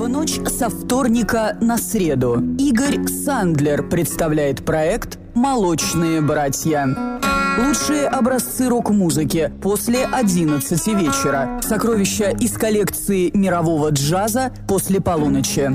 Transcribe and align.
В 0.00 0.08
ночь 0.08 0.40
со 0.46 0.70
вторника 0.70 1.58
на 1.60 1.76
среду 1.76 2.42
Игорь 2.58 3.06
Сандлер 3.06 3.86
представляет 3.86 4.64
проект 4.64 5.18
«Молочные 5.34 6.22
братья». 6.22 7.20
Лучшие 7.58 8.08
образцы 8.08 8.70
рок-музыки 8.70 9.52
после 9.60 10.06
11 10.06 10.86
вечера. 10.94 11.60
Сокровища 11.60 12.30
из 12.30 12.52
коллекции 12.54 13.30
мирового 13.36 13.90
джаза 13.90 14.52
после 14.66 15.02
полуночи. 15.02 15.70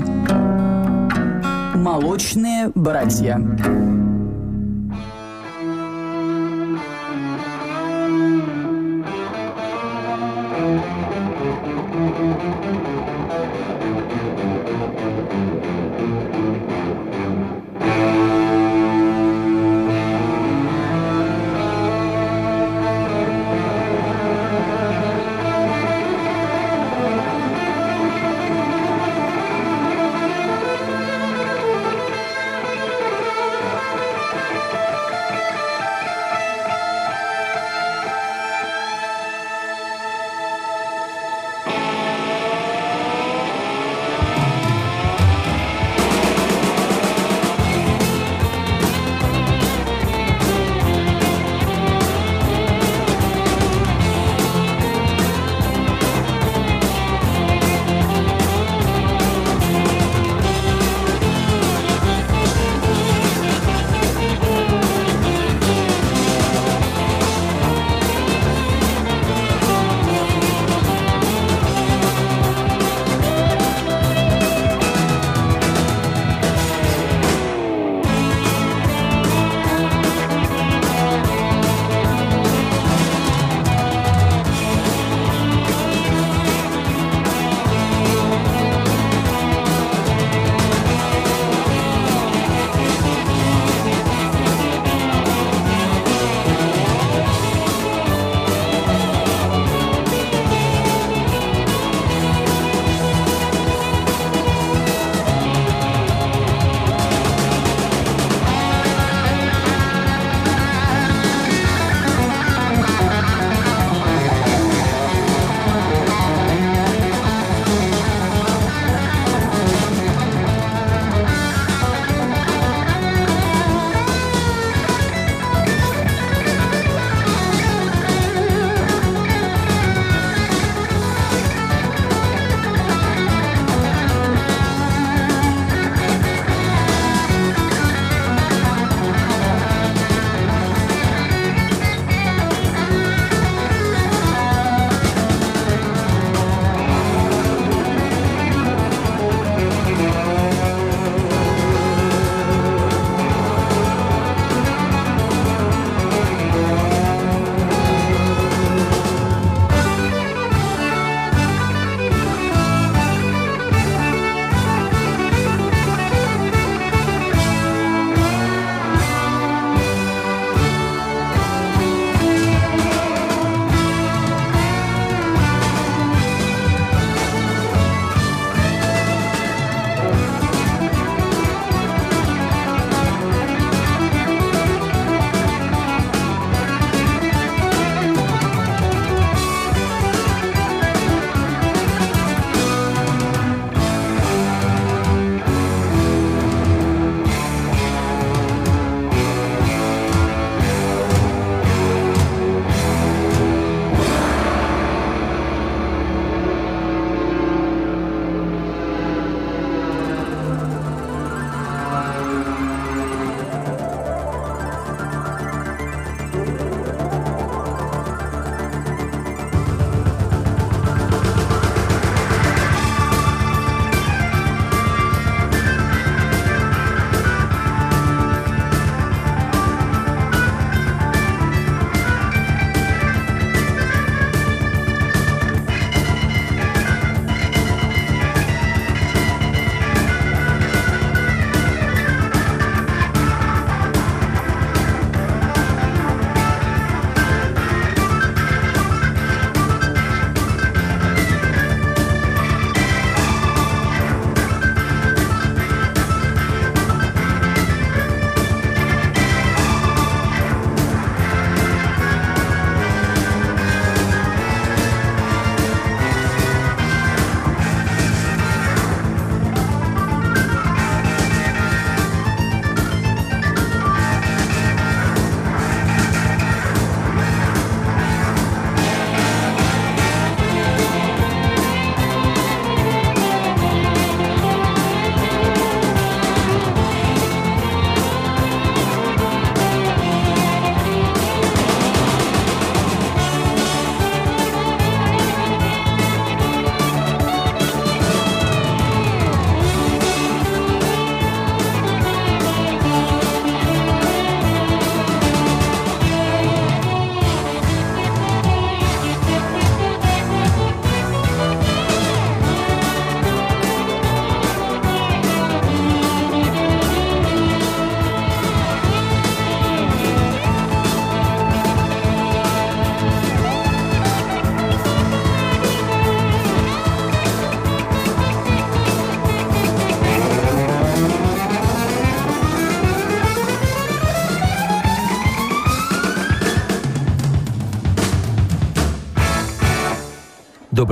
«Молочные 1.76 2.72
братья». 2.74 4.05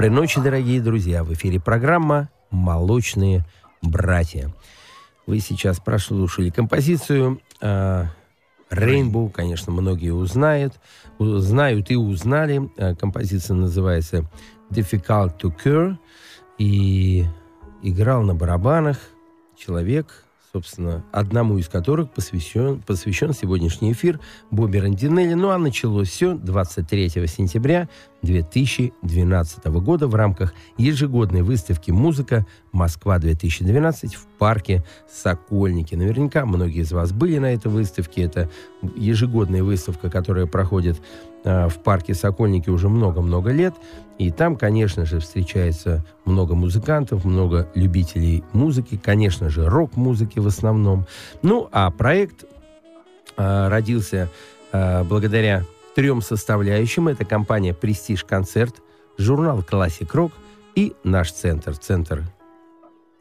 Доброй 0.04 0.20
ночи, 0.20 0.38
дорогие 0.38 0.82
друзья. 0.82 1.24
В 1.24 1.32
эфире 1.32 1.58
программа 1.58 2.28
«Молочные 2.50 3.42
братья». 3.80 4.54
Вы 5.26 5.40
сейчас 5.40 5.80
прослушали 5.80 6.50
композицию 6.50 7.40
э, 7.62 8.04
Rainbow, 8.70 9.30
конечно, 9.30 9.72
многие 9.72 10.10
узнают, 10.10 10.74
знают 11.18 11.90
и 11.90 11.96
узнали. 11.96 12.70
Э, 12.76 12.94
композиция 12.94 13.54
называется 13.54 14.30
Difficult 14.68 15.40
to 15.40 15.50
Cure. 15.56 15.96
И 16.58 17.24
играл 17.82 18.24
на 18.24 18.34
барабанах 18.34 18.98
человек, 19.56 20.23
собственно, 20.54 21.04
одному 21.10 21.58
из 21.58 21.68
которых 21.68 22.12
посвящен, 22.12 22.80
посвящен 22.80 23.32
сегодняшний 23.32 23.90
эфир 23.90 24.20
Бобби 24.52 24.78
Рандинелли. 24.78 25.34
Ну 25.34 25.50
а 25.50 25.58
началось 25.58 26.08
все 26.08 26.34
23 26.34 27.08
сентября 27.26 27.88
2012 28.22 29.64
года 29.64 30.06
в 30.06 30.14
рамках 30.14 30.54
ежегодной 30.78 31.42
выставки 31.42 31.90
«Музыка 31.90 32.46
Москва-2012» 32.70 34.14
в 34.14 34.26
парке 34.38 34.84
Сокольники. 35.12 35.96
Наверняка 35.96 36.46
многие 36.46 36.82
из 36.82 36.92
вас 36.92 37.10
были 37.10 37.38
на 37.38 37.52
этой 37.52 37.72
выставке. 37.72 38.22
Это 38.22 38.48
ежегодная 38.94 39.64
выставка, 39.64 40.08
которая 40.08 40.46
проходит 40.46 41.00
Э, 41.44 41.68
в 41.68 41.78
парке 41.78 42.14
Сокольники 42.14 42.70
уже 42.70 42.88
много-много 42.88 43.50
лет. 43.50 43.74
И 44.18 44.30
там, 44.30 44.56
конечно 44.56 45.04
же, 45.04 45.18
встречается 45.20 46.04
много 46.24 46.54
музыкантов, 46.54 47.24
много 47.24 47.68
любителей 47.74 48.44
музыки, 48.52 49.00
конечно 49.02 49.50
же, 49.50 49.68
рок-музыки 49.68 50.38
в 50.38 50.46
основном. 50.46 51.06
Ну, 51.42 51.68
а 51.72 51.90
проект 51.90 52.44
э, 53.36 53.68
родился 53.68 54.30
э, 54.72 55.02
благодаря 55.04 55.64
трем 55.94 56.22
составляющим. 56.22 57.08
Это 57.08 57.24
компания 57.24 57.74
«Престиж 57.74 58.24
Концерт», 58.24 58.76
журнал 59.18 59.62
«Классик 59.62 60.14
Рок» 60.14 60.32
и 60.74 60.94
наш 61.04 61.32
центр, 61.32 61.76
центр 61.76 62.24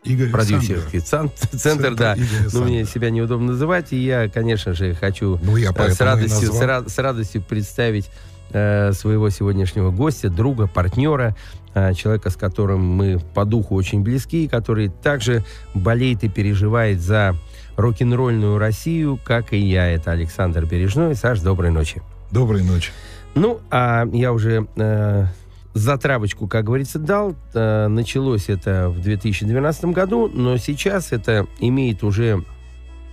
Игорь 0.03 0.31
продюсерский 0.31 0.99
центр, 0.99 1.47
центр, 1.57 1.95
да. 1.95 2.15
Но 2.51 2.59
ну, 2.59 2.65
мне 2.65 2.83
себя 2.85 3.09
неудобно 3.09 3.53
называть, 3.53 3.93
и 3.93 3.97
я, 3.97 4.27
конечно 4.27 4.73
же, 4.73 4.93
хочу 4.93 5.39
ну, 5.41 5.55
я 5.55 5.71
э, 5.73 5.89
с, 5.91 6.01
радостью, 6.01 6.51
с, 6.51 6.59
рад, 6.59 6.89
с 6.89 6.97
радостью 6.97 7.41
представить 7.41 8.09
своего 8.53 9.29
сегодняшнего 9.29 9.91
гостя, 9.91 10.29
друга, 10.29 10.67
партнера, 10.67 11.35
э, 11.73 11.93
человека, 11.93 12.29
с 12.29 12.35
которым 12.35 12.85
мы 12.85 13.19
по 13.33 13.45
духу 13.45 13.75
очень 13.75 14.01
близки, 14.01 14.47
который 14.47 14.89
также 14.89 15.43
болеет 15.73 16.23
и 16.23 16.29
переживает 16.29 17.01
за 17.01 17.35
рок-н-ролльную 17.75 18.57
Россию, 18.57 19.19
как 19.23 19.53
и 19.53 19.57
я. 19.57 19.89
Это 19.89 20.11
Александр 20.11 20.65
Бережной. 20.65 21.15
Саш, 21.15 21.39
доброй 21.41 21.71
ночи. 21.71 22.01
Доброй 22.31 22.63
ночи. 22.63 22.91
Ну, 23.35 23.59
а 23.71 24.05
я 24.11 24.31
уже 24.31 24.67
э, 24.75 25.25
затравочку, 25.73 26.47
как 26.47 26.65
говорится, 26.65 26.99
дал. 26.99 27.35
Э, 27.53 27.87
началось 27.87 28.49
это 28.49 28.89
в 28.89 29.01
2012 29.01 29.85
году, 29.85 30.29
но 30.31 30.57
сейчас 30.57 31.11
это 31.11 31.47
имеет 31.59 32.03
уже 32.03 32.43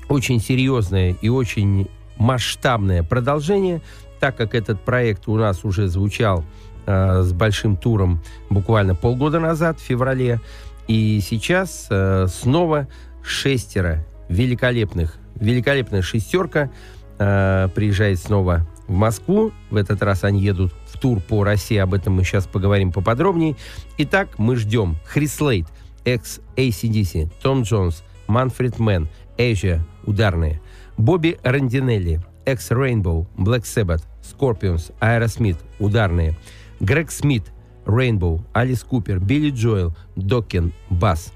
очень 0.09 0.41
серьезное 0.41 1.17
и 1.21 1.29
очень 1.29 1.89
масштабное 2.19 3.03
продолжение, 3.03 3.81
так 4.20 4.37
как 4.37 4.55
этот 4.55 4.81
проект 4.84 5.26
у 5.26 5.37
нас 5.37 5.64
уже 5.64 5.88
звучал 5.88 6.44
э, 6.87 7.22
с 7.22 7.32
большим 7.32 7.76
туром 7.76 8.22
буквально 8.50 8.94
полгода 8.94 9.40
назад, 9.40 9.81
в 9.81 9.82
феврале. 9.82 10.40
И 10.87 11.20
сейчас 11.20 11.87
э, 11.90 12.26
снова 12.28 12.87
шестеро 13.22 14.05
великолепных, 14.28 15.17
великолепная 15.37 16.02
шестерка 16.02 16.70
э, 17.19 17.69
приезжает 17.75 18.19
снова 18.19 18.67
в 18.87 18.93
Москву. 18.93 19.52
В 19.70 19.76
этот 19.76 20.02
раз 20.02 20.25
они 20.25 20.40
едут 20.40 20.72
в 20.87 20.99
тур 20.99 21.20
по 21.20 21.44
России. 21.44 21.76
Об 21.78 21.94
этом 21.94 22.14
мы 22.14 22.25
сейчас 22.25 22.46
поговорим 22.46 22.93
поподробнее. 22.93 23.56
Итак, 23.99 24.38
мы 24.38 24.56
ждем 24.56 24.96
Крис 25.06 25.41
Слейд, 25.41 25.67
экс-AC/DC, 26.05 27.31
Том 27.43 27.62
Джонс, 27.62 28.02
Manfred 28.27 28.79
Mann, 28.79 29.09
Asia, 29.38 29.81
ударные, 30.05 30.61
Бобби 30.96 31.38
Рондинелли, 31.43 32.21
экс-Rainbow, 32.44 33.26
Black 33.37 33.62
Sabbath, 33.62 34.02
Scorpions, 34.22 34.93
Aerosmith, 35.00 35.58
ударные, 35.78 36.34
Грег 36.81 37.11
Смит, 37.11 37.44
Rainbow, 37.84 38.43
Алис 38.52 38.82
Купер, 38.82 39.19
Билли 39.19 39.50
Джоэл, 39.50 39.94
Докин, 40.17 40.72
бас. 40.88 41.32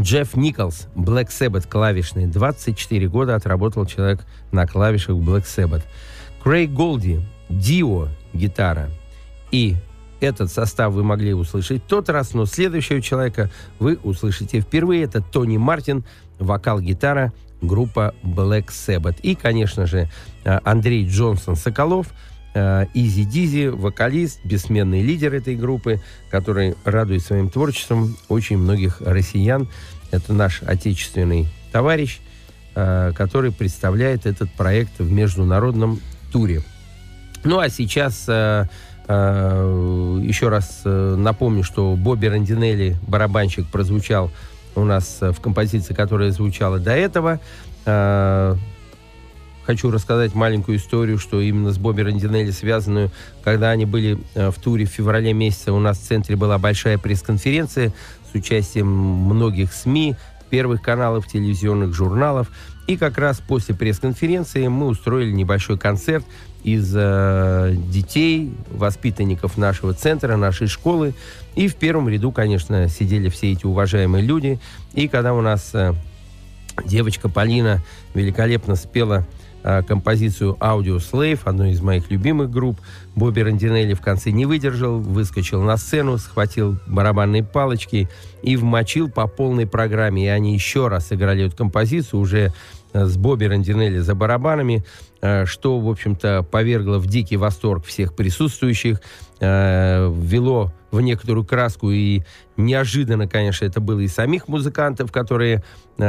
Джефф 0.00 0.36
Николс, 0.36 0.88
Black 0.94 1.28
Sabbath, 1.28 1.68
клавишный. 1.68 2.26
24 2.26 3.08
года 3.08 3.34
отработал 3.34 3.84
человек 3.84 4.24
на 4.50 4.66
клавишах 4.66 5.16
Black 5.16 5.44
Sabbath. 5.44 5.82
Крейг 6.42 6.70
Голди, 6.70 7.20
Дио, 7.48 8.08
гитара. 8.32 8.90
И 9.50 9.76
этот 10.22 10.50
состав 10.50 10.92
вы 10.92 11.02
могли 11.04 11.34
услышать 11.34 11.86
тот 11.86 12.08
раз, 12.08 12.34
но 12.34 12.46
следующего 12.46 13.00
человека 13.00 13.50
вы 13.78 13.98
услышите 14.02 14.60
впервые. 14.60 15.04
Это 15.04 15.20
Тони 15.20 15.56
Мартин, 15.56 16.04
вокал-гитара, 16.38 17.32
группа 17.60 18.14
Black 18.22 18.68
Sabbath. 18.68 19.20
И, 19.22 19.34
конечно 19.34 19.86
же, 19.86 20.08
э, 20.44 20.58
Андрей 20.64 21.06
Джонсон 21.08 21.56
Соколов, 21.56 22.08
Изи 22.54 23.24
Дизи, 23.24 23.68
вокалист, 23.68 24.44
бессменный 24.44 25.00
лидер 25.00 25.32
этой 25.32 25.56
группы, 25.56 26.02
который 26.30 26.74
радует 26.84 27.22
своим 27.22 27.48
творчеством 27.48 28.14
очень 28.28 28.58
многих 28.58 29.00
россиян. 29.00 29.68
Это 30.10 30.34
наш 30.34 30.62
отечественный 30.62 31.48
товарищ, 31.72 32.20
э, 32.74 33.12
который 33.16 33.50
представляет 33.50 34.26
этот 34.26 34.52
проект 34.52 34.98
в 34.98 35.10
международном 35.10 36.00
туре. 36.30 36.62
Ну 37.44 37.58
а 37.58 37.68
сейчас 37.70 38.26
э, 38.28 38.32
э, 38.32 38.66
еще 39.08 40.48
раз 40.48 40.82
э, 40.84 41.14
напомню, 41.16 41.64
что 41.64 41.96
Бобби 41.96 42.26
Рандинелли, 42.26 42.96
барабанщик, 43.06 43.66
прозвучал 43.66 44.30
у 44.74 44.84
нас 44.84 45.18
в 45.20 45.40
композиции, 45.40 45.92
которая 45.92 46.30
звучала 46.30 46.78
до 46.78 46.92
этого. 46.92 47.40
Э, 47.84 48.56
хочу 49.64 49.90
рассказать 49.90 50.34
маленькую 50.34 50.78
историю, 50.78 51.18
что 51.18 51.40
именно 51.40 51.72
с 51.72 51.78
Бобби 51.78 52.02
Рандинелли 52.02 52.50
связанную, 52.50 53.10
когда 53.44 53.70
они 53.70 53.84
были 53.84 54.18
э, 54.34 54.50
в 54.50 54.58
туре 54.58 54.86
в 54.86 54.90
феврале 54.90 55.32
месяце, 55.32 55.72
у 55.72 55.80
нас 55.80 55.98
в 55.98 56.02
центре 56.06 56.36
была 56.36 56.58
большая 56.58 56.98
пресс-конференция 56.98 57.92
с 58.30 58.34
участием 58.34 58.86
многих 58.88 59.72
СМИ, 59.72 60.16
первых 60.50 60.82
каналов, 60.82 61.26
телевизионных 61.26 61.94
журналов. 61.94 62.48
И 62.86 62.96
как 62.96 63.18
раз 63.18 63.40
после 63.40 63.74
пресс-конференции 63.74 64.66
мы 64.66 64.86
устроили 64.86 65.30
небольшой 65.30 65.78
концерт 65.78 66.24
из 66.64 66.92
э, 66.96 67.74
детей, 67.88 68.52
воспитанников 68.70 69.56
нашего 69.56 69.94
центра, 69.94 70.36
нашей 70.36 70.66
школы. 70.66 71.14
И 71.54 71.68
в 71.68 71.76
первом 71.76 72.08
ряду, 72.08 72.32
конечно, 72.32 72.88
сидели 72.88 73.28
все 73.28 73.52
эти 73.52 73.66
уважаемые 73.66 74.22
люди. 74.22 74.58
И 74.94 75.08
когда 75.08 75.32
у 75.34 75.40
нас 75.40 75.70
э, 75.74 75.94
девочка 76.84 77.28
Полина 77.28 77.82
великолепно 78.14 78.76
спела 78.76 79.26
композицию 79.86 80.56
«Audio 80.60 80.96
Slave», 80.96 81.40
одной 81.44 81.70
из 81.70 81.80
моих 81.80 82.10
любимых 82.10 82.50
групп, 82.50 82.80
Бобби 83.14 83.40
Рандинелли 83.40 83.94
в 83.94 84.00
конце 84.00 84.30
не 84.30 84.46
выдержал, 84.46 84.98
выскочил 84.98 85.62
на 85.62 85.76
сцену, 85.76 86.18
схватил 86.18 86.78
барабанные 86.86 87.44
палочки 87.44 88.08
и 88.42 88.56
вмочил 88.56 89.10
по 89.10 89.26
полной 89.26 89.66
программе. 89.66 90.24
И 90.24 90.28
они 90.28 90.54
еще 90.54 90.88
раз 90.88 91.08
сыграли 91.08 91.46
эту 91.46 91.56
композицию 91.56 92.20
уже 92.20 92.52
э, 92.92 93.04
с 93.04 93.16
Бобби 93.16 93.44
Рандинелли 93.44 93.98
за 93.98 94.14
барабанами, 94.14 94.84
э, 95.20 95.44
что, 95.44 95.78
в 95.78 95.88
общем-то, 95.88 96.42
повергло 96.42 96.98
в 96.98 97.06
дикий 97.06 97.36
восторг 97.36 97.84
всех 97.84 98.14
присутствующих, 98.14 99.00
э, 99.40 100.10
ввело 100.10 100.72
в 100.92 101.00
некоторую 101.00 101.44
краску, 101.44 101.90
и 101.90 102.22
неожиданно, 102.56 103.26
конечно, 103.26 103.64
это 103.64 103.80
было 103.80 103.98
и 104.00 104.08
самих 104.08 104.46
музыкантов, 104.46 105.10
которые 105.10 105.64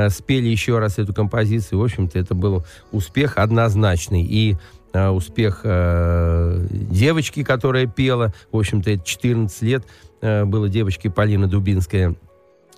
спели 0.10 0.48
еще 0.48 0.78
раз 0.78 1.00
эту 1.00 1.14
композицию. 1.14 1.80
В 1.80 1.84
общем-то, 1.84 2.20
это 2.20 2.36
был 2.36 2.64
успех 2.92 3.38
однозначный. 3.38 4.24
И 4.24 4.58
э, 4.94 5.10
успех 5.10 5.62
э, 5.64 6.68
девочки, 6.72 7.44
которая 7.44 7.88
пела. 7.88 8.34
В 8.52 8.58
общем-то, 8.58 8.92
это 8.92 9.04
14 9.04 9.62
лет 9.64 9.84
э, 10.22 10.46
было 10.46 10.70
девочке 10.70 11.10
Полина 11.10 11.48
Дубинская. 11.48 12.16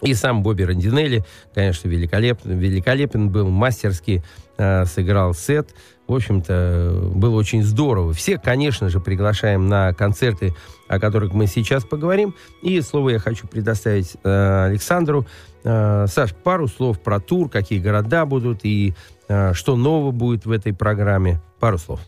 И 0.02 0.14
сам 0.14 0.44
Бобби 0.44 0.64
Рандинелли, 0.64 1.24
конечно, 1.54 1.88
великолепен, 1.88 2.58
великолепен 2.58 3.30
был, 3.30 3.50
мастерски 3.50 4.24
э, 4.58 4.86
сыграл 4.86 5.34
сет. 5.34 5.70
В 6.08 6.14
общем-то, 6.14 7.12
было 7.16 7.36
очень 7.36 7.64
здорово. 7.64 8.14
Всех, 8.14 8.42
конечно 8.42 8.90
же, 8.90 9.00
приглашаем 9.00 9.68
на 9.68 9.92
концерты, 9.94 10.56
о 10.88 11.00
которых 11.00 11.34
мы 11.34 11.48
сейчас 11.48 11.84
поговорим. 11.84 12.36
И 12.62 12.80
слово 12.82 13.10
я 13.10 13.20
хочу 13.20 13.48
предоставить 13.48 14.16
э, 14.24 14.66
Александру. 14.66 15.26
Э, 15.64 16.06
Саш, 16.08 16.36
пару 16.36 16.68
слов 16.68 17.02
про 17.02 17.20
тур, 17.20 17.50
какие 17.50 17.80
города 17.80 18.26
будут 18.28 18.60
и 18.64 18.94
э, 19.28 19.54
что 19.54 19.76
нового 19.76 20.12
будет 20.12 20.46
в 20.46 20.52
этой 20.52 20.74
программе. 20.74 21.42
Пару 21.60 21.80
слов. 21.80 22.02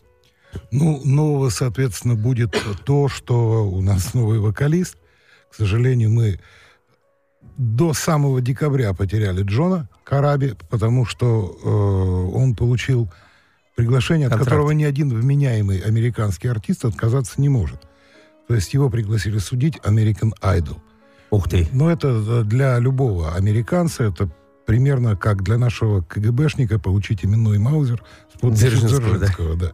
Ну, 0.70 1.00
нового, 1.04 1.48
соответственно, 1.50 2.14
будет 2.14 2.56
то, 2.84 3.08
что 3.08 3.68
у 3.68 3.80
нас 3.80 4.14
новый 4.14 4.38
вокалист. 4.38 4.96
К 5.50 5.54
сожалению, 5.56 6.10
мы 6.10 6.38
до 7.56 7.92
самого 7.94 8.40
декабря 8.40 8.94
потеряли 8.94 9.42
Джона 9.42 9.88
Караби, 10.04 10.54
потому 10.70 11.04
что 11.04 11.58
э, 11.62 12.36
он 12.36 12.54
получил 12.54 13.10
приглашение, 13.78 14.26
Контракт. 14.26 14.42
от 14.42 14.50
которого 14.50 14.72
ни 14.72 14.82
один 14.82 15.08
вменяемый 15.08 15.78
американский 15.78 16.48
артист 16.48 16.84
отказаться 16.84 17.40
не 17.40 17.48
может. 17.48 17.80
То 18.48 18.56
есть 18.56 18.74
его 18.74 18.90
пригласили 18.90 19.38
судить 19.38 19.76
American 19.84 20.32
Idol. 20.42 20.78
Ух 21.30 21.48
ты. 21.48 21.68
Но 21.72 21.88
это 21.88 22.08
э, 22.08 22.42
для 22.42 22.76
любого 22.80 23.36
американца, 23.36 24.02
это 24.02 24.28
примерно 24.66 25.14
как 25.14 25.44
для 25.44 25.58
нашего 25.58 26.00
КГБшника 26.00 26.80
получить 26.80 27.24
именной 27.24 27.58
Маузер 27.58 28.02
с 28.34 28.40
подписью 28.40 28.70
Дзержинского, 28.70 29.00
да. 29.00 29.26
Дзержинского, 29.26 29.56
да. 29.56 29.72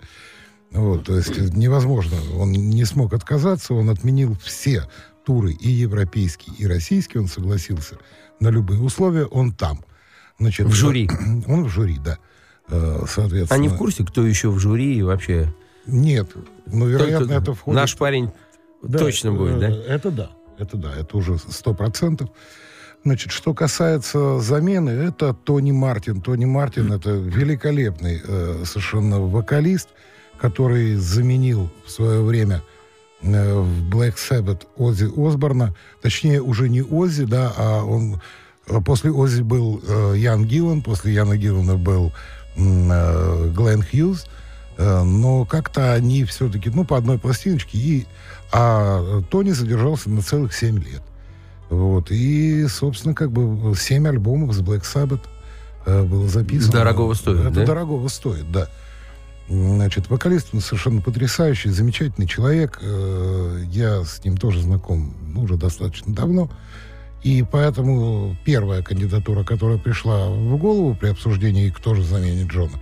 Вот, 0.72 1.04
то 1.06 1.16
есть 1.16 1.54
невозможно. 1.54 2.18
Он 2.36 2.52
не 2.52 2.84
смог 2.84 3.14
отказаться, 3.14 3.72
он 3.72 3.88
отменил 3.88 4.36
все 4.44 4.86
туры 5.24 5.52
и 5.52 5.70
европейские, 5.70 6.54
и 6.56 6.66
российские, 6.66 7.22
он 7.22 7.28
согласился 7.28 7.96
на 8.38 8.48
любые 8.48 8.82
условия, 8.82 9.24
он 9.24 9.52
там. 9.52 9.82
Значит, 10.38 10.66
В 10.66 10.72
жюри. 10.72 11.08
Он 11.46 11.64
в 11.64 11.68
жюри, 11.68 11.98
да. 12.04 12.18
Э, 12.68 13.04
Соответственно. 13.08 13.58
Они 13.58 13.68
в 13.68 13.76
курсе, 13.76 14.04
кто 14.04 14.26
еще 14.26 14.48
в 14.50 14.58
жюри 14.58 14.96
и 14.96 15.02
вообще? 15.02 15.52
Нет. 15.86 16.30
Но, 16.66 16.86
вероятно, 16.86 17.18
Только 17.26 17.34
это 17.34 17.54
входит... 17.54 17.80
Наш 17.80 17.96
парень 17.96 18.30
Да, 18.82 18.98
точно 18.98 19.32
будет, 19.32 19.56
э, 19.56 19.58
да? 19.60 19.94
Это 19.94 20.10
да. 20.10 20.30
Это 20.58 20.76
да, 20.76 20.94
это 20.96 21.16
уже 21.16 21.38
сто 21.38 21.74
процентов. 21.74 22.30
Значит, 23.04 23.32
что 23.32 23.52
касается 23.52 24.38
замены, 24.40 24.90
это 24.90 25.34
Тони 25.34 25.72
Мартин. 25.72 26.22
Тони 26.22 26.46
Мартин 26.46 26.90
это 26.92 27.10
великолепный 27.10 28.22
э, 28.26 28.62
совершенно 28.64 29.20
вокалист, 29.20 29.90
который 30.38 30.94
заменил 30.94 31.70
в 31.84 31.90
свое 31.90 32.22
время 32.22 32.62
э, 33.20 33.58
в 33.58 33.90
Black 33.90 34.14
Sabbath 34.16 34.62
Оззи 34.78 35.10
Осборна. 35.16 35.74
Точнее, 36.00 36.40
уже 36.40 36.70
не 36.70 36.82
Оззи, 36.82 37.24
да, 37.24 37.52
а 37.58 37.84
он... 37.84 38.22
э, 38.68 38.80
После 38.80 39.10
Оззи 39.10 39.42
был 39.42 39.82
э, 39.86 40.14
Ян 40.16 40.44
Гиллан, 40.46 40.80
после 40.80 41.12
Яна 41.12 41.36
Гиллана 41.36 41.76
был 41.76 42.10
Глен 42.56 43.82
Хьюз. 43.82 44.26
Э, 44.76 45.02
но 45.02 45.44
как-то 45.44 45.92
они 45.92 46.24
все-таки, 46.24 46.70
ну, 46.70 46.84
по 46.84 46.96
одной 46.96 47.18
пластиночке, 47.18 47.78
и, 47.78 48.06
а 48.52 49.22
Тони 49.30 49.50
задержался 49.50 50.10
на 50.10 50.22
целых 50.22 50.54
7 50.54 50.82
лет. 50.82 51.02
Вот, 51.70 52.10
и, 52.10 52.66
собственно, 52.68 53.14
как 53.14 53.32
бы 53.32 53.74
7 53.76 54.08
альбомов 54.08 54.54
с 54.54 54.60
Black 54.60 54.82
Sabbath 54.82 55.22
э, 55.86 56.02
было 56.02 56.28
записано. 56.28 56.72
Дорогого 56.72 57.14
стоит, 57.14 57.40
Это 57.40 57.50
да? 57.50 57.66
дорогого 57.66 58.08
стоит, 58.08 58.50
да. 58.50 58.68
Значит, 59.48 60.08
вокалист 60.08 60.48
он 60.54 60.60
совершенно 60.60 61.02
потрясающий, 61.02 61.68
замечательный 61.70 62.26
человек. 62.26 62.78
Э, 62.82 63.62
Я 63.70 64.04
с 64.04 64.24
ним 64.24 64.36
тоже 64.36 64.62
знаком 64.62 65.14
ну, 65.32 65.42
уже 65.42 65.56
достаточно 65.56 66.14
давно. 66.14 66.50
И 67.24 67.42
поэтому 67.42 68.36
первая 68.44 68.82
кандидатура, 68.82 69.44
которая 69.44 69.78
пришла 69.78 70.28
в 70.28 70.56
голову 70.58 70.94
при 70.94 71.08
обсуждении, 71.08 71.70
кто 71.70 71.94
же 71.94 72.02
заменит 72.02 72.48
Джона, 72.48 72.78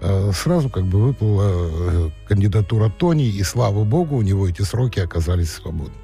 э, 0.00 0.32
сразу 0.34 0.68
как 0.68 0.84
бы 0.84 1.00
выплыла 1.00 1.48
э, 1.48 2.10
кандидатура 2.26 2.90
Тони, 2.90 3.28
и 3.28 3.42
слава 3.44 3.84
богу, 3.84 4.16
у 4.16 4.22
него 4.22 4.48
эти 4.48 4.62
сроки 4.62 4.98
оказались 4.98 5.52
свободны. 5.52 5.94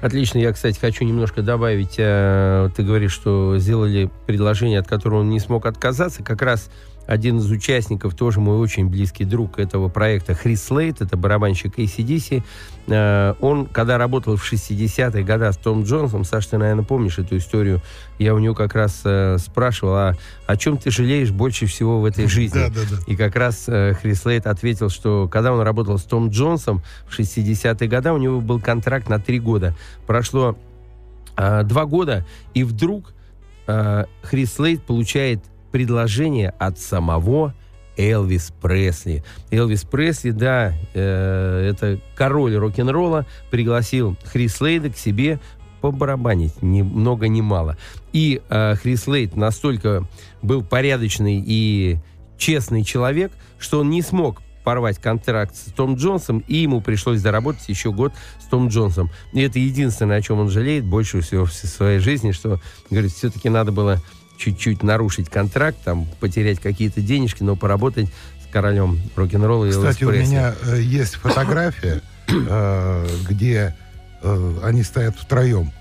Отлично. 0.00 0.38
Я, 0.38 0.52
кстати, 0.52 0.78
хочу 0.78 1.04
немножко 1.04 1.42
добавить. 1.42 1.96
э, 1.98 2.70
Ты 2.76 2.84
говоришь, 2.84 3.12
что 3.12 3.58
сделали 3.58 4.10
предложение, 4.26 4.78
от 4.78 4.86
которого 4.86 5.20
он 5.20 5.30
не 5.30 5.40
смог 5.40 5.66
отказаться. 5.66 6.22
Как 6.22 6.40
раз 6.42 6.70
один 7.08 7.38
из 7.38 7.50
участников, 7.50 8.14
тоже 8.14 8.38
мой 8.38 8.58
очень 8.58 8.86
близкий 8.86 9.24
друг 9.24 9.58
этого 9.58 9.88
проекта, 9.88 10.34
Хрис 10.34 10.62
Слейт, 10.62 11.00
это 11.00 11.16
барабанщик 11.16 11.78
ACDC, 11.78 12.42
э, 12.86 13.34
он, 13.40 13.64
когда 13.64 13.96
работал 13.96 14.36
в 14.36 14.52
60-е 14.52 15.24
годы 15.24 15.50
с 15.50 15.56
Том 15.56 15.84
Джонсом, 15.84 16.24
Саша, 16.24 16.50
ты, 16.50 16.58
наверное, 16.58 16.84
помнишь 16.84 17.18
эту 17.18 17.38
историю, 17.38 17.80
я 18.18 18.34
у 18.34 18.38
него 18.38 18.54
как 18.54 18.74
раз 18.74 19.00
э, 19.04 19.38
спрашивал, 19.38 19.94
а 19.94 20.16
о 20.46 20.56
чем 20.58 20.76
ты 20.76 20.90
жалеешь 20.90 21.30
больше 21.30 21.64
всего 21.64 21.98
в 22.00 22.04
этой 22.04 22.26
жизни? 22.28 22.58
Да, 22.58 22.68
да, 22.68 22.82
да. 22.90 22.96
И 23.06 23.16
как 23.16 23.36
раз 23.36 23.64
э, 23.68 23.94
Хрис 23.94 24.26
Лейт 24.26 24.46
ответил, 24.46 24.90
что 24.90 25.28
когда 25.28 25.54
он 25.54 25.62
работал 25.62 25.96
с 25.96 26.02
Том 26.02 26.28
Джонсом 26.28 26.82
в 27.06 27.18
60-е 27.18 27.88
годы, 27.88 28.12
у 28.12 28.18
него 28.18 28.42
был 28.42 28.60
контракт 28.60 29.08
на 29.08 29.18
три 29.18 29.40
года. 29.40 29.74
Прошло 30.06 30.58
э, 31.38 31.62
два 31.62 31.86
года, 31.86 32.26
и 32.52 32.64
вдруг 32.64 33.14
э, 33.66 34.04
Хрис 34.22 34.58
Лейт 34.58 34.82
получает 34.82 35.42
предложение 35.70 36.50
от 36.58 36.78
самого 36.78 37.54
Элвис 37.96 38.52
Пресли. 38.62 39.24
Элвис 39.50 39.82
Пресли, 39.82 40.30
да, 40.30 40.72
э, 40.94 41.70
это 41.70 42.00
король 42.14 42.56
рок-н-ролла, 42.56 43.26
пригласил 43.50 44.16
Хрис 44.24 44.60
Лейда 44.60 44.90
к 44.90 44.96
себе 44.96 45.40
побарабанить, 45.80 46.62
ни 46.62 46.82
много 46.82 47.28
ни 47.28 47.40
мало. 47.40 47.76
И 48.12 48.40
э, 48.48 48.74
Хрис 48.76 49.06
Лейд 49.06 49.36
настолько 49.36 50.08
был 50.42 50.62
порядочный 50.62 51.42
и 51.44 51.98
честный 52.38 52.84
человек, 52.84 53.32
что 53.58 53.80
он 53.80 53.90
не 53.90 54.02
смог 54.02 54.42
порвать 54.68 54.98
контракт 54.98 55.56
с 55.56 55.72
Том 55.72 55.94
Джонсом, 55.94 56.44
и 56.46 56.56
ему 56.56 56.80
пришлось 56.82 57.20
заработать 57.20 57.68
еще 57.68 57.90
год 57.90 58.12
с 58.38 58.44
Том 58.44 58.68
Джонсом. 58.68 59.10
И 59.32 59.40
это 59.40 59.58
единственное, 59.58 60.18
о 60.18 60.22
чем 60.22 60.40
он 60.40 60.50
жалеет 60.50 60.84
больше 60.84 61.22
всего 61.22 61.46
в 61.46 61.52
своей 61.52 62.00
жизни, 62.00 62.32
что, 62.32 62.60
говорит, 62.90 63.12
все-таки 63.12 63.48
надо 63.48 63.72
было 63.72 64.02
чуть-чуть 64.38 64.82
нарушить 64.82 65.28
контракт, 65.28 65.78
там, 65.84 66.06
потерять 66.20 66.60
какие-то 66.60 67.00
денежки, 67.00 67.42
но 67.42 67.56
поработать 67.56 68.08
с 68.42 68.52
королем 68.52 69.00
рок-н-ролла 69.16 69.66
и 69.66 69.70
Кстати, 69.70 70.04
у 70.04 70.12
меня 70.12 70.54
э, 70.62 70.80
есть 70.80 71.16
фотография, 71.16 72.00
э, 72.28 73.06
где 73.28 73.76
э, 74.22 74.58
они 74.62 74.82
стоят 74.82 75.16
втроем. 75.16 75.72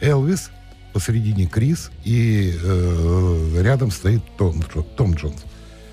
Элвис, 0.00 0.50
посередине 0.92 1.46
Крис, 1.46 1.90
и 2.04 2.54
э, 2.62 3.60
рядом 3.62 3.90
стоит 3.90 4.22
Том, 4.38 4.62
Том 4.96 5.14
Джонс. 5.14 5.44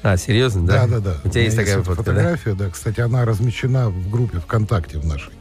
А, 0.04 0.18
серьезно, 0.18 0.66
да? 0.66 0.86
Да, 0.86 1.00
да, 1.00 1.00
да. 1.00 1.18
У 1.24 1.30
тебя 1.30 1.44
есть 1.44 1.56
меня 1.56 1.66
такая 1.66 1.82
эта 1.82 1.86
фотка, 1.86 2.04
да? 2.04 2.12
фотография, 2.12 2.54
да? 2.54 2.70
Кстати, 2.70 3.00
она 3.00 3.24
размещена 3.26 3.90
в 3.90 4.10
группе 4.10 4.40
ВКонтакте 4.40 5.00
в 5.00 5.06
нашей 5.06 5.32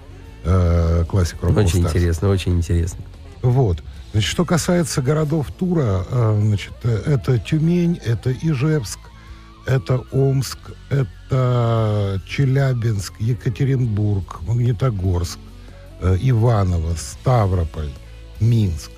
э, 0.44 1.04
классик 1.08 1.38
Rock 1.42 1.54
All 1.54 1.64
Очень 1.64 1.82
Stars. 1.82 1.88
интересно, 1.88 2.28
очень 2.28 2.56
интересно. 2.56 3.04
Вот. 3.42 3.82
Значит, 4.12 4.30
что 4.30 4.44
касается 4.44 5.00
городов 5.00 5.50
тура, 5.58 6.04
э, 6.08 6.40
значит, 6.42 6.74
э, 6.82 7.02
это 7.06 7.38
Тюмень, 7.38 7.98
это 8.04 8.30
Ижевск, 8.30 8.98
это 9.66 10.04
Омск, 10.12 10.58
это 10.90 12.20
Челябинск, 12.26 13.14
Екатеринбург, 13.20 14.42
Магнитогорск, 14.42 15.38
э, 16.02 16.18
Иваново, 16.20 16.94
Ставрополь, 16.94 17.90
Минск. 18.38 18.90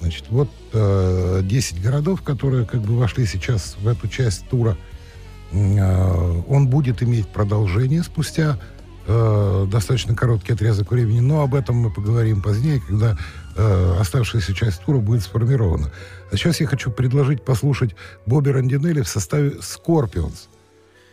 Значит, 0.00 0.24
вот 0.30 0.48
э, 0.72 1.42
10 1.44 1.82
городов, 1.82 2.22
которые 2.22 2.64
как 2.64 2.80
бы 2.80 2.98
вошли 2.98 3.26
сейчас 3.26 3.76
в 3.80 3.86
эту 3.86 4.08
часть 4.08 4.48
тура. 4.48 4.76
Э, 5.52 6.42
он 6.48 6.68
будет 6.68 7.02
иметь 7.02 7.28
продолжение 7.28 8.02
спустя 8.02 8.58
э, 9.06 9.66
достаточно 9.70 10.16
короткий 10.16 10.54
отрезок 10.54 10.90
времени, 10.90 11.20
но 11.20 11.42
об 11.42 11.54
этом 11.54 11.76
мы 11.76 11.92
поговорим 11.92 12.40
позднее, 12.40 12.80
когда 12.80 13.18
э, 13.56 13.96
оставшаяся 14.00 14.54
часть 14.54 14.82
тура 14.82 14.98
будет 14.98 15.22
сформирована. 15.22 15.90
А 16.30 16.36
сейчас 16.36 16.60
я 16.60 16.66
хочу 16.66 16.90
предложить 16.90 17.42
послушать 17.42 17.94
Бобби 18.26 18.50
Рандинелли 18.50 19.02
в 19.02 19.08
составе 19.08 19.50
Scorpions. 19.60 20.48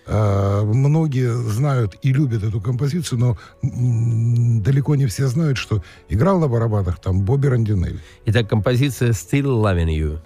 Э, 0.06 0.64
многие 0.64 1.34
знают 1.34 1.98
и 2.02 2.14
любят 2.14 2.44
эту 2.44 2.62
композицию, 2.62 3.20
но 3.20 3.38
далеко 3.62 4.96
не 4.96 5.06
все 5.06 5.28
знают, 5.28 5.58
что 5.58 5.84
играл 6.10 6.40
на 6.40 6.48
барабанах 6.48 7.00
там 7.00 7.22
Бобби 7.22 7.48
Рандинелли. 7.48 8.00
Итак, 8.26 8.50
композиция 8.50 9.12
«Still 9.12 9.62
Loving 9.62 9.88
You». 9.88 10.20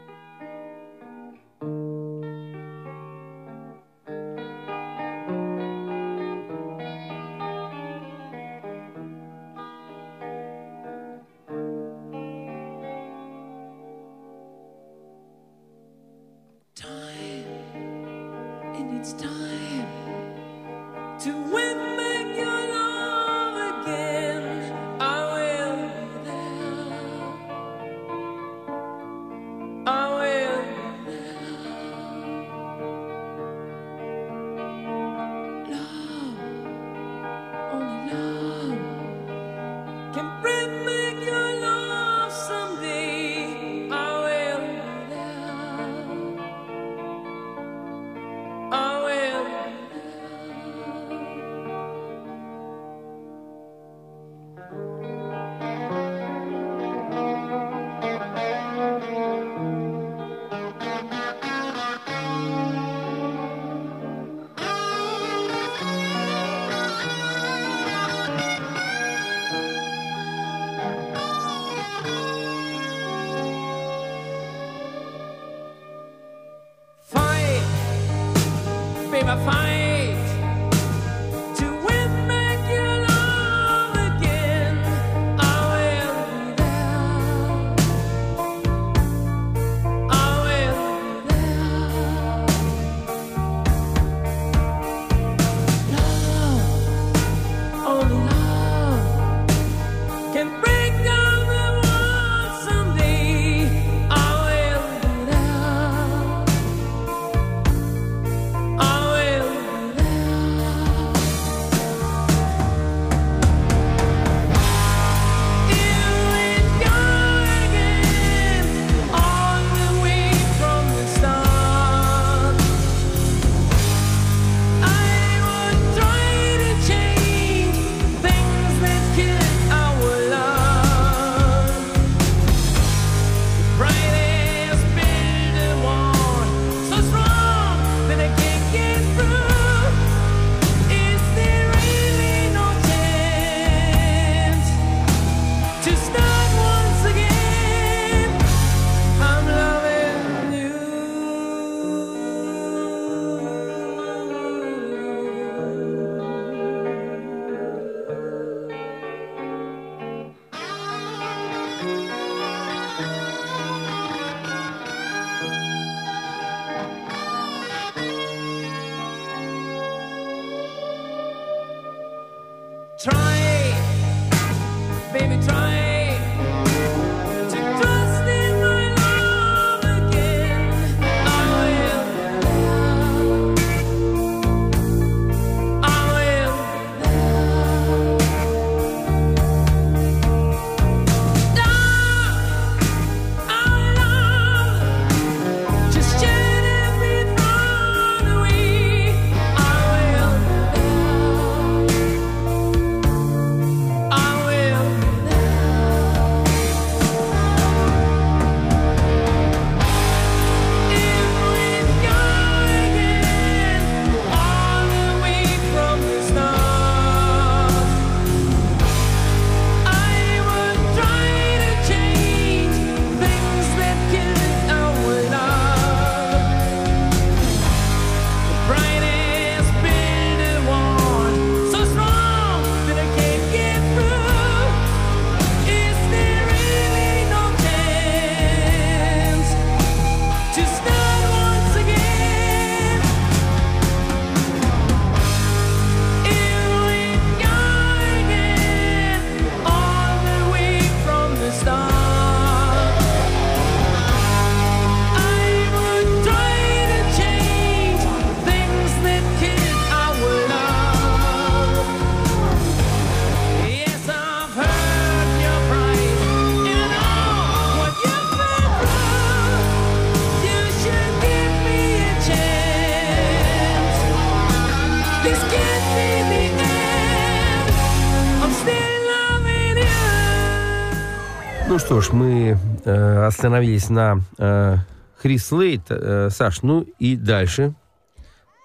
Что 282.01 282.13
ж, 282.13 282.13
мы 282.13 282.57
э, 282.85 283.25
остановились 283.25 283.89
на 283.89 284.21
э, 284.37 284.77
Крис 285.21 285.51
Лейт. 285.51 285.83
Э, 285.89 286.29
Саш, 286.31 286.63
ну 286.63 286.87
и 286.99 287.15
дальше. 287.15 287.73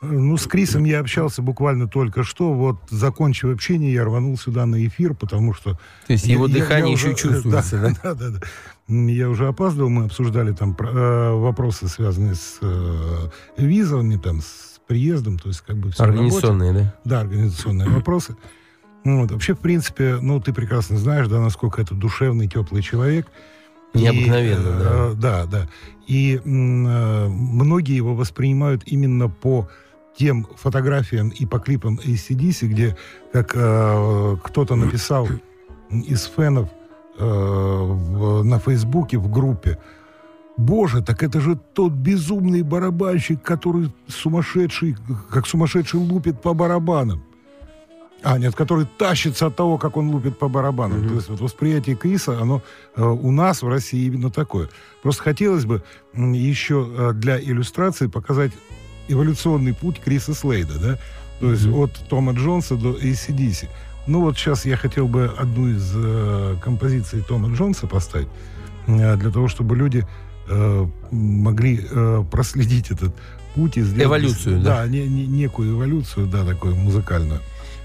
Ну, 0.02 0.36
с 0.36 0.46
Крисом 0.46 0.84
я 0.84 1.00
общался 1.00 1.42
буквально 1.42 1.88
только 1.88 2.22
что. 2.22 2.52
Вот, 2.52 2.76
закончив 2.90 3.52
общение, 3.52 3.92
я 3.92 4.04
рванул 4.04 4.36
сюда 4.38 4.66
на 4.66 4.84
эфир, 4.86 5.14
потому 5.14 5.54
что... 5.54 5.72
То 6.06 6.12
есть 6.12 6.26
я- 6.26 6.34
его 6.34 6.46
я- 6.46 6.54
дыхание 6.54 6.92
я 6.92 6.96
еще 6.96 7.08
уже- 7.08 7.16
чувствуется, 7.22 7.78
да? 7.80 7.90
Да, 8.02 8.14
да, 8.14 8.30
да. 8.30 8.40
Я 8.88 9.28
уже 9.28 9.48
опаздывал, 9.48 9.90
мы 9.90 10.04
обсуждали 10.04 10.52
там 10.52 10.76
э, 10.78 11.30
вопросы, 11.32 11.88
связанные 11.88 12.36
с 12.36 12.58
э, 12.62 13.28
визами, 13.56 14.16
там, 14.16 14.42
с 14.42 14.80
приездом, 14.86 15.38
то 15.38 15.48
есть 15.48 15.62
как 15.62 15.76
бы 15.76 15.90
все 15.90 16.04
Организационные, 16.04 16.72
да? 16.72 16.94
Да, 17.04 17.20
организационные 17.20 17.88
вопросы. 17.88 18.36
Ну, 19.06 19.20
Вот. 19.20 19.30
Вообще, 19.30 19.54
в 19.54 19.58
принципе, 19.58 20.18
ну, 20.20 20.40
ты 20.40 20.52
прекрасно 20.52 20.98
знаешь, 20.98 21.28
да, 21.28 21.40
насколько 21.40 21.80
это 21.80 21.94
душевный, 21.94 22.48
теплый 22.48 22.82
человек. 22.82 23.28
И, 23.94 23.98
Необыкновенно, 24.00 24.68
э, 24.68 25.14
да. 25.16 25.46
Да, 25.46 25.68
И 26.08 26.40
э, 26.44 26.48
многие 26.48 27.94
его 27.96 28.14
воспринимают 28.14 28.82
именно 28.86 29.28
по 29.28 29.68
тем 30.18 30.46
фотографиям 30.56 31.28
и 31.28 31.46
по 31.46 31.58
клипам 31.58 32.00
ACDC, 32.04 32.66
где, 32.66 32.96
как 33.32 33.52
э, 33.54 34.36
кто-то 34.42 34.74
написал 34.74 35.28
из 35.90 36.24
фенов 36.24 36.68
э, 37.18 37.24
в- 37.24 38.42
на 38.42 38.58
Фейсбуке 38.58 39.18
в 39.18 39.30
группе, 39.30 39.78
Боже, 40.56 41.02
так 41.02 41.22
это 41.22 41.40
же 41.40 41.56
тот 41.74 41.92
безумный 41.92 42.62
барабанщик, 42.62 43.42
который 43.42 43.92
сумасшедший, 44.08 44.96
как 45.30 45.46
сумасшедший 45.46 46.00
лупит 46.00 46.40
по 46.42 46.54
барабанам. 46.54 47.22
А, 48.22 48.38
нет, 48.38 48.54
который 48.56 48.86
тащится 48.98 49.46
от 49.46 49.56
того, 49.56 49.78
как 49.78 49.96
он 49.96 50.10
лупит 50.10 50.38
по 50.38 50.48
барабанам. 50.48 51.00
Мгм. 51.00 51.08
То 51.08 51.14
есть 51.14 51.28
вот 51.28 51.40
восприятие 51.40 51.96
Криса, 51.96 52.40
оно 52.40 52.62
э, 52.96 53.02
у 53.04 53.30
нас 53.30 53.62
в 53.62 53.68
России 53.68 54.04
именно 54.06 54.30
такое. 54.30 54.68
Просто 55.02 55.22
хотелось 55.22 55.64
бы 55.64 55.82
м, 56.14 56.32
еще 56.32 56.88
э, 56.90 57.12
для 57.14 57.38
иллюстрации 57.40 58.06
показать 58.08 58.52
эволюционный 59.08 59.74
путь 59.74 60.00
Криса 60.00 60.34
Слейда, 60.34 60.78
да? 60.80 60.98
То 61.40 61.50
есть 61.52 61.66
Мгм. 61.66 61.74
от 61.80 61.92
Тома 62.08 62.32
Джонса 62.32 62.76
до 62.76 62.92
ACDC. 62.96 63.68
Ну 64.08 64.22
вот 64.22 64.36
сейчас 64.38 64.64
я 64.66 64.76
хотел 64.76 65.06
бы 65.08 65.30
одну 65.38 65.68
из 65.68 65.92
э, 65.94 66.56
композиций 66.62 67.22
Тома 67.22 67.54
Джонса 67.54 67.86
поставить, 67.86 68.28
э, 68.86 69.16
для 69.16 69.30
того, 69.30 69.46
чтобы 69.48 69.76
люди 69.76 70.06
э, 70.48 70.86
могли 71.10 71.86
э, 71.88 72.24
проследить 72.30 72.90
этот 72.90 73.14
путь 73.54 73.76
и 73.76 73.82
сделать... 73.82 74.04
Эволюцию, 74.06 74.60
да? 74.62 74.82
Да, 74.82 74.88
не- 74.88 75.06
не- 75.06 75.26
некую 75.26 75.72
эволюцию, 75.74 76.26
да, 76.26 76.44
такую 76.44 76.74
музыкальную. 76.76 77.40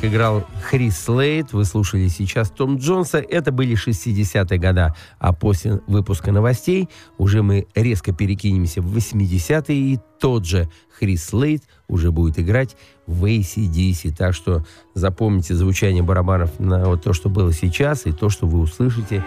которых 0.00 0.04
играл 0.04 0.46
Хрис 0.62 0.98
Слейд. 0.98 1.52
Вы 1.52 1.64
слушали 1.64 2.08
сейчас 2.08 2.50
Том 2.50 2.76
Джонса. 2.76 3.18
Это 3.18 3.52
были 3.52 3.76
60-е 3.76 4.58
года. 4.58 4.94
А 5.18 5.32
после 5.32 5.80
выпуска 5.86 6.32
новостей 6.32 6.88
уже 7.18 7.42
мы 7.42 7.66
резко 7.74 8.12
перекинемся 8.12 8.82
в 8.82 8.96
80-е. 8.96 9.76
И 9.76 9.98
тот 10.18 10.46
же 10.46 10.68
Хрис 10.98 11.24
Слейд 11.24 11.62
уже 11.88 12.10
будет 12.10 12.38
играть 12.38 12.76
в 13.06 13.24
ACDC. 13.24 14.14
Так 14.16 14.34
что 14.34 14.64
запомните 14.94 15.54
звучание 15.54 16.02
барабанов 16.02 16.58
на 16.58 16.84
вот 16.86 17.02
то, 17.02 17.12
что 17.12 17.28
было 17.28 17.52
сейчас, 17.52 18.06
и 18.06 18.12
то, 18.12 18.28
что 18.28 18.46
вы 18.46 18.60
услышите 18.60 19.24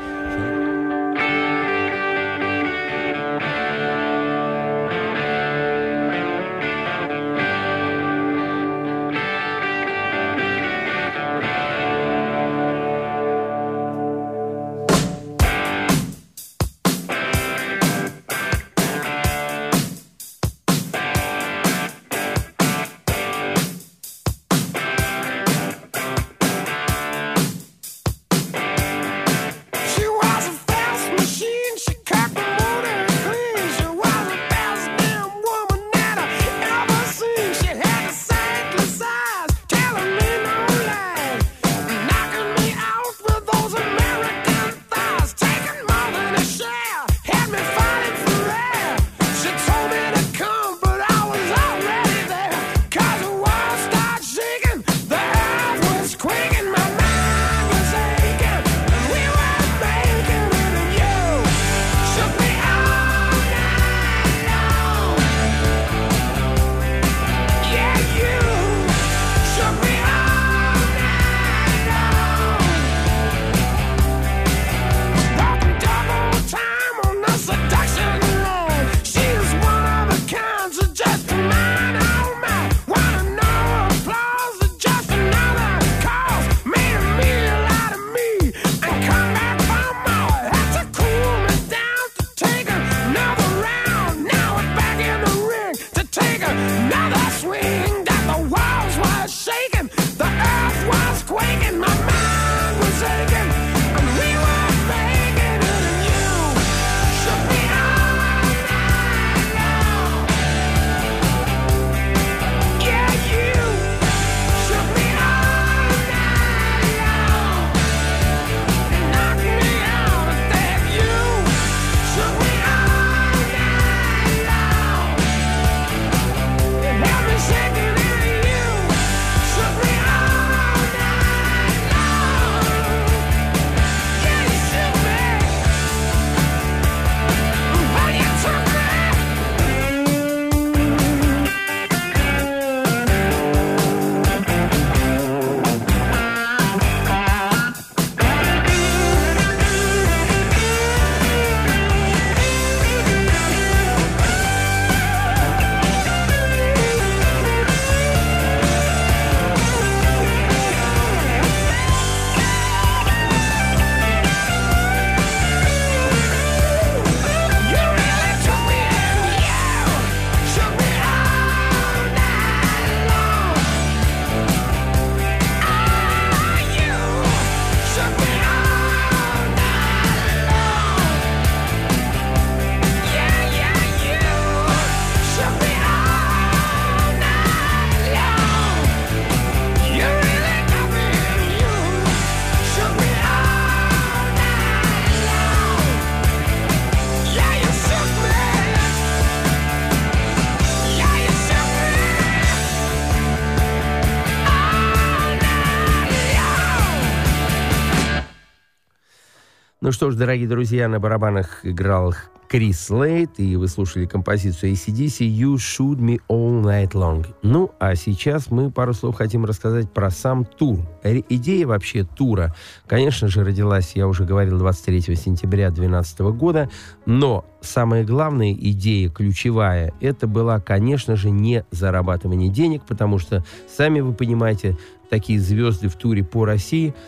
что 209.93 210.09
ж, 210.09 210.15
дорогие 210.15 210.47
друзья, 210.47 210.87
на 210.87 210.99
барабанах 210.99 211.59
играл 211.63 212.15
Крис 212.49 212.89
Лейт, 212.89 213.39
и 213.39 213.55
вы 213.55 213.67
слушали 213.67 214.07
композицию 214.07 214.71
ACDC 214.71 215.19
«You 215.19 215.55
Shoot 215.55 215.97
Me 215.97 216.19
All 216.27 216.63
Night 216.63 216.93
Long». 216.93 217.27
Ну, 217.43 217.71
а 217.79 217.95
сейчас 217.95 218.49
мы 218.49 218.71
пару 218.71 218.93
слов 218.93 219.15
хотим 219.15 219.45
рассказать 219.45 219.91
про 219.91 220.09
сам 220.09 220.45
тур. 220.45 220.79
Идея 221.03 221.67
вообще 221.67 222.03
тура, 222.03 222.55
конечно 222.87 223.27
же, 223.27 223.43
родилась, 223.43 223.91
я 223.93 224.07
уже 224.07 224.25
говорил, 224.25 224.57
23 224.57 225.15
сентября 225.15 225.69
2012 225.69 226.19
года, 226.35 226.71
но 227.05 227.45
самая 227.61 228.03
главная 228.03 228.53
идея, 228.53 229.09
ключевая, 229.09 229.93
это 230.01 230.25
была, 230.25 230.59
конечно 230.59 231.15
же, 231.15 231.29
не 231.29 231.65
зарабатывание 231.69 232.49
денег, 232.49 232.81
потому 232.87 233.19
что, 233.19 233.45
сами 233.67 233.99
вы 233.99 234.13
понимаете, 234.13 234.75
такие 235.11 235.39
звезды 235.39 235.87
в 235.87 235.95
туре 235.95 236.23
по 236.23 236.45
России– 236.45 236.95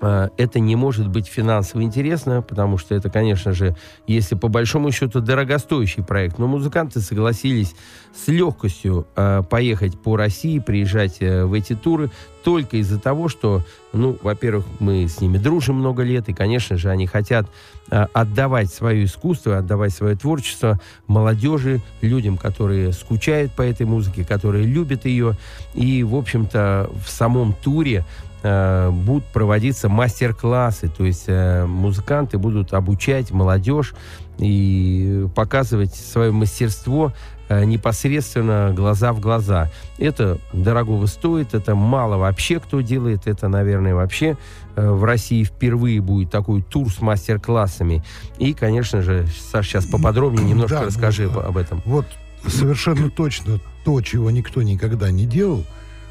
это 0.00 0.60
не 0.60 0.76
может 0.76 1.08
быть 1.08 1.26
финансово 1.26 1.82
интересно, 1.82 2.42
потому 2.42 2.78
что 2.78 2.94
это, 2.94 3.10
конечно 3.10 3.52
же, 3.52 3.76
если 4.06 4.34
по 4.34 4.48
большому 4.48 4.90
счету 4.90 5.20
дорогостоящий 5.20 6.02
проект. 6.02 6.38
Но 6.38 6.46
музыканты 6.46 7.00
согласились 7.00 7.74
с 8.14 8.28
легкостью 8.28 9.06
э, 9.16 9.42
поехать 9.48 9.98
по 9.98 10.16
России, 10.16 10.58
приезжать 10.58 11.16
э, 11.20 11.44
в 11.44 11.52
эти 11.52 11.74
туры 11.74 12.10
только 12.44 12.76
из-за 12.76 13.00
того, 13.00 13.28
что, 13.28 13.62
ну, 13.92 14.16
во-первых, 14.22 14.66
мы 14.78 15.08
с 15.08 15.20
ними 15.20 15.38
дружим 15.38 15.76
много 15.76 16.02
лет, 16.02 16.28
и, 16.28 16.34
конечно 16.34 16.76
же, 16.76 16.90
они 16.90 17.06
хотят 17.06 17.46
э, 17.90 18.06
отдавать 18.12 18.72
свое 18.72 19.04
искусство, 19.04 19.58
отдавать 19.58 19.92
свое 19.92 20.14
творчество 20.14 20.78
молодежи, 21.06 21.80
людям, 22.02 22.36
которые 22.36 22.92
скучают 22.92 23.52
по 23.52 23.62
этой 23.62 23.86
музыке, 23.86 24.24
которые 24.24 24.66
любят 24.66 25.06
ее. 25.06 25.36
И, 25.74 26.02
в 26.04 26.14
общем-то, 26.14 26.90
в 27.04 27.10
самом 27.10 27.54
туре 27.54 28.04
э, 28.04 28.33
будут 28.44 29.24
проводиться 29.26 29.88
мастер-классы, 29.88 30.88
то 30.88 31.04
есть 31.04 31.24
э, 31.28 31.64
музыканты 31.66 32.38
будут 32.38 32.74
обучать 32.74 33.30
молодежь 33.30 33.94
и 34.38 35.26
показывать 35.34 35.94
свое 35.94 36.32
мастерство 36.32 37.12
э, 37.48 37.64
непосредственно 37.64 38.72
глаза 38.74 39.12
в 39.12 39.20
глаза. 39.20 39.70
Это 39.98 40.38
дорогого 40.52 41.06
стоит, 41.06 41.54
это 41.54 41.74
мало 41.74 42.16
вообще 42.16 42.60
кто 42.60 42.80
делает, 42.80 43.26
это, 43.26 43.48
наверное, 43.48 43.94
вообще 43.94 44.36
э, 44.76 44.90
в 44.90 45.04
России 45.04 45.44
впервые 45.44 46.00
будет 46.00 46.30
такой 46.30 46.62
тур 46.62 46.90
с 46.90 47.00
мастер-классами. 47.00 48.04
И, 48.38 48.54
конечно 48.54 49.02
же, 49.02 49.26
Саш, 49.50 49.68
сейчас 49.68 49.86
поподробнее 49.86 50.44
немножко 50.44 50.80
Да, 50.80 50.84
расскажи 50.84 51.30
ну, 51.32 51.40
об 51.40 51.56
этом. 51.56 51.82
Вот 51.84 52.06
совершенно 52.46 53.10
точно 53.10 53.60
то, 53.84 54.00
чего 54.00 54.30
никто 54.30 54.62
никогда 54.62 55.10
не 55.10 55.26
делал, 55.26 55.64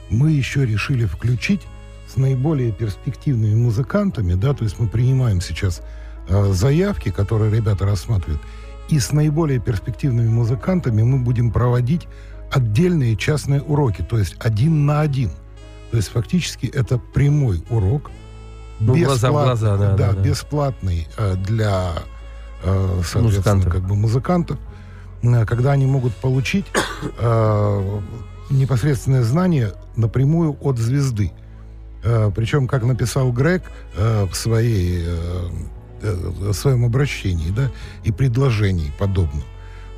мы 0.09 0.31
еще 0.31 0.65
решили 0.65 1.05
включить 1.05 1.61
с 2.13 2.17
наиболее 2.17 2.71
перспективными 2.71 3.55
музыкантами, 3.55 4.35
да, 4.35 4.53
то 4.53 4.63
есть 4.63 4.79
мы 4.79 4.87
принимаем 4.87 5.41
сейчас 5.41 5.81
э, 6.29 6.51
заявки, 6.53 7.09
которые 7.09 7.51
ребята 7.51 7.85
рассматривают, 7.85 8.41
и 8.89 8.99
с 8.99 9.11
наиболее 9.11 9.59
перспективными 9.59 10.27
музыкантами 10.27 11.01
мы 11.01 11.19
будем 11.19 11.51
проводить 11.51 12.07
отдельные 12.51 13.15
частные 13.15 13.61
уроки, 13.61 14.05
то 14.07 14.17
есть 14.19 14.35
один 14.39 14.85
на 14.85 15.01
один. 15.01 15.31
То 15.91 15.97
есть 15.97 16.09
фактически 16.09 16.67
это 16.67 16.97
прямой 16.97 17.63
урок, 17.69 18.11
Ну, 18.79 18.95
глаза 18.95 19.29
в 19.29 19.33
глаза, 19.33 19.77
да, 19.77 19.95
да, 19.95 20.11
да. 20.13 20.21
бесплатный 20.21 21.07
э, 21.17 21.35
для, 21.35 21.93
э, 22.63 23.01
соответственно, 23.03 23.23
Музыкантов. 23.23 23.71
как 23.73 23.81
бы 23.83 23.95
музыкантов, 23.95 24.59
э, 25.23 25.45
когда 25.45 25.71
они 25.71 25.85
могут 25.87 26.13
получить 26.15 26.65
э, 27.17 27.99
непосредственное 28.51 29.23
знание 29.23 29.73
напрямую 29.95 30.55
от 30.61 30.77
звезды. 30.77 31.31
Э, 32.03 32.31
причем, 32.35 32.67
как 32.67 32.83
написал 32.83 33.31
Грег 33.31 33.63
э, 33.95 34.25
в, 34.25 34.35
своей, 34.35 35.03
э, 35.05 35.49
в 36.01 36.53
своем 36.53 36.85
обращении 36.85 37.49
да, 37.51 37.71
и 38.03 38.11
предложении 38.11 38.91
подобном, 38.99 39.43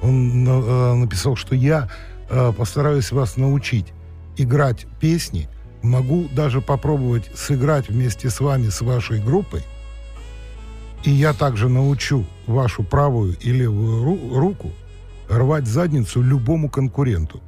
он 0.02 0.44
на- 0.44 0.96
написал, 0.96 1.36
что 1.36 1.56
я 1.56 1.90
постараюсь 2.58 3.12
вас 3.12 3.38
научить 3.38 3.94
играть 4.38 4.88
песни, 5.00 5.48
могу 5.84 6.28
даже 6.36 6.60
попробовать 6.62 7.30
сыграть 7.36 7.90
вместе 7.90 8.30
с 8.32 8.40
вами, 8.40 8.70
с 8.70 8.82
вашей 8.82 9.20
группой, 9.20 9.62
и 11.04 11.12
я 11.12 11.34
также 11.34 11.70
научу 11.70 12.26
вашу 12.48 12.84
правую 12.84 13.36
и 13.40 13.52
левую 13.52 14.04
ру- 14.04 14.40
руку 14.40 14.72
рвать 15.30 15.68
задницу 15.68 16.22
любому 16.22 16.70
конкуренту. 16.70 17.42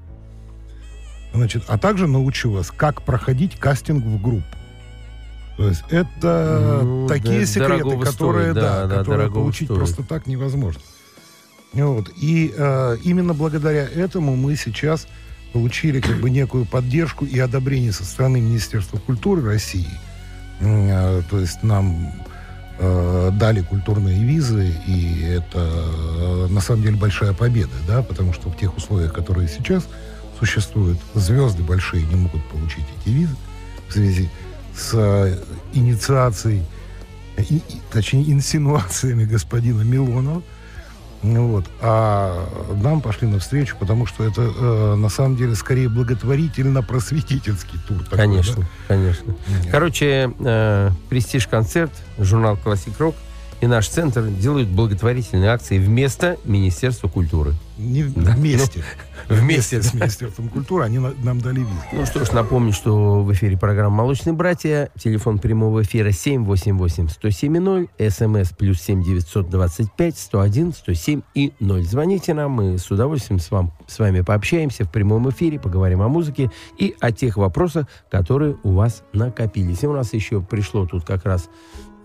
Значит, 1.33 1.63
а 1.67 1.77
также 1.77 2.07
научу 2.07 2.51
вас, 2.51 2.71
как 2.71 3.01
проходить 3.03 3.57
кастинг 3.57 4.03
в 4.03 4.21
группу. 4.21 4.45
То 5.57 5.67
есть 5.69 5.83
это 5.89 6.81
Ну, 6.83 7.07
такие 7.07 7.41
да, 7.41 7.45
секреты, 7.45 7.97
которые, 7.99 8.51
стоит, 8.51 8.55
да, 8.55 8.81
да, 8.81 8.87
да, 8.87 8.95
которые 8.97 9.31
получить 9.31 9.67
стоит. 9.67 9.77
просто 9.77 10.03
так 10.03 10.27
невозможно. 10.27 10.81
Вот. 11.73 12.09
И 12.15 12.53
э, 12.55 12.97
именно 13.03 13.33
благодаря 13.33 13.83
этому 13.87 14.35
мы 14.35 14.55
сейчас 14.55 15.07
получили 15.53 15.99
как 15.99 16.17
бы 16.17 16.29
некую 16.29 16.65
поддержку 16.65 17.25
и 17.25 17.39
одобрение 17.39 17.91
со 17.91 18.03
стороны 18.03 18.39
Министерства 18.39 18.97
культуры 18.97 19.43
России. 19.43 19.89
Э, 20.59 21.21
То 21.29 21.39
есть 21.39 21.63
нам 21.63 22.11
э, 22.79 23.31
дали 23.33 23.61
культурные 23.61 24.23
визы, 24.23 24.73
и 24.85 25.21
это 25.23 25.59
э, 25.59 26.47
на 26.49 26.61
самом 26.61 26.83
деле 26.83 26.95
большая 26.97 27.33
победа, 27.33 27.73
да, 27.87 28.01
потому 28.03 28.33
что 28.33 28.49
в 28.49 28.57
тех 28.57 28.75
условиях, 28.77 29.13
которые 29.13 29.47
сейчас 29.47 29.87
существуют, 30.39 30.97
звезды 31.15 31.63
большие 31.63 32.03
не 32.05 32.15
могут 32.15 32.43
получить 32.45 32.85
эти 33.01 33.09
визы 33.13 33.35
в 33.89 33.93
связи 33.93 34.29
с 34.75 34.91
э, 34.93 35.37
инициацией, 35.73 36.63
и- 37.37 37.61
точнее, 37.91 38.31
инсинуациями 38.31 39.25
господина 39.25 39.81
Милонова. 39.81 40.41
Вот. 41.23 41.65
А 41.81 42.47
нам 42.83 43.01
пошли 43.01 43.27
навстречу, 43.27 43.75
потому 43.79 44.05
что 44.05 44.23
это 44.23 44.41
э, 44.43 44.95
на 44.95 45.09
самом 45.09 45.35
деле 45.35 45.55
скорее 45.55 45.89
благотворительно-просветительский 45.89 47.79
тур. 47.87 48.03
такой, 48.03 48.17
Конечно, 48.17 48.55
да. 48.61 48.67
конечно. 48.87 49.35
Короче, 49.71 50.31
э, 50.39 50.91
престиж-концерт, 51.09 51.91
журнал 52.19 52.55
«Классик 52.57 52.99
Рок» 52.99 53.15
и 53.61 53.65
наш 53.67 53.87
центр 53.89 54.27
делают 54.27 54.69
благотворительные 54.69 55.49
акции 55.49 55.79
вместо 55.79 56.37
Министерства 56.45 57.07
культуры. 57.07 57.53
Не 57.79 58.03
Да. 58.03 58.31
вместе. 58.33 58.79
Ну, 58.79 58.83
вместе, 59.29 59.81
с. 59.81 59.93
Министерством 59.93 60.49
культуры 60.49 60.83
они 60.85 60.99
на- 60.99 61.13
нам 61.23 61.39
дали 61.41 61.59
визу. 61.59 61.71
Ну 61.93 62.05
что 62.05 62.23
ж, 62.25 62.31
напомню, 62.31 62.73
что 62.73 63.21
в 63.23 63.31
эфире 63.33 63.57
программа 63.57 63.95
«Молочные 63.97 64.33
братья». 64.33 64.89
Телефон 64.99 65.39
прямого 65.39 65.81
эфира 65.83 66.11
788-107-0. 66.11 67.89
СМС 68.09 68.49
плюс 68.57 68.81
7 68.81 69.03
925 69.03 70.17
101 70.17 70.73
107 70.73 71.21
и 71.35 71.53
0. 71.59 71.83
Звоните 71.83 72.33
нам, 72.33 72.51
мы 72.51 72.77
с 72.77 72.89
удовольствием 72.91 73.39
с, 73.39 73.51
вам, 73.51 73.71
с 73.87 73.99
вами 73.99 74.21
пообщаемся 74.21 74.85
в 74.85 74.91
прямом 74.91 75.29
эфире, 75.29 75.59
поговорим 75.59 76.01
о 76.01 76.07
музыке 76.07 76.51
и 76.77 76.95
о 76.99 77.11
тех 77.11 77.37
вопросах, 77.37 77.87
которые 78.09 78.57
у 78.63 78.71
вас 78.71 79.03
накопились. 79.13 79.83
И 79.83 79.87
у 79.87 79.93
нас 79.93 80.13
еще 80.13 80.41
пришло 80.41 80.85
тут 80.85 81.03
как 81.05 81.25
раз 81.25 81.49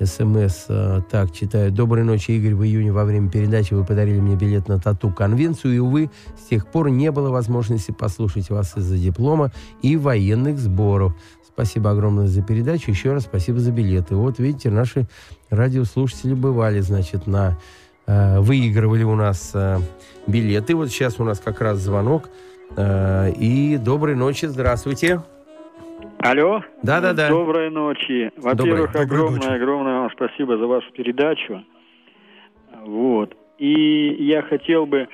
СМС, 0.05 0.67
э, 0.69 1.01
так, 1.11 1.33
читаю. 1.33 1.71
Доброй 1.71 2.05
ночи, 2.05 2.33
Игорь. 2.33 2.55
В 2.55 2.65
июне 2.65 2.93
во 2.93 3.05
время 3.05 3.31
передачи 3.31 3.75
вы 3.75 3.85
подарили 3.85 4.21
мне 4.21 4.37
билет 4.37 4.69
на 4.69 4.79
тату-конвенцию, 4.79 5.75
и, 5.75 5.79
увы, 5.79 6.11
с 6.39 6.49
тех 6.49 6.67
пор 6.67 6.91
не 6.91 7.11
было 7.11 7.31
возможности 7.31 7.91
послушать 7.93 8.51
вас 8.51 8.77
из-за 8.77 8.97
диплома 8.97 9.53
и 9.83 9.97
военных 9.97 10.59
сборов. 10.59 11.15
Спасибо 11.47 11.91
огромное 11.91 12.27
за 12.27 12.43
передачу. 12.43 12.91
Еще 12.91 13.13
раз 13.13 13.25
спасибо 13.25 13.59
за 13.59 13.73
билеты. 13.73 14.15
Вот, 14.15 14.39
видите, 14.39 14.71
наши 14.71 15.07
радиослушатели 15.51 16.35
бывали, 16.35 16.81
значит, 16.81 17.27
на... 17.27 17.59
э, 18.07 18.41
выигрывали 18.41 19.05
у 19.05 19.15
нас 19.15 19.51
э, 19.55 19.79
билеты. 20.27 20.75
Вот 20.75 20.89
сейчас 20.89 21.21
у 21.21 21.25
нас 21.25 21.41
как 21.41 21.61
раз 21.61 21.79
звонок. 21.79 22.31
Э, 22.77 23.31
и 23.31 23.77
доброй 23.77 24.17
ночи, 24.17 24.47
здравствуйте. 24.47 25.23
Алло. 26.23 26.63
Доброй 27.31 27.69
ночи. 27.71 28.31
Во-первых, 28.37 28.93
Доброй 28.93 29.05
огромное, 29.05 29.41
ночи. 29.41 29.53
огромное 29.55 29.99
вам 30.01 30.11
спасибо 30.13 30.57
за 30.57 30.67
вашу 30.69 30.91
передачу. 30.93 31.65
Вот. 32.85 33.37
И 33.59 34.25
я 34.25 34.43
хотел 34.43 34.87
бы 34.87 35.09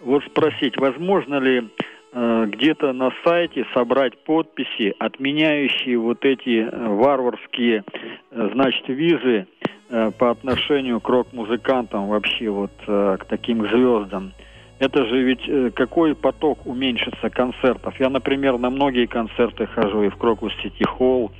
вот 0.00 0.22
спросить, 0.24 0.76
возможно 0.76 1.40
ли 1.40 1.68
э, 2.12 2.46
где-то 2.46 2.92
на 2.92 3.10
сайте 3.24 3.66
собрать 3.74 4.16
подписи, 4.22 4.94
отменяющие 5.00 5.98
вот 5.98 6.24
эти 6.24 6.60
э, 6.60 6.88
варварские, 6.88 7.82
э, 8.30 8.50
значит, 8.52 8.86
визы 8.86 9.48
э, 9.88 10.10
по 10.16 10.30
отношению 10.30 11.00
к 11.00 11.08
рок-музыкантам 11.08 12.06
вообще 12.06 12.48
вот 12.50 12.72
э, 12.86 13.16
к 13.18 13.24
таким 13.24 13.66
звездам. 13.66 14.32
Это 14.78 15.06
же 15.06 15.22
ведь 15.22 15.48
э, 15.48 15.70
какой 15.70 16.14
поток 16.14 16.66
уменьшится 16.66 17.30
концертов. 17.30 17.98
Я, 18.00 18.10
например, 18.10 18.58
на 18.58 18.70
многие 18.70 19.06
концерты 19.06 19.66
хожу 19.66 20.02
и 20.02 20.08
в 20.08 20.16
Крокус 20.16 20.52
Сити 20.62 20.84
Холл, 20.84 21.30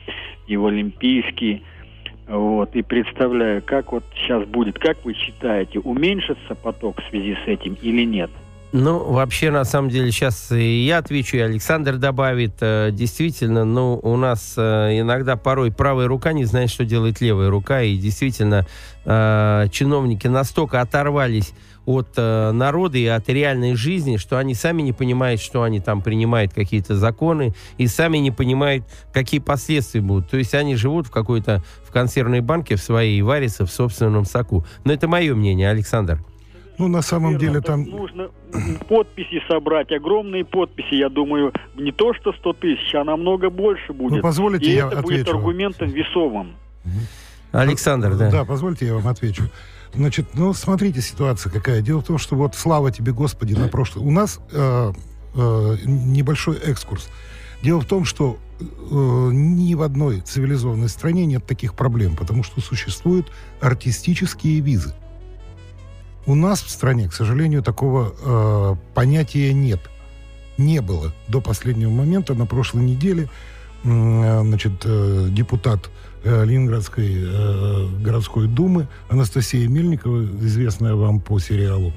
и 0.47 0.57
в 0.57 0.67
Олимпийский. 0.67 1.63
Вот, 2.29 2.75
и 2.75 2.83
представляю, 2.83 3.61
как 3.63 3.93
вот 3.93 4.05
сейчас 4.15 4.45
будет. 4.47 4.79
Как 4.79 5.05
вы 5.05 5.15
считаете, 5.15 5.79
уменьшится 5.81 6.55
поток 6.55 7.03
в 7.03 7.11
связи 7.11 7.37
с 7.45 7.49
этим 7.49 7.77
или 7.83 8.05
нет? 8.05 8.31
Ну, 8.73 9.13
вообще, 9.13 9.51
на 9.51 9.65
самом 9.65 9.91
деле, 9.91 10.11
сейчас 10.11 10.51
и 10.51 10.85
я 10.85 10.99
отвечу, 10.99 11.37
и 11.37 11.41
Александр 11.41 11.97
добавит. 11.97 12.55
Э, 12.61 12.91
Действительно, 12.93 13.65
ну, 13.65 13.99
у 14.03 14.17
нас 14.17 14.55
э, 14.57 15.01
иногда 15.01 15.37
порой 15.37 15.71
правая 15.71 16.07
рука 16.07 16.33
не 16.33 16.45
знает, 16.45 16.71
что 16.71 16.85
делает 16.85 17.21
левая 17.21 17.51
рука, 17.51 17.83
и 17.83 17.97
действительно 17.97 18.67
чиновники 19.07 20.29
настолько 20.29 20.81
оторвались 20.81 21.53
от 21.87 22.09
э, 22.17 22.51
народа 22.53 22.99
и 22.99 23.07
от 23.07 23.29
реальной 23.29 23.75
жизни, 23.75 24.17
что 24.17 24.39
они 24.39 24.55
сами 24.55 24.83
не 24.83 24.93
понимают, 24.93 25.41
что 25.41 25.63
они 25.63 25.81
там 25.81 26.03
принимают 26.03 26.53
какие-то 26.53 26.97
законы, 26.97 27.55
и 27.79 27.87
сами 27.87 28.19
не 28.19 28.31
понимают, 28.31 28.85
какие 29.13 29.41
последствия 29.41 30.01
будут. 30.01 30.31
То 30.31 30.37
есть 30.37 30.55
они 30.55 30.77
живут 30.77 31.07
в 31.07 31.11
какой-то 31.11 31.63
в 31.87 31.93
консервной 31.93 32.41
банке 32.41 32.77
в 32.77 32.81
своей 32.81 33.19
и 33.19 33.23
варятся 33.23 33.67
в 33.67 33.71
собственном 33.71 34.25
соку. 34.25 34.65
Но 34.85 34.93
это 34.93 35.09
мое 35.09 35.35
мнение, 35.35 35.71
Александр. 35.71 36.19
Ну, 36.79 36.89
на 36.89 37.03
самом 37.03 37.37
Верно, 37.37 37.47
деле 37.47 37.61
там... 37.61 37.85
Нужно 37.85 38.31
подписи 38.89 39.41
собрать, 39.49 39.93
огромные 39.93 40.45
подписи, 40.45 40.95
я 40.95 41.09
думаю, 41.09 41.53
не 41.77 41.93
то 41.93 42.15
что 42.15 42.33
100 42.33 42.53
тысяч, 42.55 42.95
а 42.95 43.05
намного 43.05 43.49
больше 43.49 43.93
будет. 43.93 44.17
Ну, 44.17 44.21
позволите, 44.23 44.67
И 44.67 44.75
я 44.75 44.89
это 44.89 45.03
будет 45.03 45.21
отвечу. 45.21 45.39
аргументом 45.39 45.89
весовым. 45.91 46.57
Александр, 47.53 48.17
да. 48.17 48.31
Да, 48.31 48.45
позвольте, 48.45 48.87
я 48.87 48.95
вам 48.95 49.07
отвечу. 49.07 49.45
Значит, 49.95 50.27
ну, 50.35 50.53
смотрите, 50.53 51.01
ситуация 51.01 51.51
какая. 51.51 51.81
Дело 51.81 52.01
в 52.01 52.05
том, 52.05 52.19
что 52.19 52.37
вот 52.37 52.55
слава 52.55 52.91
тебе, 52.91 53.13
Господи, 53.13 53.55
на 53.55 53.69
прошлое. 53.69 54.05
У 54.05 54.11
нас 54.11 54.41
э, 54.51 54.93
э, 55.35 55.77
небольшой 55.85 56.57
экскурс. 56.57 57.09
Дело 57.63 57.81
в 57.81 57.87
том, 57.87 58.05
что 58.05 58.39
э, 58.61 58.65
ни 58.65 59.75
в 59.75 59.83
одной 59.83 60.21
цивилизованной 60.21 60.89
стране 60.89 61.27
нет 61.27 61.47
таких 61.47 61.75
проблем, 61.75 62.17
потому 62.17 62.43
что 62.43 62.61
существуют 62.61 63.31
артистические 63.61 64.61
визы. 64.61 64.95
У 66.27 66.35
нас 66.35 66.63
в 66.63 66.71
стране, 66.71 67.09
к 67.09 67.15
сожалению, 67.15 67.63
такого 67.63 68.15
э, 68.21 68.77
понятия 68.95 69.53
нет. 69.53 69.81
Не 70.59 70.81
было 70.81 71.13
до 71.29 71.41
последнего 71.41 71.91
момента. 71.91 72.35
На 72.35 72.47
прошлой 72.47 72.83
неделе 72.83 73.29
э, 73.85 74.41
значит, 74.43 74.83
э, 74.85 75.29
депутат 75.31 75.91
Ленинградской 76.25 77.15
э, 77.17 77.89
городской 78.01 78.49
думы 78.49 78.89
Анастасия 79.09 79.69
Мельникова, 79.69 80.25
известная 80.41 80.95
вам 80.95 81.21
по 81.21 81.39
сериалу 81.39 81.93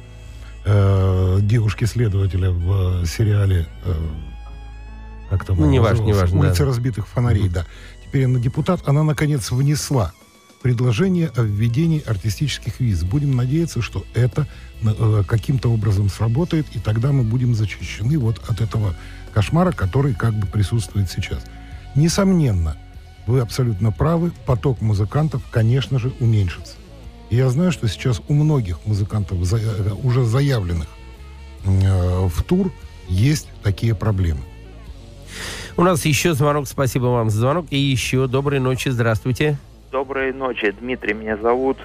э, 0.65 1.39
девушки-следователя 1.41 2.51
в 2.51 3.03
э, 3.03 3.05
сериале 3.05 3.67
э, 3.85 3.93
как 5.29 5.45
там 5.45 5.57
Ну, 5.57 5.63
он 5.65 5.71
неважно, 5.71 6.05
назывался? 6.05 6.33
неважно, 6.33 6.39
Улица 6.39 6.59
да. 6.59 6.65
разбитых 6.65 7.07
фонарей, 7.07 7.49
да. 7.49 7.65
Теперь 8.05 8.25
она 8.25 8.39
депутат, 8.39 8.81
она 8.87 9.03
наконец 9.03 9.51
внесла 9.51 10.13
предложение 10.61 11.31
о 11.35 11.41
введении 11.43 12.01
артистических 12.05 12.79
виз. 12.79 13.03
Будем 13.03 13.35
надеяться, 13.35 13.81
что 13.81 14.05
это 14.13 14.47
э, 14.83 15.23
каким-то 15.27 15.69
образом 15.71 16.09
сработает, 16.09 16.65
и 16.73 16.79
тогда 16.79 17.11
мы 17.11 17.23
будем 17.23 17.55
защищены 17.55 18.17
вот 18.17 18.41
от 18.47 18.61
этого 18.61 18.95
кошмара, 19.33 19.71
который 19.71 20.13
как 20.13 20.33
бы 20.33 20.47
присутствует 20.47 21.09
сейчас. 21.09 21.43
Несомненно, 21.95 22.77
вы 23.27 23.41
абсолютно 23.41 23.91
правы, 23.91 24.31
поток 24.45 24.81
музыкантов, 24.81 25.41
конечно 25.51 25.99
же, 25.99 26.11
уменьшится. 26.19 26.75
И 27.29 27.35
я 27.35 27.49
знаю, 27.49 27.71
что 27.71 27.87
сейчас 27.87 28.21
у 28.27 28.33
многих 28.33 28.85
музыкантов, 28.85 29.37
уже 30.03 30.23
заявленных 30.23 30.87
э, 31.65 32.27
в 32.27 32.43
тур, 32.43 32.71
есть 33.09 33.49
такие 33.63 33.93
проблемы. 33.93 34.41
У 35.75 35.83
нас 35.83 36.05
еще 36.05 36.33
звонок. 36.33 36.67
Спасибо 36.67 37.05
вам 37.05 37.29
за 37.29 37.39
звонок. 37.41 37.67
И 37.69 37.77
еще 37.77 38.27
доброй 38.27 38.59
ночи. 38.59 38.89
Здравствуйте. 38.89 39.57
Доброй 39.91 40.33
ночи, 40.33 40.71
Дмитрий 40.71 41.13
меня 41.13 41.37
зовут. 41.37 41.77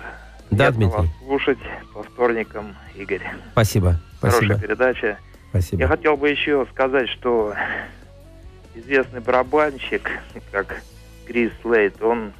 Да, 0.50 0.70
Приятно 0.70 0.78
Дмитрий. 0.78 0.96
вас 0.98 1.09
слушать 1.26 1.59
по 1.92 2.02
вторникам, 2.02 2.74
Игорь. 2.94 3.22
Спасибо. 3.52 4.00
Хорошая 4.20 4.40
Спасибо. 4.46 4.61
передача. 4.61 5.18
Спасибо. 5.50 5.83
Я 5.83 5.88
хотел 5.88 6.16
бы 6.16 6.28
еще 6.31 6.66
сказать, 6.72 7.09
что 7.11 7.55
известный 8.74 9.20
барабанщик, 9.20 10.11
как 10.51 10.82
Крис 11.27 11.53
Лейт, 11.64 12.03
он 12.03 12.33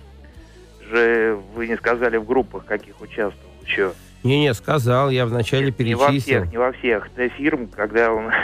же, 0.91 1.39
вы 1.55 1.69
не 1.69 1.77
сказали, 1.77 2.17
в 2.17 2.25
группах 2.25 2.65
каких 2.65 3.01
участвовал 3.01 3.53
еще. 3.65 3.93
Не-не, 4.23 4.55
сказал, 4.55 5.11
я 5.11 5.27
вначале 5.27 5.67
Не 5.67 5.95
во 5.95 6.09
перечислил. 6.09 6.21
всех, 6.21 6.53
не 6.53 6.59
во 6.59 6.73
всех. 6.73 7.11
Т 7.11 7.29
фирм, 7.31 7.69
когда 7.69 8.13
он 8.13 8.31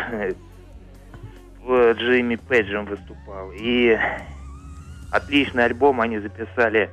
Джимми 1.69 2.37
Пейджем 2.37 2.87
выступал. 2.87 3.53
И 3.53 3.97
отличный 5.13 5.65
альбом 5.65 6.01
они 6.01 6.19
записали 6.19 6.91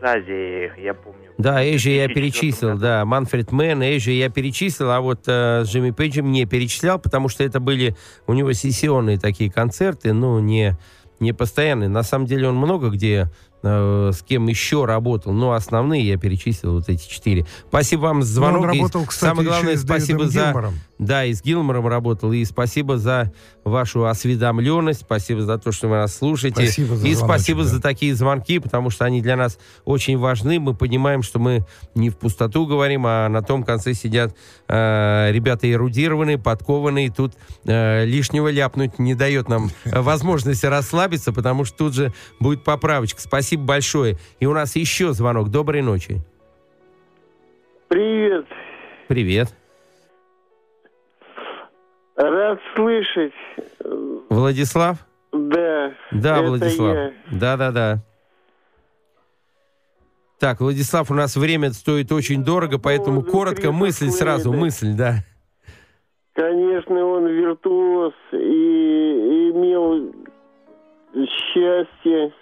в 0.00 0.04
Азии, 0.04 0.70
я 0.80 0.94
помню. 0.94 1.30
Да, 1.38 1.64
Эйжи 1.64 1.90
я 1.90 2.06
2004 2.06 2.14
перечислил, 2.14 2.78
да, 2.78 3.04
Манфред 3.04 3.52
Мэн, 3.52 3.82
Эйжи 3.82 4.12
я 4.12 4.28
перечислил, 4.28 4.90
а 4.90 5.00
вот 5.00 5.22
э, 5.26 5.64
с 5.64 5.68
Джимми 5.68 5.90
Пейджем 5.90 6.30
не 6.30 6.44
перечислял, 6.44 6.98
потому 6.98 7.28
что 7.28 7.42
это 7.42 7.58
были 7.58 7.96
у 8.26 8.34
него 8.34 8.52
сессионные 8.52 9.18
такие 9.18 9.50
концерты, 9.50 10.12
ну, 10.12 10.38
не, 10.40 10.76
не 11.22 11.32
постоянные. 11.32 11.88
На 11.88 12.02
самом 12.02 12.26
деле 12.26 12.48
он 12.48 12.56
много 12.56 12.90
где 12.90 13.30
э, 13.62 14.10
с 14.12 14.22
кем 14.22 14.48
еще 14.48 14.84
работал, 14.84 15.32
но 15.32 15.52
основные 15.52 16.06
я 16.06 16.18
перечислил, 16.18 16.74
вот 16.74 16.88
эти 16.88 17.08
четыре. 17.08 17.46
Спасибо 17.68 18.02
вам 18.02 18.22
за 18.22 18.40
Но 18.40 18.46
звонок. 18.46 18.62
он 18.64 18.70
и 18.72 18.78
работал, 18.78 19.06
кстати, 19.06 19.30
самое 19.30 19.48
главное, 19.48 19.76
спасибо 19.76 20.28
за... 20.28 20.46
Гилмором. 20.46 20.74
Да, 21.02 21.24
и 21.24 21.34
с 21.34 21.42
Гилмором 21.42 21.88
работал. 21.88 22.32
И 22.32 22.44
спасибо 22.44 22.96
за 22.96 23.32
вашу 23.64 24.06
осведомленность, 24.06 25.00
спасибо 25.00 25.42
за 25.42 25.58
то, 25.58 25.72
что 25.72 25.88
вы 25.88 25.96
нас 25.96 26.16
слушаете. 26.16 26.62
Спасибо 26.62 26.96
за 26.96 27.08
и 27.08 27.14
звоночек, 27.14 27.24
спасибо 27.24 27.62
да. 27.62 27.68
за 27.68 27.82
такие 27.82 28.14
звонки, 28.14 28.58
потому 28.60 28.90
что 28.90 29.04
они 29.04 29.20
для 29.20 29.36
нас 29.36 29.58
очень 29.84 30.16
важны. 30.16 30.60
Мы 30.60 30.74
понимаем, 30.74 31.22
что 31.22 31.40
мы 31.40 31.66
не 31.96 32.08
в 32.08 32.16
пустоту 32.16 32.66
говорим, 32.66 33.04
а 33.06 33.28
на 33.28 33.42
том 33.42 33.64
конце 33.64 33.94
сидят 33.94 34.36
э, 34.68 35.32
ребята 35.32 35.70
эрудированные, 35.70 36.38
подкованные. 36.38 37.10
Тут 37.10 37.32
э, 37.66 38.04
лишнего 38.04 38.48
ляпнуть 38.48 39.00
не 39.00 39.16
дает 39.16 39.48
нам 39.48 39.70
возможности 39.84 40.66
расслабиться, 40.66 41.32
потому 41.32 41.64
что 41.64 41.78
тут 41.78 41.94
же 41.94 42.12
будет 42.38 42.62
поправочка. 42.62 43.20
Спасибо 43.20 43.64
большое. 43.64 44.18
И 44.38 44.46
у 44.46 44.54
нас 44.54 44.76
еще 44.76 45.12
звонок. 45.12 45.50
Доброй 45.50 45.82
ночи. 45.82 46.20
Привет. 47.88 48.46
Привет. 49.08 49.52
Рад 52.22 52.60
слышать. 52.76 53.32
Владислав? 54.28 54.98
Да. 55.32 55.92
Да, 56.12 56.36
это 56.36 56.42
Владислав. 56.42 56.94
я. 56.94 57.12
Да, 57.32 57.56
да, 57.56 57.72
да. 57.72 57.98
Так, 60.38 60.60
Владислав, 60.60 61.10
у 61.10 61.14
нас 61.14 61.36
время 61.36 61.72
стоит 61.72 62.12
очень 62.12 62.44
дорого, 62.44 62.78
поэтому 62.78 63.22
поводу 63.22 63.32
коротко 63.32 63.72
мысль 63.72 64.10
сразу, 64.10 64.52
мысль, 64.52 64.94
да. 64.96 65.16
Конечно, 66.34 67.04
он 67.04 67.26
виртуоз 67.26 68.14
и 68.32 69.50
имел 69.50 70.12
счастье 71.12 72.32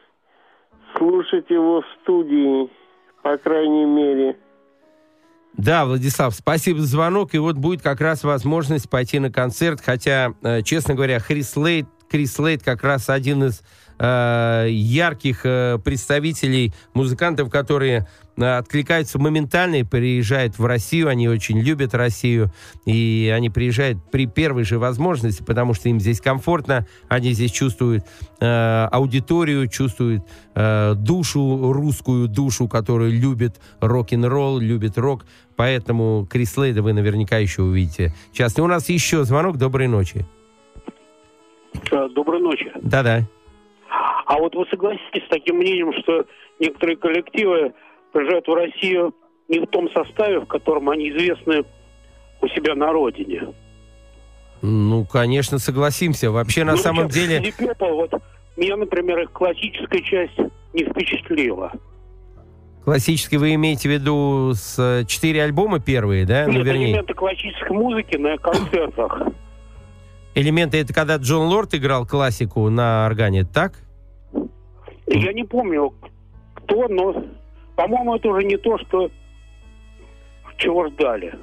слушать 0.95 1.49
его 1.49 1.81
в 1.81 1.87
студии, 2.03 2.71
по 3.23 3.39
крайней 3.39 3.87
мере. 3.87 4.37
Да, 5.57 5.85
Владислав, 5.85 6.35
спасибо 6.35 6.81
за 6.81 6.87
звонок. 6.87 7.35
И 7.35 7.39
вот 7.39 7.57
будет 7.57 7.83
как 7.83 8.01
раз 8.01 8.23
возможность 8.23 8.89
пойти 8.89 9.19
на 9.19 9.31
концерт. 9.31 9.81
Хотя, 9.85 10.35
э, 10.43 10.63
честно 10.63 10.95
говоря, 10.95 11.21
Крис 11.21 11.57
Лейт, 11.57 11.87
Крис 12.11 12.39
Лейт 12.39 12.63
как 12.63 12.83
раз 12.83 13.09
один 13.09 13.45
из 13.45 13.63
э, 14.01 14.67
ярких 14.71 15.43
э, 15.45 15.79
представителей 15.85 16.73
музыкантов, 16.95 17.51
которые 17.51 18.09
э, 18.37 18.57
откликаются 18.57 19.19
моментально 19.19 19.77
и 19.77 19.83
приезжают 19.85 20.59
в 20.59 20.65
Россию. 20.65 21.09
Они 21.09 21.29
очень 21.29 21.61
любят 21.61 21.95
Россию. 21.95 22.51
И 22.87 23.33
они 23.35 23.51
приезжают 23.51 23.99
при 24.11 24.27
первой 24.27 24.65
же 24.65 24.79
возможности, 24.79 25.43
потому 25.43 25.75
что 25.75 25.89
им 25.91 26.01
здесь 26.01 26.21
комфортно. 26.21 26.87
Они 27.09 27.33
здесь 27.33 27.53
чувствуют 27.53 28.05
э, 28.41 28.89
аудиторию, 28.91 29.69
чувствуют 29.69 30.25
э, 30.55 30.95
душу, 30.97 31.73
русскую 31.73 32.27
душу, 32.27 32.69
которая 32.69 33.11
любит 33.11 33.61
рок-н-ролл, 33.81 34.59
любит 34.59 34.97
рок. 34.97 35.27
Поэтому 35.57 36.27
Крис 36.29 36.57
Лейда 36.57 36.81
вы 36.81 36.95
наверняка 36.95 37.37
еще 37.37 37.63
увидите. 37.63 38.15
Сейчас 38.33 38.59
у 38.59 38.67
нас 38.67 38.89
еще 38.89 39.25
звонок. 39.25 39.59
Доброй 39.59 39.89
ночи. 39.89 40.25
Доброй 41.91 42.41
ночи. 42.41 42.73
Да-да. 42.83 43.27
А 44.31 44.39
вот 44.39 44.55
вы 44.55 44.65
согласитесь 44.71 45.25
с 45.27 45.29
таким 45.29 45.57
мнением, 45.57 45.93
что 46.05 46.25
некоторые 46.61 46.97
коллективы 46.97 47.73
приезжают 48.13 48.47
в 48.47 48.55
Россию 48.55 49.13
не 49.49 49.59
в 49.59 49.67
том 49.67 49.91
составе, 49.91 50.39
в 50.39 50.47
котором 50.47 50.89
они 50.89 51.11
известны 51.11 51.65
у 52.41 52.47
себя 52.47 52.77
на 52.77 52.93
родине. 52.93 53.49
Ну, 54.63 55.05
конечно, 55.05 55.59
согласимся. 55.59 56.31
Вообще, 56.31 56.63
на 56.63 56.73
Ну, 56.73 56.79
самом 56.79 57.09
деле... 57.09 57.41
Purple, 57.41 57.93
вот 57.93 58.13
меня, 58.57 58.77
например, 58.77 59.19
их 59.19 59.33
классическая 59.33 60.01
часть 60.01 60.39
не 60.75 60.85
впечатлила. 60.85 61.73
Классический 62.85 63.37
вы 63.37 63.55
имеете 63.55 63.89
в 63.89 63.93
виду 63.93 64.53
с 64.55 64.79
э, 64.79 65.07
четыре 65.07 65.43
альбома 65.43 65.81
первые, 65.81 66.25
да? 66.25 66.45
Ну, 66.47 66.53
Нет, 66.53 66.67
вернее, 66.67 66.91
элементы 66.93 67.15
классической 67.15 67.73
музыки 67.73 68.17
на 68.17 68.39
концертах. 68.39 69.23
элементы 70.37 70.79
это 70.79 70.95
когда 70.95 71.17
Джон 71.17 71.49
Лорд 71.49 71.75
играл 71.75 72.07
классику 72.07 72.69
на 72.71 73.07
органе, 73.07 73.43
так? 73.43 73.73
Я 75.13 75.33
не 75.33 75.43
помню, 75.43 75.93
кто, 76.55 76.87
но, 76.89 77.25
по-моему, 77.75 78.15
это 78.15 78.29
уже 78.29 78.45
не 78.45 78.57
то, 78.57 78.79
что 78.79 79.11
чего 80.57 80.87
ждали. 80.87 81.35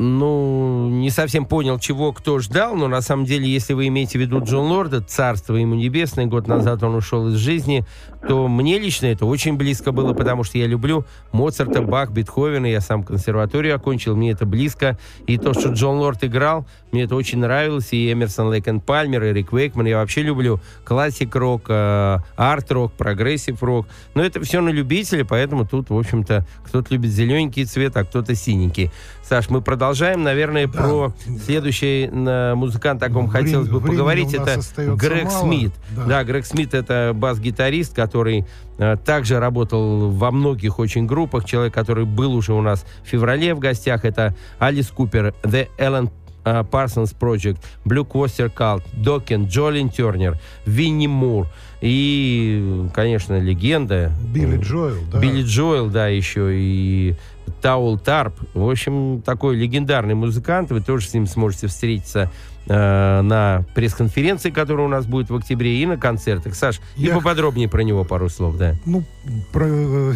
Ну, 0.00 0.88
не 0.88 1.10
совсем 1.10 1.44
понял, 1.44 1.78
чего 1.78 2.12
кто 2.14 2.38
ждал, 2.38 2.74
но 2.74 2.88
на 2.88 3.02
самом 3.02 3.26
деле, 3.26 3.46
если 3.46 3.74
вы 3.74 3.88
имеете 3.88 4.18
в 4.18 4.22
виду 4.22 4.42
Джон 4.42 4.70
Лорда, 4.70 5.02
царство 5.02 5.56
ему 5.56 5.74
небесное, 5.74 6.24
год 6.24 6.48
назад 6.48 6.82
он 6.82 6.94
ушел 6.94 7.28
из 7.28 7.34
жизни, 7.34 7.84
то 8.26 8.48
мне 8.48 8.78
лично 8.78 9.06
это 9.06 9.26
очень 9.26 9.58
близко 9.58 9.92
было, 9.92 10.14
потому 10.14 10.42
что 10.42 10.56
я 10.56 10.66
люблю 10.66 11.04
Моцарта, 11.32 11.82
Бах, 11.82 12.12
Бетховена, 12.12 12.66
я 12.66 12.80
сам 12.80 13.02
консерваторию 13.02 13.76
окончил, 13.76 14.16
мне 14.16 14.30
это 14.30 14.46
близко, 14.46 14.98
и 15.26 15.36
то, 15.36 15.52
что 15.52 15.68
Джон 15.68 15.98
Лорд 15.98 16.24
играл, 16.24 16.66
мне 16.92 17.02
это 17.02 17.14
очень 17.14 17.38
нравилось, 17.38 17.92
и 17.92 18.10
Emerson, 18.10 18.48
Lake 18.48 18.68
and 18.68 18.86
Palmer, 18.86 19.22
и 19.24 19.32
Рик 19.34 19.52
Вейкман, 19.52 19.84
я 19.84 19.98
вообще 19.98 20.22
люблю 20.22 20.60
classic 20.84 21.31
rock, 21.31 21.64
э, 21.68 22.18
арт-рок, 22.36 22.94
progressive 22.94 23.57
rock, 23.57 23.86
но 24.14 24.24
это 24.24 24.40
все 24.40 24.62
на 24.62 24.70
любителя, 24.70 25.26
поэтому 25.26 25.66
тут, 25.66 25.90
в 25.90 25.98
общем-то, 25.98 26.46
кто-то 26.64 26.94
любит 26.94 27.10
зелененький 27.10 27.66
цвет, 27.66 27.98
а 27.98 28.04
кто-то 28.04 28.34
синенький. 28.34 28.90
Саш, 29.30 29.48
мы 29.48 29.62
продолжаем, 29.62 30.24
наверное, 30.24 30.66
Да. 30.66 30.72
про 30.82 31.12
следующий 31.46 32.10
э, 32.12 32.54
музыкант, 32.56 33.00
о 33.04 33.10
ком 33.10 33.28
Времени- 33.28 33.44
хотелось 33.46 33.68
бы 33.68 33.80
поговорить, 33.80 34.34
это 34.34 34.58
Грег 34.96 35.26
мало. 35.26 35.40
Смит. 35.44 35.72
Да. 35.94 36.04
Да. 36.04 36.24
Грег 36.24 36.44
Смит 36.44 36.74
это 36.74 37.12
бас-гитарист, 37.14 37.94
который 37.94 38.44
э, 38.78 38.96
также 39.04 39.38
работал 39.38 40.10
во 40.10 40.32
многих 40.32 40.80
очень 40.80 41.06
группах. 41.06 41.44
Человек, 41.44 41.72
который 41.72 42.06
был 42.06 42.34
уже 42.34 42.52
у 42.54 42.60
нас 42.60 42.84
в 43.04 43.06
феврале 43.06 43.54
в 43.54 43.60
гостях, 43.60 44.04
это 44.04 44.34
Alice 44.58 44.88
Cooper, 44.88 45.32
The 45.44 45.68
Alan 45.78 46.10
э, 46.44 46.64
Parsons 46.68 47.14
Project, 47.16 47.58
Blue 47.84 48.04
Öyster 48.04 48.52
Cult, 48.52 48.82
Dokken, 48.94 49.46
Джо 49.46 49.68
Линн 49.68 49.90
Тернер, 49.90 50.40
Винни 50.66 51.06
Мур 51.06 51.46
и, 51.80 52.88
конечно, 52.94 53.38
легенда. 53.38 54.10
Билли 54.34 54.56
Джоэл, 54.56 54.96
да. 55.12 55.20
Билли 55.20 55.44
Джоэл, 55.44 55.86
да, 55.88 56.08
еще 56.08 56.50
и 56.52 57.14
Таул 57.60 57.98
Тарп. 57.98 58.34
В 58.54 58.68
общем, 58.68 59.22
такой 59.24 59.56
легендарный 59.56 60.14
музыкант. 60.14 60.70
Вы 60.70 60.80
тоже 60.80 61.08
с 61.08 61.14
ним 61.14 61.26
сможете 61.26 61.66
встретиться 61.66 62.30
э, 62.66 63.20
на 63.22 63.64
пресс-конференции, 63.74 64.50
которая 64.50 64.86
у 64.86 64.90
нас 64.90 65.06
будет 65.06 65.30
в 65.30 65.36
октябре, 65.36 65.82
и 65.82 65.86
на 65.86 65.96
концертах. 65.96 66.54
Саш, 66.54 66.80
и 66.96 67.04
Я- 67.04 67.14
поподробнее 67.14 67.68
про 67.68 67.82
него 67.82 68.04
пару 68.04 68.28
слов, 68.28 68.56
да? 68.56 68.76
Ну, 68.84 69.04
про, 69.52 69.66
э, 69.68 70.14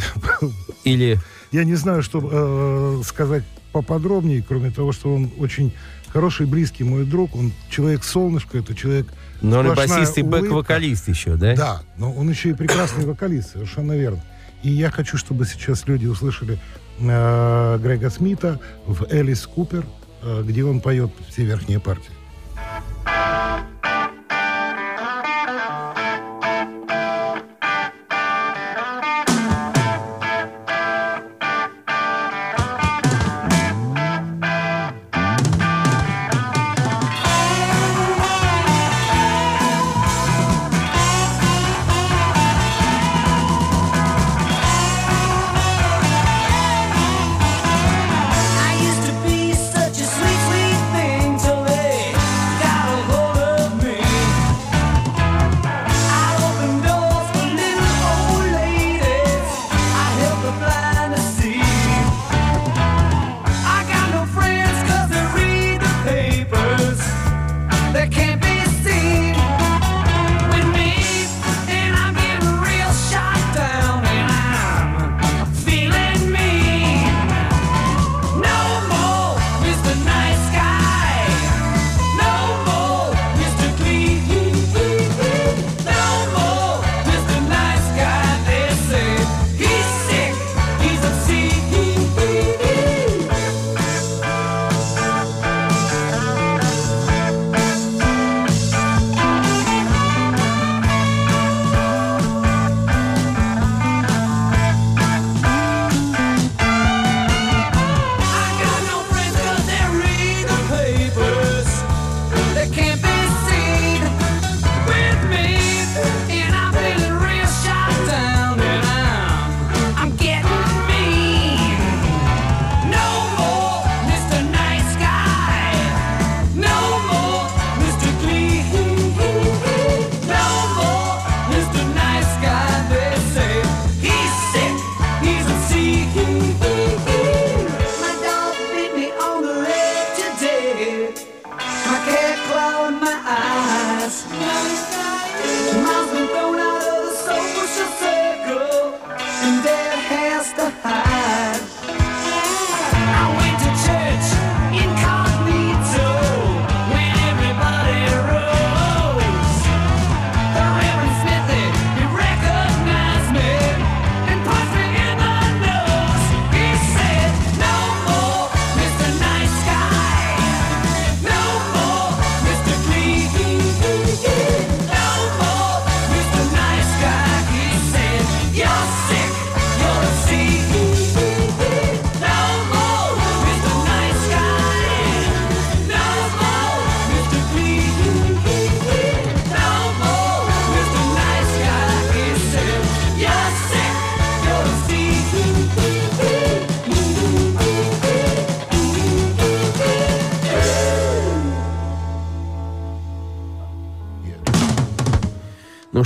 Или 0.84 1.18
я 1.52 1.64
не 1.64 1.74
знаю, 1.74 2.02
что 2.02 2.20
э, 2.22 3.02
сказать 3.04 3.44
поподробнее, 3.72 4.44
кроме 4.46 4.70
того, 4.70 4.92
что 4.92 5.12
он 5.14 5.30
очень 5.38 5.72
хороший, 6.08 6.46
близкий 6.46 6.84
мой 6.84 7.04
друг. 7.04 7.34
Он 7.34 7.52
человек 7.68 8.04
солнышко, 8.04 8.58
это 8.58 8.74
человек... 8.74 9.08
но 9.42 9.58
он 9.58 9.72
и 9.72 9.74
басист, 9.74 10.16
и 10.16 10.22
бэк-вокалист 10.22 11.08
еще, 11.08 11.34
да? 11.34 11.56
Да, 11.56 11.82
но 11.98 12.12
он 12.12 12.30
еще 12.30 12.50
и 12.50 12.52
прекрасный 12.54 13.04
вокалист, 13.04 13.52
совершенно 13.52 13.92
верно. 13.92 14.22
И 14.62 14.70
я 14.70 14.90
хочу, 14.90 15.18
чтобы 15.18 15.44
сейчас 15.44 15.86
люди 15.86 16.06
услышали 16.06 16.58
э, 17.00 17.78
Грега 17.78 18.10
Смита 18.10 18.60
в 18.86 19.04
Элис 19.10 19.46
Купер, 19.46 19.84
э, 20.22 20.42
где 20.44 20.64
он 20.64 20.80
поет 20.80 21.10
все 21.28 21.44
верхние 21.44 21.80
партии. 21.80 22.12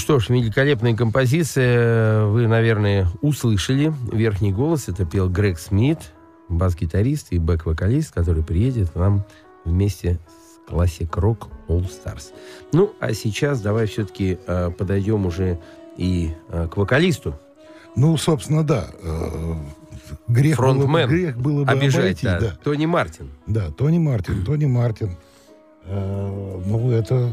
Что 0.09 0.21
ж, 0.21 0.31
великолепная 0.31 0.97
композиция. 0.97 2.25
Вы, 2.25 2.47
наверное, 2.47 3.09
услышали. 3.21 3.93
Верхний 4.11 4.53
голос 4.55 4.89
это 4.89 5.05
пел 5.05 5.29
Грег 5.29 5.59
Смит, 5.59 5.99
бас-гитарист 6.49 7.27
и 7.33 7.39
бэк-вокалист, 7.39 8.15
который 8.15 8.43
приедет 8.43 8.89
к 8.89 8.95
нам 8.95 9.27
вместе 9.67 10.19
с 10.27 10.73
Classic 10.73 11.11
Rock 11.11 11.49
All 11.69 11.87
Stars. 11.91 12.33
Ну, 12.73 12.95
а 13.01 13.13
сейчас 13.13 13.61
давай 13.61 13.87
все-таки 13.87 14.39
э, 14.47 14.71
подойдем 14.71 15.27
уже 15.27 15.61
и 15.99 16.31
э, 16.49 16.69
к 16.69 16.79
вокалисту. 16.79 17.39
Ну, 17.95 18.17
собственно, 18.17 18.65
да. 18.65 18.87
Э, 19.03 19.57
грех 20.27 20.57
было, 20.57 20.73
бы- 20.73 20.81
Фронтмен. 20.85 21.09
грех 21.11 21.37
было 21.37 21.65
бы 21.67 21.71
Обижать, 21.71 22.01
обойти, 22.01 22.25
да. 22.25 22.41
да. 22.41 22.59
Тони 22.65 22.87
Мартин. 22.87 23.31
Да, 23.47 23.71
Тони 23.73 23.99
Мартин, 23.99 24.43
Тони 24.43 24.65
Мартин. 24.65 25.19
Э, 25.85 26.63
ну, 26.65 26.93
это, 26.93 27.31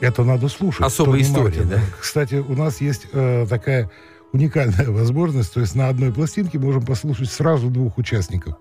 это 0.00 0.24
надо 0.24 0.48
слушать. 0.48 0.86
Особая 0.86 1.20
история, 1.20 1.62
да? 1.62 1.80
Кстати, 2.00 2.36
у 2.36 2.54
нас 2.54 2.80
есть 2.80 3.06
э, 3.12 3.46
такая 3.48 3.90
уникальная 4.32 4.86
возможность, 4.90 5.52
то 5.52 5.60
есть 5.60 5.74
на 5.74 5.88
одной 5.88 6.12
пластинке 6.12 6.58
можем 6.58 6.84
послушать 6.84 7.30
сразу 7.30 7.68
двух 7.68 7.98
участников 7.98 8.56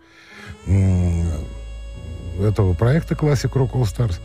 этого 2.39 2.73
проекта 2.73 3.15
Classic 3.15 3.51
Rock 3.51 3.73
All 3.73 3.83
Stars. 3.83 4.19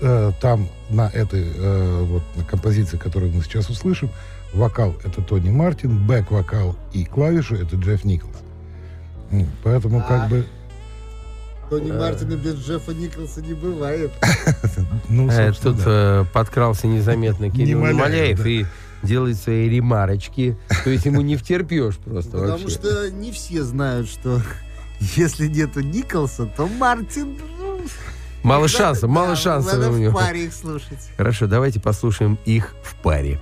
Э, 0.00 0.32
там 0.40 0.68
на 0.90 1.08
этой 1.08 1.44
э, 1.54 2.02
вот 2.04 2.22
на 2.36 2.44
композиции, 2.44 2.96
которую 2.96 3.32
мы 3.32 3.42
сейчас 3.42 3.68
услышим, 3.68 4.10
вокал 4.52 4.94
это 5.04 5.22
Тони 5.22 5.50
Мартин, 5.50 6.06
бэк-вокал 6.06 6.76
и 6.92 7.04
клавиши 7.04 7.56
это 7.56 7.76
Джефф 7.76 8.04
Николс. 8.04 8.36
Поэтому 9.62 10.02
как 10.02 10.30
бы 10.30 10.46
Тони 11.70 11.92
Мартина 11.92 12.36
без 12.36 12.54
Джеффа 12.56 12.92
Николса 12.94 13.42
не 13.42 13.54
бывает. 13.54 14.10
ну, 15.08 15.28
Э, 15.30 15.52
Тут 15.52 15.76
да. 15.78 15.84
э, 15.86 16.24
подкрался 16.32 16.86
незаметно 16.86 17.50
Кирилл 17.50 17.78
Немоляев, 17.80 18.38
Немоляев 18.38 18.42
да. 18.42 18.48
и 18.48 18.64
делает 19.02 19.36
свои 19.36 19.68
ремарочки. 19.68 20.56
То 20.84 20.90
есть 20.90 21.04
ему 21.06 21.20
не 21.20 21.36
втерпешь 21.36 21.96
просто 21.98 22.30
Потому 22.32 22.52
вообще. 22.52 22.68
что 22.70 23.10
не 23.10 23.32
все 23.32 23.62
знают, 23.62 24.08
что 24.08 24.40
если 25.00 25.46
нету 25.48 25.80
Николса, 25.80 26.46
то 26.46 26.66
Мартин... 26.66 27.36
ну, 27.58 27.80
Мало 28.42 28.68
шансов, 28.68 29.10
мало 29.10 29.34
шансов 29.36 29.86
у 29.88 29.92
в 29.92 29.98
него. 29.98 30.16
паре 30.16 30.44
их 30.46 30.54
слушать. 30.54 31.10
Хорошо, 31.16 31.46
давайте 31.48 31.80
послушаем 31.80 32.38
их 32.44 32.74
в 32.82 32.94
паре. 32.96 33.40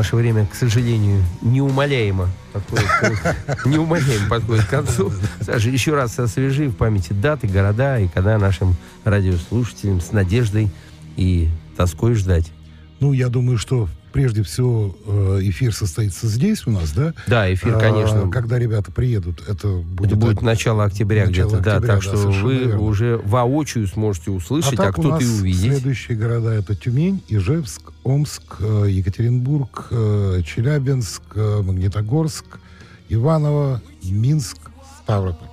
Наше 0.00 0.16
время, 0.16 0.46
к 0.46 0.54
сожалению, 0.54 1.22
неумоляемо 1.42 2.30
подходит, 2.54 2.86
неумоляемо 3.66 4.30
подходит 4.30 4.64
к 4.64 4.70
концу. 4.70 5.12
Саша, 5.42 5.68
еще 5.68 5.94
раз 5.94 6.18
освежи 6.18 6.68
в 6.68 6.74
памяти 6.74 7.12
даты, 7.12 7.46
города 7.46 7.98
и 7.98 8.08
когда 8.08 8.38
нашим 8.38 8.76
радиослушателям 9.04 10.00
с 10.00 10.12
надеждой 10.12 10.70
и 11.18 11.50
тоской 11.76 12.14
ждать. 12.14 12.50
Ну, 13.00 13.12
я 13.12 13.28
думаю, 13.28 13.58
что 13.58 13.90
прежде 14.12 14.42
всего 14.42 14.96
э, 15.06 15.38
эфир 15.42 15.74
состоится 15.74 16.26
здесь 16.26 16.66
у 16.66 16.70
нас, 16.70 16.92
да? 16.92 17.14
Да, 17.26 17.52
эфир, 17.52 17.76
А, 17.76 17.80
конечно. 17.80 18.28
Когда 18.30 18.58
ребята 18.58 18.90
приедут, 18.90 19.42
это 19.48 19.68
будет... 19.68 20.12
Это 20.12 20.16
будет 20.16 20.42
начало 20.42 20.84
октября 20.84 21.26
где-то, 21.26 21.58
да, 21.58 21.80
так 21.80 21.86
да, 21.86 22.00
что 22.00 22.16
вы 22.16 22.58
верно. 22.58 22.80
уже 22.80 23.20
воочию 23.24 23.86
сможете 23.86 24.30
услышать, 24.30 24.78
а, 24.78 24.88
у 24.88 24.92
кто-то 24.92 25.24
и 25.24 25.26
увидеть. 25.26 25.60
следующие 25.60 26.16
города 26.16 26.50
это 26.50 26.74
Тюмень, 26.74 27.22
Ижевск, 27.28 27.92
Омск, 28.04 28.56
э, 28.60 28.86
Екатеринбург, 28.88 29.88
э, 29.90 30.42
Челябинск, 30.44 31.22
Магнитогорск, 31.34 32.44
Иваново, 33.08 33.82
Минск, 34.02 34.58
Ставрополь. 35.02 35.49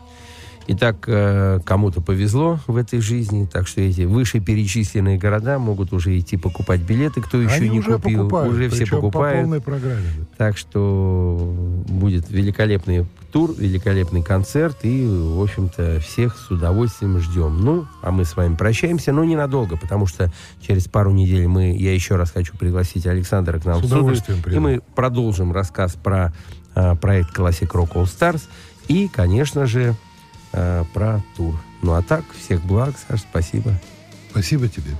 Итак, 0.69 1.05
э, 1.07 1.59
кому-то 1.63 2.01
повезло 2.01 2.59
в 2.67 2.75
этой 2.75 2.99
жизни, 2.99 3.47
так 3.51 3.67
что 3.67 3.79
эти 3.79 4.01
вышеперечисленные 4.01 5.17
города 5.17 5.59
могут 5.59 5.93
уже 5.93 6.17
идти 6.19 6.35
покупать 6.35 6.81
билеты, 6.81 7.21
кто 7.21 7.41
еще 7.41 7.55
Они 7.55 7.69
не 7.69 7.79
уже 7.79 7.93
купил, 7.93 8.19
покупают, 8.19 8.53
уже 8.53 8.69
все 8.69 8.85
покупают. 8.85 9.37
по 9.37 9.41
полной 9.43 9.61
программе. 9.61 10.07
Так 10.37 10.57
что 10.57 11.55
будет 11.87 12.29
великолепный 12.29 13.05
тур, 13.31 13.53
великолепный 13.57 14.21
концерт, 14.21 14.79
и, 14.83 15.07
в 15.07 15.41
общем-то, 15.41 16.01
всех 16.01 16.37
с 16.37 16.51
удовольствием 16.51 17.19
ждем. 17.19 17.61
Ну, 17.61 17.87
а 18.01 18.11
мы 18.11 18.25
с 18.25 18.35
вами 18.35 18.55
прощаемся, 18.55 19.13
но 19.13 19.23
ненадолго, 19.23 19.77
потому 19.77 20.05
что 20.05 20.31
через 20.61 20.87
пару 20.87 21.11
недель 21.11 21.47
мы, 21.47 21.75
я 21.77 21.93
еще 21.93 22.17
раз 22.17 22.31
хочу 22.31 22.57
пригласить 22.57 23.07
Александра 23.07 23.59
к 23.59 23.65
нам 23.65 23.79
С 23.79 23.83
в 23.83 23.85
удовольствием 23.85 24.39
и 24.39 24.43
приду. 24.43 24.59
мы 24.59 24.81
продолжим 24.95 25.53
рассказ 25.53 25.95
про 25.95 26.33
а, 26.75 26.95
проект 26.95 27.37
Classic 27.37 27.67
Rock 27.67 27.93
All 27.93 28.03
Stars 28.03 28.43
и, 28.87 29.07
конечно 29.07 29.65
же, 29.65 29.95
а, 30.53 30.83
про 30.93 31.21
тур. 31.35 31.55
Ну, 31.81 31.93
а 31.93 32.01
так, 32.01 32.23
всех 32.33 32.63
благ, 32.63 32.95
Саш, 33.07 33.21
спасибо. 33.21 33.73
Спасибо 34.31 34.67
тебе. 34.67 34.95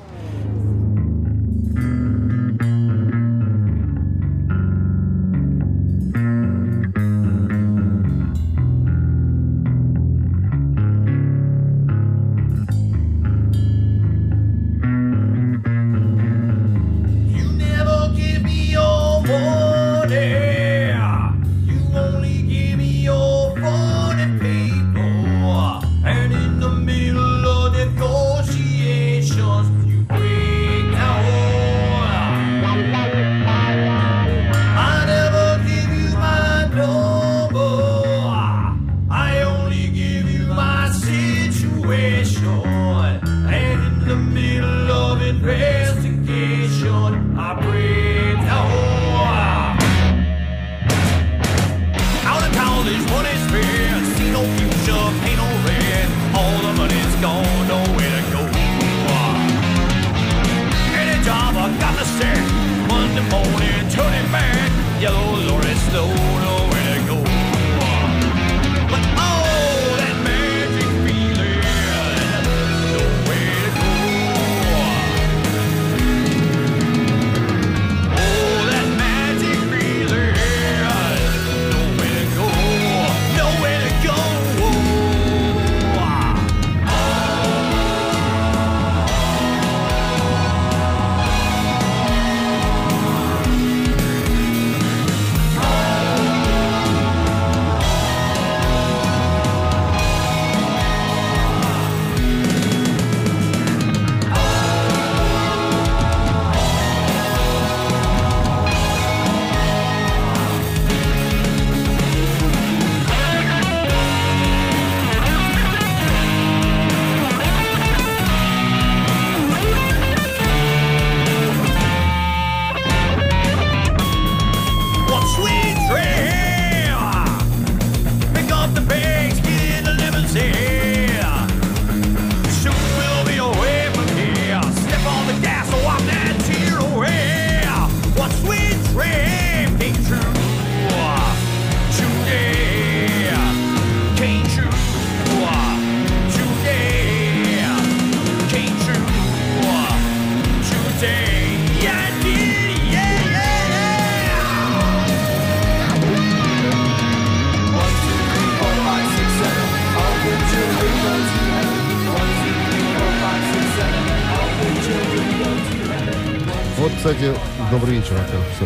Кстати, 167.08 167.34
добрый 167.72 167.96
вечер, 167.96 168.18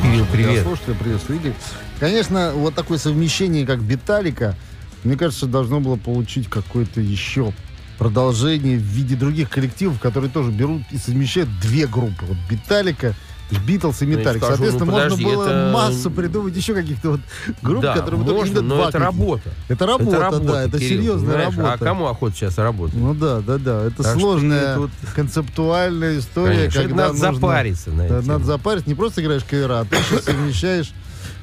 Кирилл, 0.01 0.25
привет. 0.25 0.49
радиослушателям. 0.49 0.97
Приветствую, 0.97 1.39
Игорь. 1.39 1.53
Конечно, 1.99 2.53
вот 2.55 2.73
такое 2.73 2.97
совмещение, 2.97 3.67
как 3.67 3.81
Биталика, 3.81 4.55
мне 5.03 5.15
кажется, 5.15 5.45
должно 5.45 5.79
было 5.79 5.95
получить 5.95 6.49
какое-то 6.49 7.01
еще 7.01 7.53
продолжение 7.99 8.79
в 8.79 8.81
виде 8.81 9.15
других 9.15 9.51
коллективов, 9.51 9.99
которые 9.99 10.31
тоже 10.31 10.49
берут 10.49 10.81
и 10.89 10.97
совмещают 10.97 11.49
две 11.61 11.85
группы. 11.85 12.25
Вот 12.25 12.37
Биталика, 12.49 13.13
Битлз 13.59 14.01
и 14.01 14.05
Ну, 14.05 14.11
Металлик. 14.17 14.43
скажу, 14.43 14.55
Соответственно, 14.57 14.85
ну, 14.85 14.91
можно 14.91 15.09
подожди, 15.09 15.25
было 15.25 15.43
это- 15.45 15.71
массу 15.73 16.11
придумать 16.11 16.55
еще 16.55 16.73
каких-то 16.73 17.11
вот 17.11 17.19
групп, 17.61 17.81
да, 17.81 17.93
которые 17.95 18.19
бы 18.21 18.25
только 18.25 18.39
можно, 18.45 18.61
но 18.61 18.75
два 18.75 18.89
это 18.89 18.97
коллектива. 18.99 19.23
работа. 19.25 19.49
Это 19.67 19.85
работа, 19.85 20.39
да, 20.39 20.63
это 20.63 20.79
Кирилл, 20.79 20.89
серьезная 20.97 21.37
работа. 21.45 21.73
А 21.73 21.77
кому 21.77 22.07
охота 22.07 22.35
сейчас 22.35 22.57
работать? 22.57 22.95
Ну 22.97 23.13
да, 23.13 23.39
да, 23.41 23.57
да. 23.57 23.83
Это 23.83 24.03
Так 24.03 24.11
что 24.13 24.19
сложная 24.19 24.75
тут- 24.77 24.91
концептуальная 25.15 26.19
история, 26.19 26.55
Конечно, 26.55 26.79
это 26.79 26.87
когда 26.89 27.01
надо 27.07 27.13
нужно- 27.13 27.33
запариться 27.33 27.89
на 27.91 28.07
Да, 28.07 28.21
надо 28.21 28.43
запариться. 28.45 28.89
Не 28.89 28.95
просто 28.95 29.21
играешь 29.21 29.43
кавера, 29.43 29.79
а 29.81 29.85
ты 29.85 29.95
еще 29.95 30.21
совмещаешь 30.21 30.91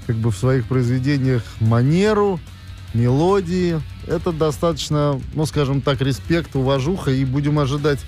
как 0.07 0.17
бы 0.17 0.31
в 0.31 0.37
своих 0.37 0.65
произведениях 0.67 1.43
манеру, 1.61 2.41
мелодии. 2.95 3.81
Это 4.07 4.33
достаточно, 4.33 5.21
ну, 5.35 5.45
скажем 5.47 5.83
так, 5.83 6.01
респект, 6.01 6.57
уважуха. 6.57 7.11
И 7.11 7.25
будем 7.25 7.59
ожидать, 7.59 7.99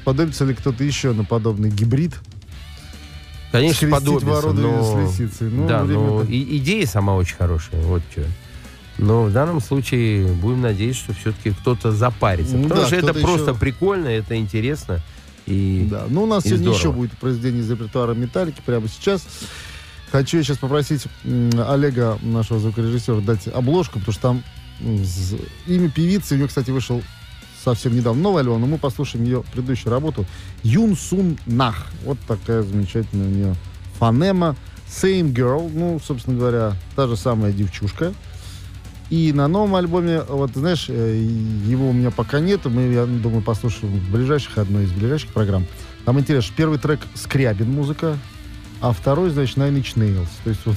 сподобится 0.00 0.44
ли 0.44 0.54
кто-то 0.54 0.84
еще 0.84 1.12
на 1.12 1.24
подобный 1.24 1.70
гибрид. 1.70 2.12
Конечно, 3.60 3.88
ворону 3.88 4.60
но... 4.60 5.06
с 5.06 5.18
лисицей. 5.18 5.50
Ну, 5.50 5.66
да, 5.66 5.84
но 5.84 6.22
и, 6.22 6.58
идея 6.58 6.86
сама 6.86 7.14
очень 7.14 7.36
хорошая, 7.36 7.80
вот 7.82 8.02
что. 8.10 8.24
Но 8.98 9.24
в 9.24 9.32
данном 9.32 9.60
случае 9.60 10.26
будем 10.26 10.62
надеяться, 10.62 11.02
что 11.02 11.14
все-таки 11.14 11.50
кто-то 11.50 11.92
запарится. 11.92 12.56
Ну 12.56 12.64
потому 12.64 12.82
да, 12.82 12.86
что 12.86 12.96
это 12.96 13.14
просто 13.14 13.50
еще- 13.50 13.60
прикольно, 13.60 14.08
это 14.08 14.36
интересно. 14.36 15.00
И 15.46 15.86
Да, 15.90 16.06
ну 16.08 16.24
у 16.24 16.26
нас 16.26 16.44
сегодня 16.44 16.64
здорово. 16.64 16.78
еще 16.78 16.92
будет 16.92 17.12
произведение 17.12 17.62
из 17.62 17.70
репертуара 17.70 18.14
«Металлики» 18.14 18.60
прямо 18.64 18.88
сейчас. 18.88 19.26
Хочу 20.10 20.38
я 20.38 20.42
сейчас 20.42 20.58
попросить 20.58 21.06
Олега, 21.24 22.18
нашего 22.22 22.58
звукорежиссера, 22.58 23.20
дать 23.20 23.48
обложку, 23.48 23.98
потому 23.98 24.12
что 24.12 24.22
там 24.22 24.42
имя 25.66 25.90
певицы, 25.90 26.34
у 26.34 26.36
нее, 26.38 26.48
кстати, 26.48 26.70
вышел 26.70 27.02
совсем 27.74 27.96
недавно 27.96 28.22
новый 28.22 28.42
альбом, 28.42 28.60
но 28.60 28.66
мы 28.66 28.78
послушаем 28.78 29.24
ее 29.24 29.42
предыдущую 29.52 29.90
работу. 29.90 30.24
Юн 30.62 30.96
Сун 30.96 31.36
Нах. 31.46 31.86
Вот 32.04 32.18
такая 32.28 32.62
замечательная 32.62 33.26
у 33.26 33.30
нее 33.30 33.54
фонема. 33.98 34.54
Same 34.88 35.32
Girl, 35.32 35.68
ну, 35.74 35.98
собственно 35.98 36.38
говоря, 36.38 36.74
та 36.94 37.08
же 37.08 37.16
самая 37.16 37.52
девчушка. 37.52 38.14
И 39.10 39.32
на 39.32 39.48
новом 39.48 39.74
альбоме, 39.74 40.22
вот, 40.22 40.50
знаешь, 40.54 40.86
э, 40.88 41.16
его 41.66 41.90
у 41.90 41.92
меня 41.92 42.10
пока 42.10 42.40
нет, 42.40 42.64
мы, 42.64 42.92
я 42.92 43.06
думаю, 43.06 43.42
послушаем 43.42 43.98
в 43.98 44.10
ближайших, 44.10 44.58
одной 44.58 44.84
из 44.84 44.92
ближайших 44.92 45.30
программ. 45.30 45.66
Там 46.04 46.18
интересно, 46.18 46.54
первый 46.56 46.78
трек 46.78 47.00
Скрябин 47.14 47.70
музыка, 47.70 48.16
а 48.80 48.92
второй, 48.92 49.30
значит, 49.30 49.56
Nine 49.56 49.80
Inch 49.80 49.96
Nails. 49.96 50.28
То 50.44 50.50
есть 50.50 50.60
вот 50.64 50.76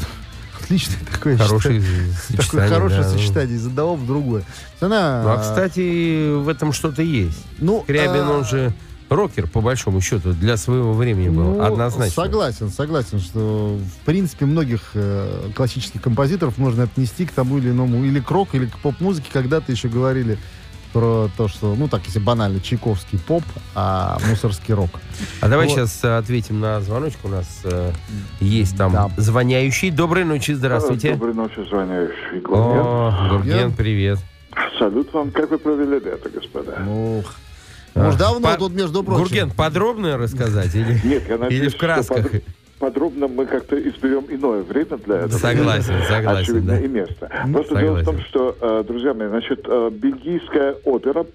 отличный 0.69 0.97
такой, 1.11 1.31
я 1.33 1.37
Хорошее 1.39 1.81
считаю, 1.81 2.13
такое 2.29 2.37
сочетание, 2.37 2.69
хорошее 2.69 3.01
да. 3.01 3.09
сочетание 3.09 3.55
из 3.57 3.65
одного 3.65 3.95
в 3.95 4.05
другое. 4.05 4.43
Она, 4.79 5.23
Ну, 5.23 5.29
а, 5.29 5.37
кстати, 5.39 6.37
в 6.37 6.47
этом 6.47 6.73
что-то 6.73 7.01
есть. 7.01 7.43
ну, 7.57 7.81
Скрябин, 7.83 8.21
а, 8.21 8.31
он 8.37 8.45
же 8.45 8.71
рокер, 9.09 9.47
по 9.47 9.61
большому 9.61 9.99
счету, 10.01 10.33
для 10.33 10.57
своего 10.57 10.93
времени 10.93 11.29
был. 11.29 11.55
Ну, 11.55 11.63
Однозначно. 11.63 12.13
Согласен, 12.13 12.69
согласен, 12.69 13.19
что 13.19 13.79
в 13.79 14.05
принципе 14.05 14.45
многих 14.45 14.91
э, 14.93 15.49
классических 15.55 16.01
композиторов 16.01 16.59
можно 16.59 16.83
отнести 16.83 17.25
к 17.25 17.31
тому 17.31 17.57
или 17.57 17.71
иному, 17.71 18.03
или 18.05 18.19
к 18.19 18.29
рок, 18.29 18.49
или 18.53 18.67
к 18.67 18.77
поп-музыке. 18.77 19.27
Когда-то 19.33 19.71
еще 19.71 19.89
говорили 19.89 20.37
про 20.93 21.29
то, 21.37 21.47
что, 21.47 21.75
ну 21.75 21.87
так, 21.87 22.01
если 22.05 22.19
банально, 22.19 22.59
чайковский 22.59 23.19
поп, 23.19 23.43
а 23.75 24.17
мусорский 24.27 24.73
рок. 24.73 24.89
А 25.41 25.47
давай 25.47 25.67
Вот. 25.67 25.75
сейчас 25.75 26.03
э, 26.03 26.17
ответим 26.17 26.59
на 26.59 26.81
звоночку. 26.81 27.27
У 27.27 27.31
нас 27.31 27.61
э, 27.63 27.91
есть 28.39 28.77
там 28.77 28.91
Да. 28.93 29.09
звоняющий. 29.17 29.91
Доброй 29.91 30.23
ночи, 30.25 30.51
здравствуйте. 30.53 31.11
Доброй 31.13 31.33
ночи, 31.33 31.63
звоняющий. 31.69 32.39
Гурген. 32.41 32.79
О, 32.79 33.27
Гурген, 33.31 33.73
привет. 33.73 34.19
Салют 34.77 35.13
вам. 35.13 35.31
Как 35.31 35.51
вы 35.51 35.57
провели 35.57 35.99
лето, 35.99 36.29
господа? 36.29 36.77
Ух. 36.87 37.25
Уж 37.95 38.15
давно 38.15 38.39
По- 38.47 38.55
тут, 38.57 38.73
между 38.73 39.03
прочим. 39.03 39.23
Гурген, 39.23 39.51
подробно 39.51 40.17
рассказать? 40.17 40.73
Или, 40.75 40.99
Нет, 41.03 41.27
я 41.27 41.37
надеюсь, 41.37 41.61
или 41.63 41.69
в 41.69 41.77
красках? 41.77 42.19
что 42.19 42.29
под- 42.29 42.43
подробно 42.79 43.27
мы 43.27 43.45
как-то 43.45 43.77
изберем 43.79 44.25
иное 44.29 44.63
время 44.63 44.97
для 44.97 45.15
этого. 45.17 45.37
Согласен, 45.37 45.93
согласен, 46.07 46.41
Очевидно, 46.41 46.73
да. 46.73 46.79
и 46.79 46.87
место. 46.87 47.31
Ну, 47.47 47.53
Просто 47.53 47.75
дело 47.79 47.95
в 47.97 48.05
том, 48.05 48.15
согласен. 48.15 48.29
что, 48.29 48.57
э, 48.61 48.83
друзья 48.87 49.13
мои, 49.13 49.27
значит, 49.27 49.65
э, 49.67 49.89
бельгийская 49.91 50.75
опера, 50.85 51.25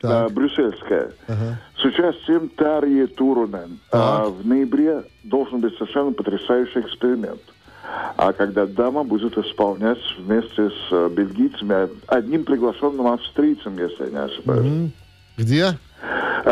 Так. 0.00 0.30
э, 0.30 0.34
брюссельская, 0.34 1.12
Ага. 1.28 1.58
с 1.76 1.84
участием 1.84 2.48
Тарьи 2.50 3.06
Турунен. 3.06 3.78
Так. 3.90 4.00
А 4.00 4.24
в 4.26 4.46
ноябре 4.46 5.02
должен 5.24 5.60
быть 5.60 5.74
совершенно 5.78 6.12
потрясающий 6.12 6.80
эксперимент. 6.80 7.40
А 8.16 8.32
когда 8.32 8.66
дама 8.66 9.02
будет 9.04 9.36
исполнять 9.36 9.98
вместе 10.18 10.70
с 10.70 11.08
бельгийцами, 11.10 11.88
одним 12.06 12.44
приглашенным 12.44 13.06
австрийцем, 13.08 13.76
если 13.78 14.04
я 14.04 14.10
не 14.10 14.18
ошибаюсь. 14.18 14.90
Где? 15.36 15.66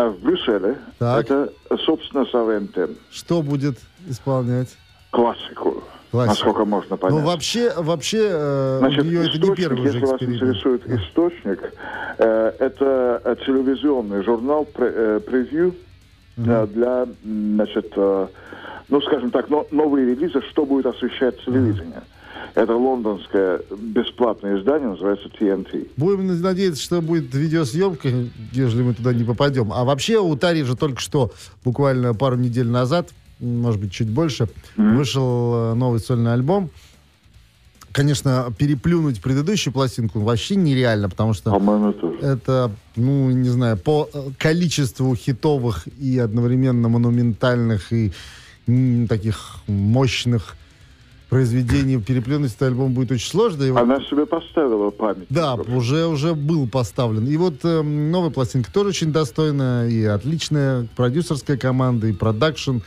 А 0.00 0.08
в 0.08 0.18
Брюсселе 0.20 0.78
Так. 0.98 1.24
это, 1.26 1.52
собственно, 1.84 2.24
Савентем. 2.24 2.96
Что 3.10 3.42
будет 3.42 3.76
исполнять? 4.08 4.68
Классику, 5.10 5.84
Классику. 6.10 6.30
насколько 6.46 6.64
можно 6.64 6.96
понять. 6.96 7.18
Ну, 7.20 7.26
вообще, 7.26 7.70
вообще 7.76 8.28
э, 8.30 8.78
Значит, 8.78 9.00
у 9.00 9.04
нее 9.08 9.28
это 9.28 9.38
не 9.38 9.54
первый 9.54 9.82
если 9.82 10.00
вас 10.06 10.22
интересует 10.22 10.88
источник, 10.88 11.74
э, 12.16 12.52
это 12.60 13.20
э, 13.26 13.36
телевизионный 13.44 14.22
журнал 14.24 14.66
пре- 14.72 14.92
э, 14.94 15.20
«Превью» 15.20 15.74
э, 16.38 16.66
для, 16.72 17.06
значит, 17.22 17.92
э, 17.94 18.26
ну, 18.88 19.00
скажем 19.02 19.30
так, 19.30 19.50
но- 19.50 19.66
новые 19.70 20.06
релизы, 20.14 20.40
что 20.50 20.64
будет 20.64 20.86
освещать 20.86 21.44
телевидение. 21.44 22.02
Это 22.54 22.74
лондонское 22.74 23.60
бесплатное 23.70 24.58
издание, 24.58 24.88
называется 24.88 25.28
TNT. 25.28 25.90
Будем 25.96 26.40
надеяться, 26.40 26.82
что 26.82 27.00
будет 27.00 27.34
видеосъемка, 27.34 28.08
ежели 28.52 28.82
мы 28.82 28.94
туда 28.94 29.12
не 29.12 29.24
попадем. 29.24 29.72
А 29.72 29.84
вообще 29.84 30.18
у 30.18 30.34
Тари 30.36 30.62
же 30.62 30.76
только 30.76 31.00
что, 31.00 31.32
буквально 31.64 32.14
пару 32.14 32.36
недель 32.36 32.68
назад, 32.68 33.10
может 33.38 33.80
быть, 33.80 33.92
чуть 33.92 34.08
больше, 34.08 34.48
вышел 34.76 35.72
э, 35.72 35.74
новый 35.74 36.00
сольный 36.00 36.32
альбом. 36.32 36.70
Конечно, 37.92 38.52
переплюнуть 38.56 39.20
предыдущую 39.20 39.72
пластинку 39.72 40.20
вообще 40.20 40.54
нереально, 40.54 41.08
потому 41.08 41.32
что 41.32 41.50
это, 42.20 42.70
ну, 42.94 43.30
не 43.30 43.48
знаю, 43.48 43.76
по 43.76 44.08
э, 44.12 44.28
количеству 44.38 45.14
хитовых 45.16 45.88
и 45.98 46.18
одновременно 46.18 46.88
монументальных 46.88 47.92
и 47.92 48.12
таких 49.08 49.56
мощных 49.66 50.56
произведений 51.30 51.96
переплюнуть 51.98 52.50
этот 52.50 52.62
альбом 52.62 52.92
будет 52.92 53.12
очень 53.12 53.30
сложно. 53.30 53.72
Вот- 53.72 53.80
Она 53.80 54.00
себе 54.02 54.26
поставила 54.26 54.90
память. 54.90 55.26
да, 55.30 55.54
уже, 55.54 56.06
уже 56.06 56.34
был 56.34 56.68
поставлен. 56.68 57.26
И 57.26 57.36
вот 57.36 57.64
э, 57.64 57.82
новая 57.82 58.30
пластинка 58.30 58.70
тоже 58.72 58.88
очень 58.90 59.12
достойная, 59.12 59.88
и 59.88 60.04
отличная 60.04 60.86
продюсерская 60.96 61.56
команда, 61.56 62.08
и 62.08 62.12
продакшн, 62.12 62.78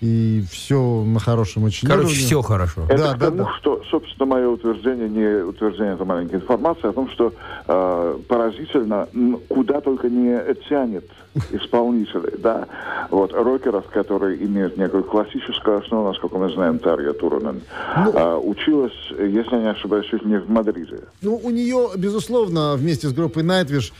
и 0.00 0.42
все 0.50 1.04
на 1.04 1.20
хорошем 1.20 1.64
очень 1.64 1.86
Короче, 1.86 2.06
уровне. 2.06 2.22
все 2.24 2.42
хорошо. 2.42 2.82
Это 2.88 2.96
Да, 2.98 3.14
к 3.14 3.18
да, 3.18 3.26
тому, 3.26 3.38
да. 3.44 3.50
что, 3.58 3.82
собственно, 3.90 4.26
мое 4.26 4.48
утверждение, 4.48 5.08
не 5.08 5.42
утверждение, 5.44 5.94
это 5.94 6.04
маленькая 6.04 6.36
информация 6.36 6.90
о 6.90 6.92
том, 6.94 7.10
что 7.10 7.32
э, 7.66 8.18
поразительно, 8.28 9.08
куда 9.48 9.80
только 9.82 10.08
не 10.08 10.38
тянет 10.68 11.04
исполнителей, 11.52 12.32
да, 12.38 12.66
вот, 13.10 13.32
рокеров, 13.34 13.84
которые 13.92 14.42
имеют 14.44 14.76
некую 14.78 15.04
классическую 15.04 15.78
основу, 15.78 16.08
насколько 16.08 16.38
мы 16.38 16.50
знаем, 16.50 16.78
Тарья 16.78 17.12
Турунен, 17.12 17.60
Ну. 18.04 18.12
э, 18.12 18.36
училась, 18.38 18.92
если 19.10 19.56
я 19.56 19.60
не 19.62 19.70
ошибаюсь, 19.70 20.06
чуть 20.06 20.24
не 20.24 20.38
в 20.38 20.48
Мадриде. 20.50 21.00
Ну, 21.22 21.36
у 21.42 21.50
нее, 21.50 21.90
безусловно, 21.96 22.74
вместе 22.76 23.06
с 23.08 23.12
группой 23.12 23.42
Nightwish 23.42 23.92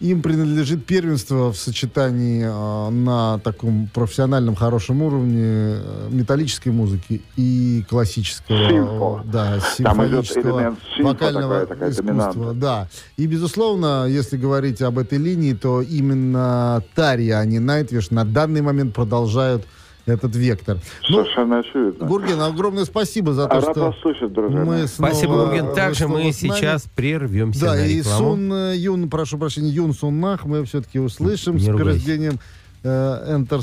им 0.00 0.22
принадлежит 0.22 0.84
первенство 0.84 1.52
в 1.52 1.56
сочетании 1.56 2.44
э, 2.44 2.90
на 2.90 3.38
таком 3.38 3.88
профессиональном 3.94 4.54
хорошем 4.56 5.02
уровне 5.02 5.40
э, 5.78 6.08
металлической 6.10 6.70
музыки 6.70 7.22
и 7.36 7.84
классического, 7.88 8.68
Симфо. 8.68 9.20
э, 9.24 9.28
да, 9.30 9.58
Там 9.78 10.06
идет 10.06 10.26
симфонического 10.26 10.76
симфо, 10.96 11.08
вокального 11.08 11.60
такая- 11.60 11.66
такая 11.66 11.90
искусства. 11.90 12.06
доминанта. 12.34 12.52
Да. 12.60 12.88
И, 13.16 13.26
безусловно, 13.26 14.06
если 14.08 14.36
говорить 14.36 14.82
об 14.82 14.98
этой 14.98 15.18
линии, 15.18 15.54
то 15.54 15.80
именно 15.80 16.82
Тария, 16.94 17.38
а 17.38 17.44
не 17.44 17.58
Nightwish 17.58 18.08
на 18.10 18.24
данный 18.24 18.62
момент 18.62 18.94
продолжают 18.94 19.64
этот 20.06 20.36
вектор. 20.36 20.78
Ну, 21.08 21.22
Совершенно 21.24 21.58
очевидно. 21.60 22.06
Гурген, 22.06 22.40
огромное 22.40 22.84
спасибо 22.84 23.32
за 23.32 23.46
то, 23.46 23.56
А 23.56 23.60
рад 23.60 23.70
что 23.70 23.80
вас 23.86 23.94
слышать, 24.02 24.32
друзья 24.32 24.60
мы 24.64 24.86
снова... 24.86 25.10
Спасибо, 25.12 25.44
Гурген. 25.44 25.66
вы 25.66 25.74
Также 25.74 26.08
мы 26.08 26.32
сейчас 26.32 26.84
прервемся 26.94 27.60
Да, 27.60 27.74
на 27.74 27.86
и. 27.86 28.02
Сун 28.02 28.52
э, 28.52 28.76
Юн, 28.76 29.08
прошу 29.08 29.38
прощения, 29.38 29.70
Юн 29.70 29.94
Суннах 29.94 30.44
мы 30.44 30.64
все-таки 30.64 30.98
услышим 30.98 31.54
Не 31.54 31.60
с 31.60 31.68
ругайся. 31.68 31.90
рождением 31.92 32.38
э, 32.82 33.36
Enter 33.36 33.60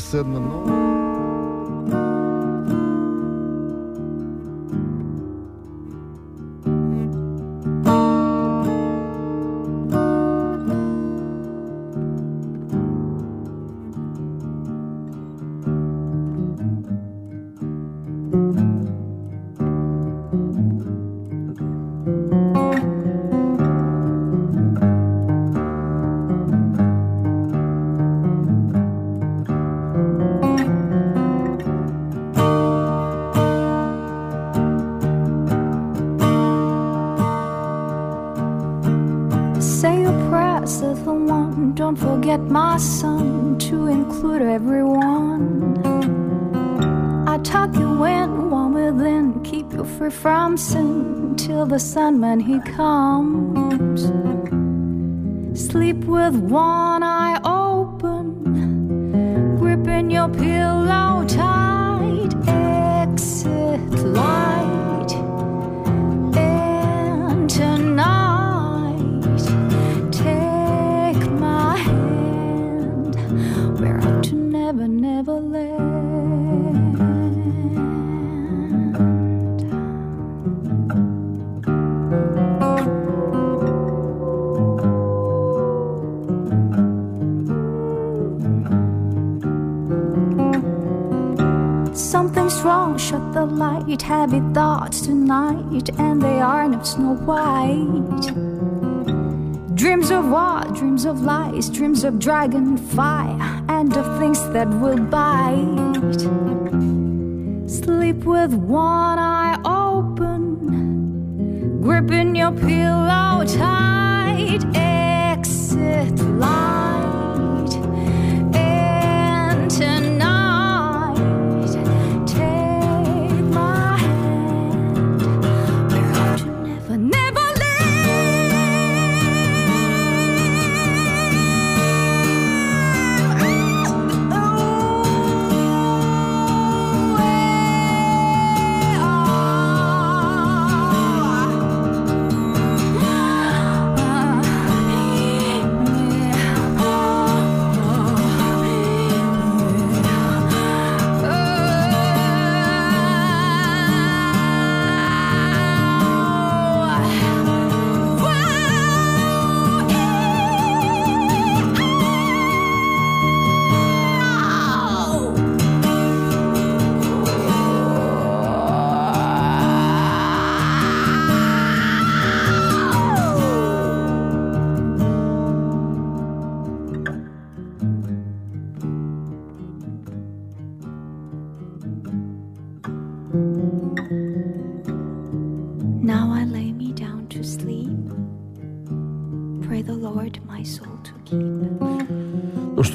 Say 39.82 40.04
your 40.04 40.30
prayers 40.30 40.80
to 40.82 40.94
the 40.94 41.12
one. 41.12 41.74
Don't 41.74 41.96
forget, 41.96 42.40
my 42.40 42.78
son, 42.78 43.58
to 43.58 43.88
include 43.88 44.44
everyone. 44.44 45.82
I 47.28 47.40
tuck 47.40 47.74
you 47.74 48.04
in, 48.04 48.52
warm 48.52 48.76
within, 48.76 49.42
keep 49.44 49.74
you 49.74 49.84
free 49.84 50.12
from 50.12 50.56
sin 50.56 51.36
till 51.36 51.66
the 51.66 51.80
Sandman 51.80 52.42
he 52.42 52.60
comes. 52.60 54.02
Sleep 55.60 55.98
with 56.06 56.36
one 56.36 57.02
eye 57.02 57.40
open, 57.44 58.28
gripping 59.58 60.12
your 60.12 60.30
pillow 60.30 61.26
shut 93.12 93.34
the 93.34 93.46
light. 93.46 94.02
Heavy 94.02 94.42
thoughts 94.54 95.02
tonight, 95.02 95.90
and 96.00 96.22
they 96.22 96.40
are 96.40 96.68
not 96.70 96.88
snow 96.88 97.16
white. 97.30 98.26
Dreams 99.76 100.12
of 100.12 100.30
what? 100.30 100.74
Dreams 100.76 101.06
of 101.06 101.22
lies, 101.22 101.70
dreams 101.70 102.04
of 102.06 102.20
dragon 102.20 102.78
fire, 102.78 103.38
and 103.68 103.96
of 103.98 104.20
things 104.20 104.40
that 104.54 104.70
will 104.82 105.04
bite. 105.18 106.22
Sleep 107.70 108.24
with 108.24 108.54
one 108.54 109.20
eye 109.20 109.58
open, 109.66 110.42
gripping 111.82 112.36
your 112.36 112.54
pillow 112.54 113.44
tight. 113.46 114.64
Exit 114.74 116.18
light, 116.46 116.91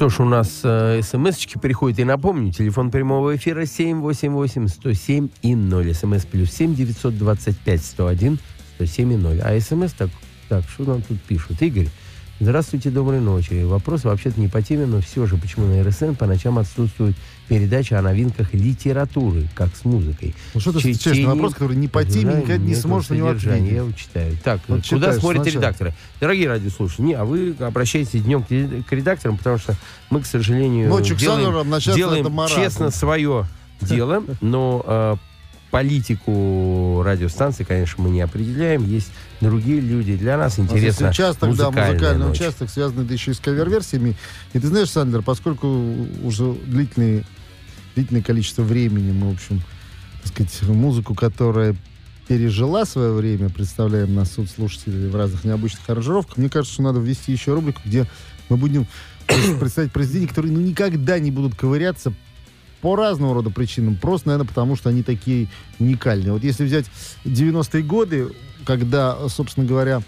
что 0.09 0.23
ж, 0.23 0.25
у 0.25 0.29
нас 0.29 0.61
э, 0.63 1.01
смс-очки 1.03 1.59
приходят. 1.59 1.99
И 1.99 2.05
напомню, 2.05 2.53
телефон 2.53 2.91
прямого 2.91 3.35
эфира 3.35 3.63
788-107 3.63 5.29
и 5.41 5.55
0. 5.55 5.93
СМС 5.93 6.25
плюс 6.25 6.51
7 6.51 6.75
925 6.75 7.83
101 7.83 8.39
107 8.75 9.13
и 9.13 9.17
0. 9.17 9.41
А 9.41 9.59
смс 9.59 9.91
так, 9.91 10.09
так, 10.47 10.63
что 10.69 10.83
нам 10.83 11.01
тут 11.01 11.19
пишут? 11.21 11.61
Игорь, 11.61 11.89
здравствуйте, 12.39 12.89
доброй 12.89 13.19
ночи. 13.19 13.63
Вопрос 13.63 14.03
вообще-то 14.03 14.39
не 14.39 14.47
по 14.47 14.61
теме, 14.61 14.85
но 14.85 15.01
все 15.01 15.25
же, 15.25 15.37
почему 15.37 15.65
на 15.67 15.83
РСН 15.83 16.13
по 16.13 16.25
ночам 16.25 16.57
отсутствует 16.59 17.15
передача 17.47 17.97
о 17.97 18.01
новинках 18.01 18.53
литературы, 18.53 19.47
как 19.55 19.69
с 19.75 19.85
музыкой? 19.85 20.35
Ну 20.53 20.59
что 20.59 20.73
ты 20.73 21.23
на 21.23 21.29
вопрос, 21.29 21.53
который 21.53 21.77
не 21.77 21.87
по 21.87 22.03
теме, 22.03 22.31
Да, 22.33 22.37
никогда 22.41 22.57
не 22.57 22.75
сможешь 22.75 23.09
на 23.09 23.15
него 23.15 23.29
ответить? 23.29 23.71
Я 23.71 23.77
его 23.77 23.91
читаю. 23.91 24.37
Так, 24.43 24.61
Вот 24.67 24.87
куда 24.87 25.07
читаешь 25.07 25.19
смотрят 25.21 25.43
сначала. 25.43 25.61
редакторы? 25.61 25.93
Дорогие 26.19 26.47
радиослушатели, 26.49 27.05
не, 27.05 27.13
а 27.13 27.25
вы 27.25 27.55
обращайтесь 27.59 28.21
днем 28.23 28.43
к, 28.43 28.47
к 28.47 28.91
редакторам, 28.91 29.37
потому 29.37 29.57
что 29.57 29.75
мы, 30.09 30.21
к 30.21 30.25
сожалению, 30.25 30.89
Ночью 30.89 31.15
к 31.15 31.19
делаем, 31.19 31.69
начаться 31.69 31.95
делаем 31.95 32.47
честно 32.47 32.91
свое 32.91 33.47
дело, 33.81 34.23
но 34.41 34.83
э, 34.85 35.15
политику 35.71 37.01
радиостанции, 37.03 37.63
конечно, 37.63 38.03
мы 38.03 38.09
не 38.09 38.21
определяем. 38.21 38.85
Есть 38.85 39.11
другие 39.41 39.79
люди. 39.79 40.15
Для 40.15 40.37
нас 40.37 40.57
нас 40.57 40.65
интересно 40.65 41.09
участок, 41.09 41.55
да, 41.55 41.65
музыкальная 41.65 41.91
музыкальный 41.93 42.25
ночь. 42.27 42.37
участок, 42.37 42.69
связанный 42.69 43.05
да 43.05 43.13
еще 43.13 43.31
и 43.31 43.33
с 43.33 43.39
кавер-версиями. 43.39 44.15
И 44.53 44.59
ты 44.59 44.67
знаешь, 44.67 44.89
Сандер, 44.89 45.21
поскольку 45.21 45.67
уже 46.23 46.53
длительный, 46.65 47.25
длительное 47.95 48.23
количество 48.23 48.63
времени 48.63 49.11
мы, 49.11 49.31
в 49.31 49.33
общем, 49.33 49.61
так 50.23 50.31
сказать, 50.31 50.61
музыку, 50.63 51.15
которая 51.15 51.75
пережила 52.27 52.85
свое 52.85 53.13
время, 53.13 53.49
представляем 53.49 54.13
на 54.13 54.25
суд 54.25 54.49
слушателей 54.49 55.09
в 55.09 55.15
разных 55.15 55.43
необычных 55.43 55.89
аранжировках, 55.89 56.37
мне 56.37 56.49
кажется, 56.49 56.73
что 56.73 56.83
надо 56.83 56.99
ввести 56.99 57.31
еще 57.31 57.53
рубрику, 57.53 57.81
где 57.85 58.05
мы 58.49 58.57
будем 58.57 58.85
представить 59.59 59.91
произведения, 59.91 60.27
которые 60.27 60.51
ну, 60.51 60.59
никогда 60.59 61.19
не 61.19 61.31
будут 61.31 61.55
ковыряться 61.55 62.13
по 62.81 62.95
разного 62.95 63.35
рода 63.35 63.49
причинам. 63.49 63.95
Просто, 63.95 64.29
наверное, 64.29 64.47
потому 64.47 64.75
что 64.75 64.89
они 64.89 65.03
такие 65.03 65.47
уникальные. 65.79 66.33
Вот 66.33 66.43
если 66.43 66.65
взять 66.65 66.85
90-е 67.25 67.83
годы, 67.83 68.29
когда, 68.65 69.29
собственно 69.29 69.65
говоря, 69.65 70.01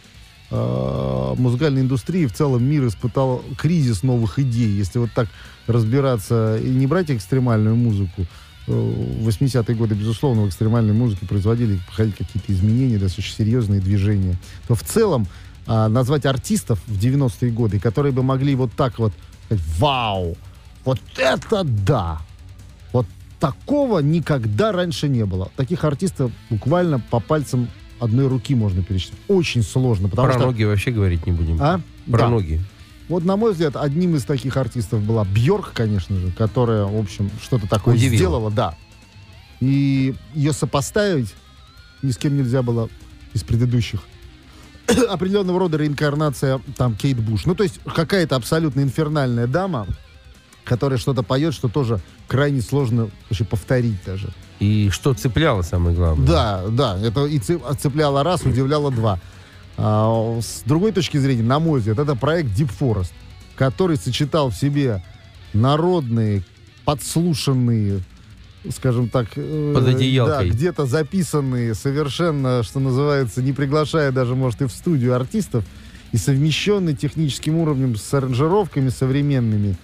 э, 0.51 1.33
музыкальной 1.37 1.81
индустрии 1.81 2.25
в 2.25 2.33
целом 2.33 2.63
мир 2.63 2.87
испытал 2.87 3.43
кризис 3.57 4.03
новых 4.03 4.39
идей. 4.39 4.69
Если 4.69 4.99
вот 4.99 5.11
так 5.13 5.27
разбираться 5.67 6.57
и 6.57 6.69
не 6.69 6.87
брать 6.87 7.11
экстремальную 7.11 7.75
музыку, 7.75 8.25
э, 8.67 8.71
в 8.71 9.27
80-е 9.27 9.75
годы, 9.75 9.95
безусловно, 9.95 10.43
в 10.43 10.49
экстремальной 10.49 10.93
музыке 10.93 11.25
производили 11.25 11.79
какие-то 11.95 12.51
изменения, 12.51 12.97
достаточно 12.97 13.43
серьезные 13.43 13.79
движения, 13.79 14.37
то 14.67 14.75
в 14.75 14.83
целом 14.83 15.27
а, 15.71 15.87
назвать 15.87 16.25
артистов 16.25 16.79
в 16.87 16.97
90-е 16.97 17.51
годы, 17.51 17.79
которые 17.79 18.11
бы 18.11 18.23
могли 18.23 18.55
вот 18.55 18.71
так 18.73 18.97
вот 18.97 19.13
вау, 19.77 20.35
вот 20.83 20.99
это 21.15 21.63
да, 21.63 22.21
такого 23.39 23.99
никогда 23.99 24.71
раньше 24.71 25.07
не 25.07 25.25
было. 25.25 25.49
Таких 25.55 25.83
артистов 25.83 26.31
буквально 26.49 26.99
по 26.99 27.19
пальцам 27.19 27.67
одной 27.99 28.27
руки 28.27 28.55
можно 28.55 28.83
пересчитать. 28.83 29.19
Очень 29.27 29.63
сложно, 29.63 30.09
потому 30.09 30.27
Про 30.27 30.33
что... 30.37 30.45
ноги 30.47 30.63
вообще 30.63 30.91
говорить 30.91 31.25
не 31.25 31.31
будем. 31.33 31.57
А? 31.61 31.81
Про 32.09 32.17
Да. 32.19 32.29
ноги. 32.29 32.61
Вот, 33.07 33.25
на 33.25 33.37
мой 33.37 33.53
взгляд, 33.53 33.75
одним 33.75 34.15
из 34.15 34.23
таких 34.23 34.55
артистов 34.55 35.01
была 35.01 35.25
Бьорк, 35.25 35.71
конечно 35.73 36.15
же, 36.17 36.31
которая, 36.31 36.85
в 36.85 36.95
общем, 36.95 37.31
что-то 37.41 37.67
такое 37.67 37.95
Удивила. 37.95 38.15
сделала, 38.15 38.51
да. 38.51 38.75
И 39.59 40.13
ее 40.35 40.53
сопоставить 40.53 41.33
ни 42.03 42.11
с 42.11 42.17
кем 42.17 42.37
нельзя 42.37 42.61
было 42.61 42.87
из 43.33 43.43
предыдущих. 43.43 44.01
Определенного 45.09 45.59
рода 45.59 45.77
реинкарнация 45.77 46.61
там 46.77 46.95
Кейт 46.95 47.19
Буш. 47.19 47.45
Ну, 47.45 47.55
то 47.55 47.63
есть 47.63 47.79
какая-то 47.83 48.35
абсолютно 48.35 48.81
инфернальная 48.81 49.47
дама, 49.47 49.87
которая 50.63 50.99
что-то 50.99 51.23
поет, 51.23 51.53
что 51.53 51.67
тоже 51.67 51.99
крайне 52.29 52.61
сложно 52.61 53.09
вообще 53.29 53.43
повторить 53.43 53.97
даже. 54.05 54.29
И 54.61 54.89
что 54.91 55.13
цепляло, 55.13 55.61
самое 55.63 55.95
главное. 55.95 56.25
Да, 56.27 56.63
да, 56.69 56.97
это 57.01 57.25
и 57.25 57.39
цеп- 57.39 57.75
цепляло 57.77 58.23
раз, 58.23 58.43
удивляло 58.45 58.91
два. 58.91 59.19
А, 59.77 60.39
с 60.41 60.61
другой 60.65 60.91
точки 60.93 61.17
зрения, 61.17 61.43
на 61.43 61.59
мой 61.59 61.79
взгляд, 61.79 61.99
это 61.99 62.15
проект 62.15 62.49
Deep 62.57 62.71
Forest, 62.79 63.11
который 63.57 63.97
сочетал 63.97 64.49
в 64.49 64.55
себе 64.55 65.03
народные, 65.53 66.43
подслушанные, 66.85 68.01
скажем 68.75 69.09
так, 69.09 69.27
э, 69.35 69.73
Под 69.73 69.87
одеялкой. 69.87 70.49
да, 70.49 70.53
где-то 70.53 70.85
записанные 70.85 71.73
совершенно, 71.73 72.61
что 72.63 72.79
называется, 72.79 73.41
не 73.41 73.53
приглашая 73.53 74.11
даже, 74.11 74.35
может, 74.35 74.61
и 74.61 74.65
в 74.65 74.71
студию 74.71 75.15
артистов, 75.15 75.63
и 76.11 76.17
совмещенный 76.17 76.95
техническим 76.95 77.55
уровнем 77.55 77.95
с 77.95 78.13
аранжировками 78.13 78.89
современными, 78.89 79.77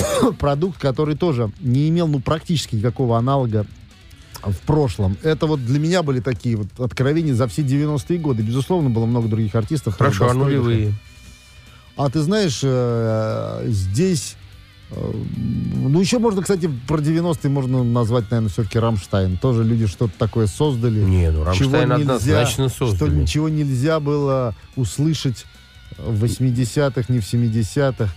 продукт, 0.38 0.78
который 0.80 1.16
тоже 1.16 1.50
не 1.60 1.88
имел, 1.88 2.08
ну, 2.08 2.20
практически 2.20 2.76
никакого 2.76 3.18
аналога 3.18 3.66
в 4.42 4.56
прошлом. 4.66 5.16
Это 5.22 5.46
вот 5.46 5.64
для 5.64 5.78
меня 5.78 6.02
были 6.02 6.20
такие 6.20 6.56
вот 6.56 6.68
откровения 6.78 7.34
за 7.34 7.48
все 7.48 7.62
90-е 7.62 8.18
годы. 8.18 8.42
Безусловно, 8.42 8.90
было 8.90 9.06
много 9.06 9.28
других 9.28 9.54
артистов. 9.54 9.96
Хорошо, 9.96 10.28
а 10.30 10.34
нулевые? 10.34 10.92
А 11.96 12.10
ты 12.10 12.20
знаешь, 12.20 12.60
э, 12.62 13.64
здесь... 13.68 14.36
э, 14.90 15.12
Ну, 15.74 15.98
еще 16.00 16.18
можно, 16.18 16.42
кстати, 16.42 16.70
про 16.86 16.98
90-е 16.98 17.48
можно 17.50 17.82
назвать, 17.82 18.30
наверное, 18.30 18.50
все-таки 18.50 18.78
Рамштайн. 18.78 19.38
Тоже 19.38 19.64
люди 19.64 19.86
что-то 19.86 20.12
такое 20.18 20.46
создали. 20.46 21.00
Не, 21.02 21.30
ну 21.30 21.38
чего 21.54 21.72
Рамштайн 21.72 21.88
нельзя- 21.88 21.94
однозначно 22.02 22.68
Что 22.68 22.88
создали. 22.90 23.14
ничего 23.22 23.48
нельзя 23.48 23.98
было 23.98 24.54
услышать 24.76 25.46
в 25.98 26.22
80-х, 26.22 27.04
не 27.12 27.20
в 27.20 27.24
70-х. 27.24 28.14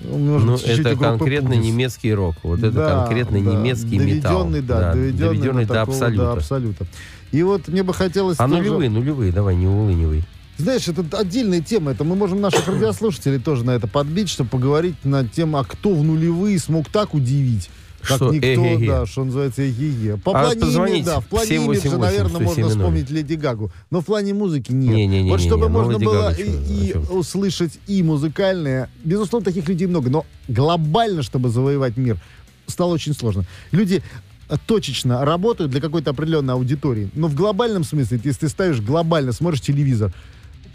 Может 0.00 0.46
Ну, 0.46 0.52
быть, 0.52 0.60
чуть-чуть 0.64 0.86
это 0.86 0.96
конкретно 0.96 1.50
Puhdys. 1.50 1.64
немецкий 1.64 2.14
рок. 2.14 2.36
Вот 2.44 2.60
это 2.60 2.70
Да, 2.70 2.94
конкретно 3.06 3.40
да. 3.42 3.50
немецкий 3.52 3.98
металл. 3.98 4.44
доведенный, 4.44 4.62
Да, 4.62 4.92
доведенный, 4.92 5.18
доведенный 5.28 5.62
до, 5.64 5.68
до 5.68 5.74
такого, 5.74 5.96
абсолюта. 5.96 6.22
до 6.24 6.32
абсолюта. 6.34 6.86
И 7.32 7.42
вот 7.42 7.68
мне 7.68 7.82
бы 7.82 7.92
хотелось 7.92 8.36
А 8.38 8.44
тоже- 8.48 8.58
нулевые, 8.58 8.90
нулевые, 8.90 9.32
давай, 9.32 9.56
не 9.56 9.66
улынивай. 9.66 10.24
Знаешь, 10.56 10.88
это 10.88 11.04
отдельная 11.18 11.60
тема. 11.60 11.92
Это 11.92 12.04
мы 12.04 12.14
можем 12.16 12.40
наших 12.40 12.66
радиослушателей 12.68 13.38
тоже 13.40 13.64
на 13.64 13.72
это 13.72 13.86
подбить, 13.88 14.28
чтобы 14.28 14.50
поговорить 14.50 14.96
на 15.04 15.26
тему, 15.26 15.58
а 15.58 15.64
кто 15.64 15.90
в 15.94 16.02
нулевые 16.04 16.58
смог 16.60 16.88
так 16.88 17.14
удивить, 17.14 17.68
как 18.00 18.16
Что 18.16 18.32
никто, 18.32 18.46
«Эге-ге». 18.48 18.86
да, 18.86 19.06
что 19.06 19.24
называется, 19.24 19.68
эге 19.68 20.16
По 20.16 20.30
А 20.30 20.44
плане 20.44 20.60
имиджа, 20.60 21.04
да, 21.04 21.20
в 21.20 21.26
плане 21.26 21.56
имиджа, 21.56 21.80
788 21.80 21.98
наверное, 21.98 22.40
можно 22.40 22.62
107 22.64 22.68
вспомнить 22.68 23.10
Леди 23.10 23.34
Гагу. 23.34 23.70
Но 23.90 24.00
в 24.00 24.04
плане 24.04 24.34
музыки 24.34 24.72
нет. 24.72 24.94
Не-не-не-не-не, 24.94 25.30
вот 25.30 25.40
чтобы 25.40 25.68
ну, 25.68 25.78
можно 25.78 25.92
Леди 25.92 26.04
было 26.04 26.22
Гага, 26.30 26.42
и, 26.42 26.90
и 26.90 26.94
услышать 27.10 27.78
и 27.86 28.02
музыкальное, 28.02 28.88
безусловно, 29.04 29.44
таких 29.44 29.68
людей 29.68 29.86
много, 29.86 30.10
но 30.10 30.26
глобально, 30.46 31.22
чтобы 31.22 31.48
завоевать 31.48 31.96
мир, 31.96 32.18
стало 32.66 32.94
очень 32.94 33.14
сложно. 33.14 33.44
Люди 33.72 34.02
э, 34.48 34.56
точечно 34.66 35.24
работают 35.24 35.70
для 35.70 35.80
какой-то 35.80 36.10
определенной 36.10 36.54
аудитории. 36.54 37.10
Но 37.14 37.26
в 37.26 37.34
глобальном 37.34 37.84
смысле, 37.84 38.20
если 38.22 38.40
ты 38.40 38.48
ставишь 38.48 38.80
глобально, 38.80 39.32
смотришь 39.32 39.60
телевизор, 39.60 40.12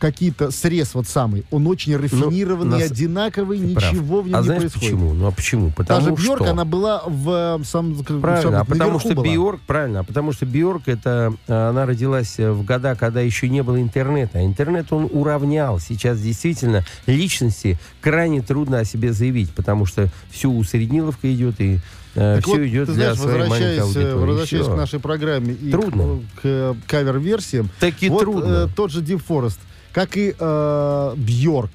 какие-то 0.04 0.52
срез 0.52 0.96
вот 0.96 1.08
самый, 1.08 1.46
он 1.50 1.66
очень 1.66 1.96
рафинированный, 1.96 2.72
Ну, 2.72 2.78
нас- 2.80 2.92
одинаковый, 2.92 3.58
Ты 3.58 3.74
прав. 3.74 3.94
ничего 3.94 4.22
в 4.22 4.28
нем 4.28 4.36
а 4.36 4.40
не 4.40 4.44
знаешь 4.46 4.62
происходит. 4.64 4.90
почему? 4.92 5.14
Ну 5.14 5.28
а 5.28 5.32
почему? 5.32 5.72
Потому 5.72 6.00
Даже 6.12 6.28
Бьорк, 6.28 6.42
что... 6.42 6.52
она 6.52 6.66
была 6.66 7.04
в 7.08 7.58
э, 7.62 7.64
сам, 7.64 7.96
как- 8.04 8.20
Правильно, 8.20 8.52
сам- 8.52 8.62
а 8.62 8.66
потому 8.66 9.00
что 9.00 9.14
была. 9.14 9.26
Бьорк, 9.26 9.62
правильно, 9.66 10.00
а 10.02 10.04
потому 10.04 10.34
что 10.34 10.46
Бьорк 10.46 10.90
это 10.90 11.34
э, 11.48 11.70
она 11.70 11.86
родилась 11.86 12.38
э, 12.38 12.52
в 12.52 12.66
года, 12.66 12.96
когда 12.96 13.22
еще 13.22 13.48
не 13.48 13.64
было 13.64 13.82
интернета. 13.82 14.40
А 14.40 14.42
Интернет 14.44 14.92
он 14.92 15.08
уравнял. 15.10 15.80
Сейчас 15.80 16.20
действительно 16.20 16.84
личности 17.08 17.80
крайне 18.02 18.42
трудно 18.42 18.80
о 18.80 18.84
себе 18.86 19.14
заявить, 19.14 19.52
потому 19.52 19.86
что 19.86 20.10
все 20.32 20.50
усредниловка 20.50 21.34
идет 21.34 21.62
и 21.62 21.80
Так 22.14 22.44
все 22.44 22.52
вот, 22.58 22.60
идет 22.62 22.88
ты 22.88 22.94
для 22.94 23.14
знаешь, 23.16 23.50
маленькой 23.50 23.80
возвращаясь, 23.80 24.14
возвращаясь 24.16 24.66
к 24.66 24.76
нашей 24.76 25.00
программе 25.00 25.54
и 25.54 25.72
Трудно. 25.72 26.20
к, 26.36 26.42
к, 26.42 26.76
кавер-версиям, 26.88 27.70
вот 28.10 28.20
трудно. 28.20 28.46
э, 28.46 28.68
тот 28.76 28.92
же 28.92 29.02
Deep 29.02 29.22
Forest, 29.28 29.58
как 29.94 30.18
и 30.18 30.36
э, 30.38 31.14
Бьорк, 31.16 31.72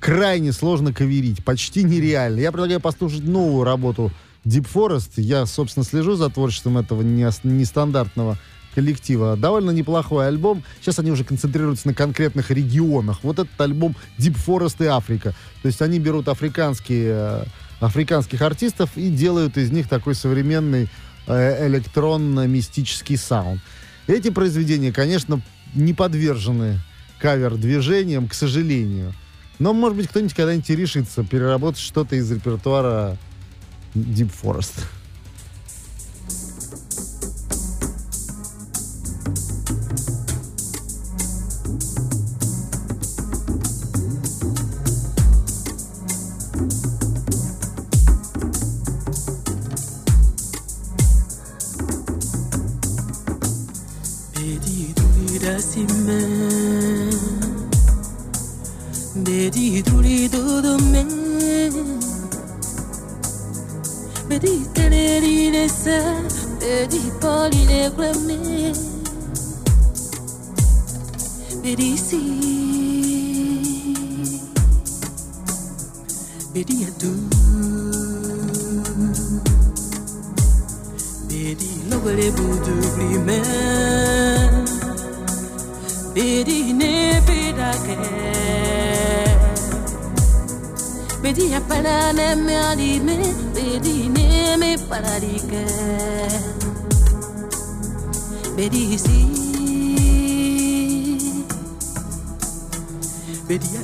крайне 0.00 0.52
сложно 0.52 0.92
каверить, 0.92 1.44
почти 1.44 1.84
нереально. 1.84 2.40
Я 2.40 2.52
предлагаю 2.52 2.80
послушать 2.80 3.24
новую 3.24 3.64
работу 3.64 4.12
Deep 4.44 4.66
Forest. 4.72 5.12
Я, 5.16 5.46
собственно, 5.46 5.84
слежу 5.84 6.16
за 6.16 6.28
творчеством 6.28 6.76
этого 6.76 7.02
нестандартного 7.02 8.36
коллектива. 8.74 9.36
Довольно 9.36 9.70
неплохой 9.70 10.26
альбом. 10.26 10.64
Сейчас 10.80 10.98
они 10.98 11.12
уже 11.12 11.24
концентрируются 11.24 11.86
на 11.86 11.94
конкретных 11.94 12.50
регионах. 12.50 13.20
Вот 13.22 13.38
этот 13.38 13.60
альбом 13.60 13.94
Deep 14.18 14.36
Forest 14.44 14.84
и 14.84 14.88
Африка. 14.88 15.34
То 15.62 15.68
есть 15.68 15.80
они 15.80 16.00
берут 16.00 16.28
африканские, 16.28 17.12
э, 17.14 17.44
африканских 17.80 18.42
артистов 18.42 18.90
и 18.96 19.08
делают 19.08 19.56
из 19.56 19.70
них 19.70 19.88
такой 19.88 20.16
современный 20.16 20.88
э, 21.28 21.68
электронно-мистический 21.68 23.16
саунд. 23.16 23.60
Эти 24.08 24.30
произведения, 24.30 24.92
конечно, 24.92 25.40
не 25.74 25.94
подвержены 25.94 26.80
кавер-движениям, 27.20 28.28
к 28.28 28.34
сожалению. 28.34 29.14
Но, 29.58 29.72
может 29.72 29.96
быть, 29.96 30.08
кто-нибудь 30.08 30.34
когда-нибудь 30.34 30.68
решится 30.70 31.24
переработать 31.24 31.80
что-то 31.80 32.16
из 32.16 32.30
репертуара 32.30 33.16
Deep 33.94 34.30
Forest. 34.42 34.84
Simme 55.74 56.43
vedi 59.44 59.82
tulito 59.82 60.62
da 60.62 60.74
me 60.90 61.04
vedi 64.28 64.54
tenerine 64.72 65.68
sa 65.68 65.98
vedi 66.60 67.02
poline 67.20 67.92
me 68.26 68.72
vedi 71.62 71.90
sì 72.06 72.22
vedi 76.54 76.86
a 76.88 76.90
tu 77.00 77.12
vedi 81.28 81.70
lo 81.90 82.00
volevo 82.00 82.46
tu 82.64 82.74
prima 82.96 83.40
vedi 86.14 86.72
ne 86.72 86.94
ke. 87.84 89.33
बेटिया 91.24 91.60
पढ़ाने 91.70 92.28
म्यारी 92.44 92.92
में 93.06 93.22
बेरी 93.54 94.08
ने 94.16 94.56
में 94.60 94.76
पढ़ारी 94.88 95.38
के 95.52 95.64
बेरी 98.56 98.84
सी 99.04 99.22
बेटिया 103.48 103.82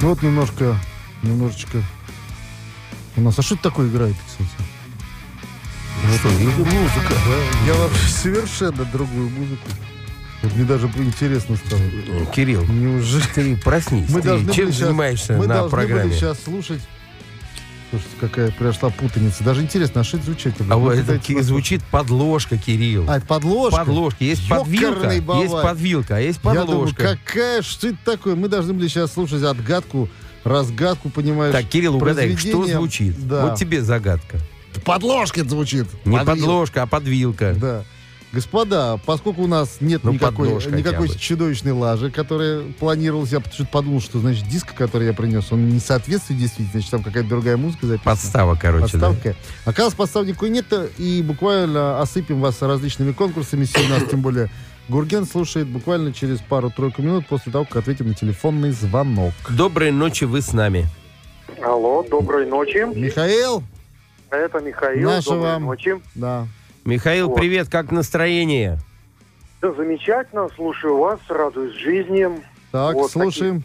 Ну 0.00 0.08
вот 0.10 0.22
немножко, 0.22 0.76
немножечко 1.22 1.82
у 3.16 3.20
нас. 3.20 3.38
А 3.38 3.42
что 3.42 3.54
это 3.56 3.64
такое 3.64 3.88
играет, 3.88 4.14
кстати? 4.26 4.50
Что, 6.18 6.28
это 6.28 6.38
музыка. 6.58 7.14
Да, 7.26 7.66
я 7.66 7.74
вообще 7.74 8.08
совершенно 8.08 8.84
другую 8.84 9.28
музыку. 9.30 9.68
Вот 10.42 10.54
мне 10.54 10.64
даже 10.64 10.86
интересно 10.96 11.56
стало. 11.56 11.82
Кирилл, 12.32 12.64
Неужели? 12.66 13.24
ты 13.34 13.56
проснись. 13.56 14.08
Мы 14.08 14.20
ты 14.22 14.28
должны 14.28 14.52
чем 14.52 14.66
были 14.66 14.72
щас- 14.74 14.86
занимаешься 14.86 15.32
мы 15.34 15.46
на 15.48 15.54
должны 15.54 15.70
программе? 15.70 16.04
были 16.04 16.14
сейчас 16.14 16.38
слушать. 16.44 16.80
Слушайте, 17.90 18.14
какая 18.20 18.50
произошла 18.50 18.90
путаница. 18.90 19.42
Даже 19.44 19.62
интересно, 19.62 20.02
а 20.02 20.04
что 20.04 20.18
это 20.18 20.26
звучит? 20.26 20.54
А 20.68 20.76
вот 20.76 20.92
это 20.94 21.18
ки- 21.18 21.40
звучит 21.40 21.82
подложка, 21.90 22.58
Кирилл. 22.58 23.06
А, 23.08 23.16
это 23.16 23.26
подложка? 23.26 23.78
Подложка. 23.78 24.24
Есть 24.24 24.46
подвилка, 24.48 24.88
Ёкарный 24.98 25.20
бавай. 25.20 25.42
есть 25.44 25.54
подвилка, 25.62 26.16
а 26.16 26.20
есть 26.20 26.38
Я 26.44 26.50
думаю, 26.50 26.66
подложка. 26.66 27.18
какая, 27.24 27.62
что 27.62 27.88
это 27.88 27.98
такое? 28.04 28.34
Мы 28.36 28.48
должны 28.48 28.74
были 28.74 28.88
сейчас 28.88 29.14
слушать 29.14 29.42
отгадку, 29.42 30.10
разгадку, 30.44 31.08
понимаешь? 31.08 31.54
Так, 31.54 31.64
Кирилл, 31.64 31.96
угадай, 31.96 32.36
что 32.36 32.66
звучит? 32.66 33.26
Да. 33.26 33.46
Вот 33.46 33.58
тебе 33.58 33.80
загадка. 33.82 34.38
Подложка 34.84 35.42
звучит. 35.44 35.86
Не 36.04 36.18
Подвил. 36.18 36.36
подложка, 36.44 36.82
а 36.82 36.86
подвилка. 36.86 37.54
Да. 37.58 37.84
Господа, 38.32 38.98
поскольку 39.06 39.42
у 39.42 39.46
нас 39.46 39.78
нет 39.80 40.04
Ну, 40.04 40.12
никакой, 40.12 40.50
никакой 40.50 41.08
чудовищной 41.08 41.72
лажи, 41.72 42.10
которая 42.10 42.62
планировалась, 42.78 43.32
я 43.32 43.40
почему-то 43.40 43.72
подумал, 43.72 44.00
что, 44.00 44.18
значит, 44.18 44.46
диск, 44.48 44.74
который 44.74 45.06
я 45.06 45.14
принес, 45.14 45.50
он 45.50 45.68
не 45.68 45.80
соответствует 45.80 46.38
действительно, 46.38 46.72
значит, 46.72 46.90
там 46.90 47.02
какая-то 47.02 47.28
другая 47.28 47.56
музыка 47.56 47.86
записана. 47.86 48.14
Подстава, 48.14 48.58
короче, 48.60 48.98
да. 48.98 49.08
Подставка. 49.08 49.36
Оказалось, 49.64 49.94
подстав 49.94 50.26
никакой 50.26 50.50
нет, 50.50 50.66
и 50.98 51.22
буквально 51.22 52.00
осыпем 52.00 52.40
вас 52.40 52.60
различными 52.60 53.12
конкурсами. 53.12 53.64
Сегодня 53.64 53.96
у 53.96 53.98
нас, 54.00 54.08
тем 54.10 54.20
более, 54.20 54.50
Гурген 54.88 55.24
слушает 55.24 55.66
буквально 55.66 56.12
через 56.12 56.40
пару-тройку 56.40 57.02
минут 57.02 57.26
после 57.26 57.52
того, 57.52 57.64
как 57.64 57.76
ответим 57.76 58.08
на 58.08 58.14
телефонный 58.14 58.72
звонок. 58.72 59.32
Доброй 59.48 59.90
ночи, 59.90 60.24
вы 60.24 60.42
с 60.42 60.52
нами. 60.52 60.86
Алло, 61.62 62.02
доброй 62.02 62.46
ночи. 62.46 62.86
Михаил? 62.94 63.62
Это 64.30 64.60
Михаил. 64.60 65.08
Наша 65.08 65.30
доброй 65.30 65.52
вам. 65.52 65.64
ночи. 65.64 66.00
Да. 66.14 66.46
Михаил, 66.84 67.28
Вот. 67.28 67.36
привет, 67.36 67.68
как 67.68 67.90
настроение? 67.92 68.78
Да, 69.60 69.72
замечательно, 69.72 70.48
слушаю 70.54 70.96
вас, 70.98 71.18
радуюсь 71.28 71.74
жизни. 71.74 72.28
Так, 72.72 72.94
Вот 72.94 73.10
слушаем. 73.10 73.62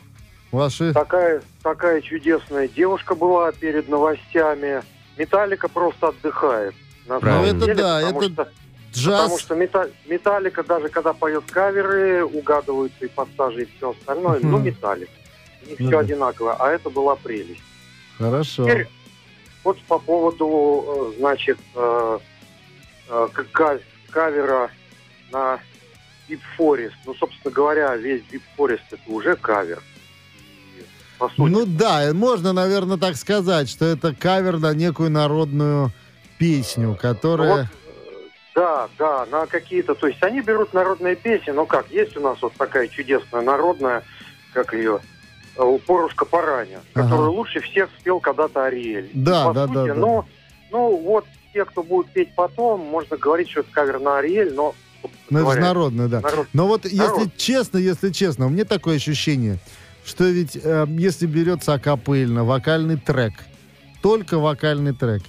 Ваши... 0.51 0.93
Такая, 0.93 1.41
такая 1.63 2.01
чудесная 2.01 2.67
девушка 2.67 3.15
была 3.15 3.51
перед 3.51 3.89
новостями. 3.89 4.81
Металлика 5.17 5.67
просто 5.67 6.09
отдыхает. 6.09 6.75
На 7.07 7.19
Правильно. 7.19 7.47
самом 7.47 7.57
Ну, 7.57 7.57
это 7.57 7.65
деле, 7.65 7.75
да, 7.83 7.99
потому 8.01 8.21
это 8.21 8.33
что, 8.33 8.51
Джаз. 8.93 9.21
Потому 9.21 9.39
что 9.39 9.55
Мета- 9.55 9.91
Металлика, 10.07 10.63
даже 10.63 10.89
когда 10.89 11.13
поет 11.13 11.43
каверы, 11.49 12.23
угадываются 12.23 13.05
и 13.05 13.07
пассажи, 13.07 13.63
и 13.63 13.69
все 13.77 13.91
остальное. 13.91 14.39
Ну. 14.41 14.59
Металлик. 14.59 15.09
У 15.65 15.69
них 15.69 15.79
Ну 15.79 15.87
все 15.87 15.97
одинаково, 15.99 16.55
а 16.59 16.69
это 16.71 16.89
была 16.89 17.15
прелесть. 17.15 17.61
Хорошо. 18.17 18.63
Теперь 18.65 18.87
вот 19.63 19.79
по 19.83 19.97
поводу, 19.97 21.11
э, 21.15 21.19
значит, 21.19 21.57
э, 21.75 22.19
кавера 24.11 24.69
на 25.31 25.59
Deep 26.29 26.39
Forest. 26.57 26.93
Ну, 27.05 27.13
собственно 27.15 27.53
говоря, 27.53 27.95
весь 27.95 28.23
Deep 28.31 28.41
Forest 28.57 28.81
это 28.91 29.01
уже 29.07 29.35
кавер. 29.35 29.81
И, 30.77 30.83
по 31.17 31.29
сути, 31.29 31.41
Ну 31.41 31.65
да, 31.65 32.11
можно, 32.13 32.53
наверное, 32.53 32.97
так 32.97 33.15
сказать, 33.15 33.69
что 33.69 33.85
это 33.85 34.13
кавер 34.13 34.59
на 34.59 34.73
некую 34.73 35.09
народную 35.09 35.91
песню, 36.37 36.97
которая... 36.99 37.53
Вот, 37.53 37.67
Да, 38.55 38.89
да, 38.97 39.25
на 39.25 39.45
какие-то... 39.47 39.95
То 39.95 40.07
есть 40.07 40.21
они 40.23 40.41
берут 40.41 40.73
народные 40.73 41.15
песни, 41.15 41.51
но 41.51 41.65
как, 41.65 41.89
есть 41.91 42.15
у 42.17 42.21
нас 42.21 42.41
вот 42.41 42.53
такая 42.53 42.87
чудесная 42.87 43.41
народная, 43.41 44.03
как 44.53 44.73
ее, 44.73 44.99
э, 45.57 45.63
Упорушка 45.63 46.25
Параня, 46.25 46.81
Ага. 46.93 47.03
которую 47.03 47.31
лучше 47.31 47.59
всех 47.61 47.89
спел 47.99 48.19
когда-то 48.19 48.65
Ариэль. 48.65 49.09
Да, 49.13 49.47
По 49.47 49.53
да, 49.53 49.67
сути, 49.67 49.75
да, 49.75 49.85
да. 49.87 49.95
Но, 49.95 50.25
ну, 50.71 50.97
вот 50.97 51.25
те, 51.53 51.65
кто 51.65 51.83
будет 51.83 52.09
петь 52.11 52.33
потом, 52.35 52.81
можно 52.81 53.17
говорить, 53.17 53.49
что 53.49 53.61
это 53.61 53.69
кавер 53.71 53.99
на 53.99 54.17
Ариэль, 54.19 54.53
но... 54.53 54.73
Ну, 55.29 55.39
это 55.39 55.53
же 55.53 55.59
народная, 55.59 56.07
да. 56.07 56.21
народ- 56.21 56.47
Но 56.53 56.67
вот 56.67 56.85
если 56.85 56.97
народ. 56.97 57.37
честно, 57.37 57.77
если 57.77 58.09
честно, 58.11 58.45
у 58.47 58.49
меня 58.49 58.65
такое 58.65 58.95
ощущение, 58.95 59.59
что 60.05 60.25
ведь 60.25 60.57
э, 60.61 60.85
если 60.89 61.25
берется 61.25 61.73
акапельно, 61.73 62.43
вокальный 62.45 62.97
трек, 62.97 63.33
только 64.01 64.37
вокальный 64.39 64.93
трек, 64.93 65.23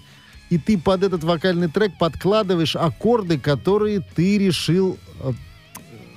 и 0.50 0.58
ты 0.58 0.78
под 0.78 1.02
этот 1.02 1.24
вокальный 1.24 1.68
трек 1.68 1.98
подкладываешь 1.98 2.76
аккорды, 2.76 3.38
которые 3.38 4.00
ты 4.14 4.38
решил, 4.38 4.96
э, 5.20 5.32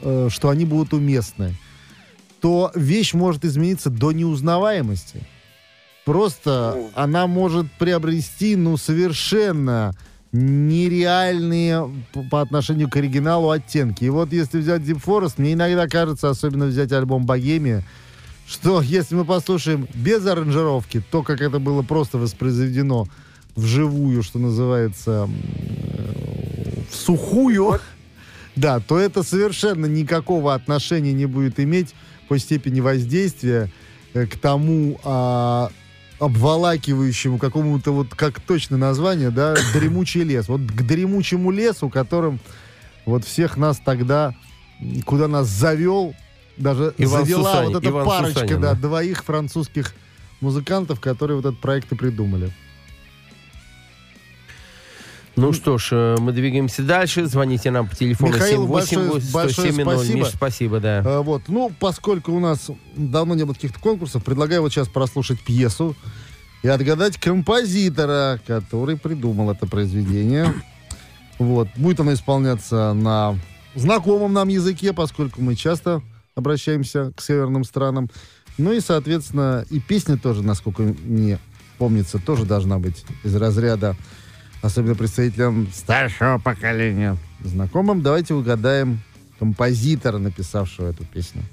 э, 0.04 0.28
что 0.30 0.50
они 0.50 0.66
будут 0.66 0.94
уместны, 0.94 1.56
то 2.42 2.72
вещь 2.76 3.14
может 3.16 3.44
измениться 3.44 3.90
до 3.90 4.12
неузнаваемости. 4.12 5.24
Просто 6.08 6.74
Ну. 6.74 6.90
она 6.96 7.28
может 7.28 7.70
приобрести, 7.74 8.56
ну, 8.56 8.78
совершенно 8.78 9.94
нереальные 10.32 11.92
по 12.32 12.40
отношению 12.40 12.90
к 12.90 12.96
оригиналу 12.96 13.50
оттенки. 13.50 14.06
И 14.06 14.10
вот 14.10 14.32
если 14.32 14.60
взять 14.60 14.84
Deep 14.84 15.04
Forest, 15.04 15.34
мне 15.36 15.52
иногда 15.52 15.86
кажется, 15.90 16.30
особенно 16.30 16.68
взять 16.68 16.94
альбом 16.94 17.26
«Богемия», 17.26 17.84
что 18.48 18.82
если 18.86 19.16
мы 19.16 19.26
послушаем 19.26 19.86
без 19.94 20.26
аранжировки, 20.26 21.04
то, 21.12 21.24
как 21.24 21.42
это 21.42 21.60
было 21.60 21.82
просто 21.82 22.18
воспроизведено 22.18 23.08
вживую, 23.58 24.24
что 24.24 24.40
называется, 24.40 25.30
в 26.90 26.96
сухую, 26.96 27.82
да, 28.56 28.80
то 28.80 28.98
это 28.98 29.24
совершенно 29.24 29.88
никакого 29.88 30.54
отношения 30.54 31.12
не 31.12 31.26
будет 31.26 31.60
иметь 31.60 31.94
по 32.30 32.38
степени 32.38 32.80
воздействия 32.80 33.70
э, 34.14 34.26
к 34.26 34.38
тому 34.38 35.02
а, 35.04 35.70
обволакивающему 36.20 37.38
какому-то 37.38 37.92
вот, 37.92 38.16
как 38.16 38.40
точно 38.40 38.78
название, 38.78 39.30
да, 39.30 39.56
дремучий 39.74 40.24
лес. 40.24 40.48
Вот 40.48 40.62
к 40.62 40.82
дремучему 40.82 41.52
лесу, 41.52 41.90
которым 41.90 42.40
вот 43.06 43.24
всех 43.26 43.58
нас 43.58 43.80
тогда, 43.84 44.36
куда 45.06 45.28
нас 45.28 45.48
завел, 45.48 46.16
даже 46.58 46.94
Иван 46.98 47.26
завела 47.26 47.54
Сусанин- 47.54 47.68
вот 47.68 47.84
эта 47.84 47.90
Иван 47.90 48.06
парочка, 48.06 48.40
Сусанин, 48.42 48.62
да, 48.62 48.74
да. 48.74 48.80
двоих 48.80 49.24
французских 49.24 49.94
музыкантов, 50.42 51.00
которые 51.00 51.38
вот 51.38 51.46
этот 51.46 51.60
проект 51.60 51.92
и 51.92 51.96
придумали. 51.96 52.52
Ну 55.38 55.54
что 55.54 55.78
ж, 55.78 55.90
э, 55.92 56.16
мы 56.20 56.32
двигаемся 56.32 56.82
дальше. 56.82 57.28
Звоните 57.28 57.70
нам 57.70 57.88
по 57.88 57.96
телефону 57.96 58.34
Михаил, 58.34 58.64
788 58.64 58.98
большое- 59.08 59.34
большое 59.34 59.72
107 59.72 59.84
спасибо. 59.84 60.18
Миш, 60.18 60.28
спасибо, 60.30 60.80
да. 60.80 61.04
А, 61.06 61.22
вот, 61.22 61.44
ну, 61.48 61.72
поскольку 61.80 62.32
у 62.34 62.40
нас 62.40 62.72
давно 62.96 63.36
не 63.36 63.44
было 63.46 63.54
каких-то 63.54 63.80
конкурсов, 63.80 64.24
предлагаю 64.24 64.62
вот 64.64 64.72
сейчас 64.74 64.88
прослушать 64.88 65.40
пьесу 65.42 65.96
и 66.64 66.68
отгадать 66.68 67.18
композитора, 67.18 68.42
который 68.48 68.98
придумал 68.98 69.52
это 69.52 69.68
произведение. 69.68 70.54
Вот, 71.38 71.68
будет 71.76 72.00
оно 72.00 72.14
исполняться 72.14 72.94
на 72.94 73.38
знакомом 73.76 74.34
нам 74.34 74.48
языке, 74.48 74.92
поскольку 74.92 75.44
мы 75.44 75.56
часто 75.56 76.02
обращаемся 76.34 77.12
к 77.16 77.22
северным 77.22 77.64
странам. 77.64 78.10
Ну 78.58 78.72
и, 78.72 78.80
соответственно, 78.80 79.66
и 79.70 79.80
песня 79.80 80.18
тоже, 80.18 80.42
насколько 80.42 80.82
мне 80.82 81.38
помнится, 81.78 82.18
тоже 82.18 82.46
должна 82.46 82.80
быть 82.80 83.06
из 83.24 83.36
разряда, 83.36 83.96
особенно 84.62 84.96
представителям 84.96 85.68
старшего 85.74 86.38
поколения, 86.38 87.18
знакомым. 87.44 88.02
Давайте 88.02 88.34
угадаем 88.34 89.00
композитора, 89.40 90.18
написавшего 90.18 90.90
эту 90.90 91.06
песню. 91.06 91.44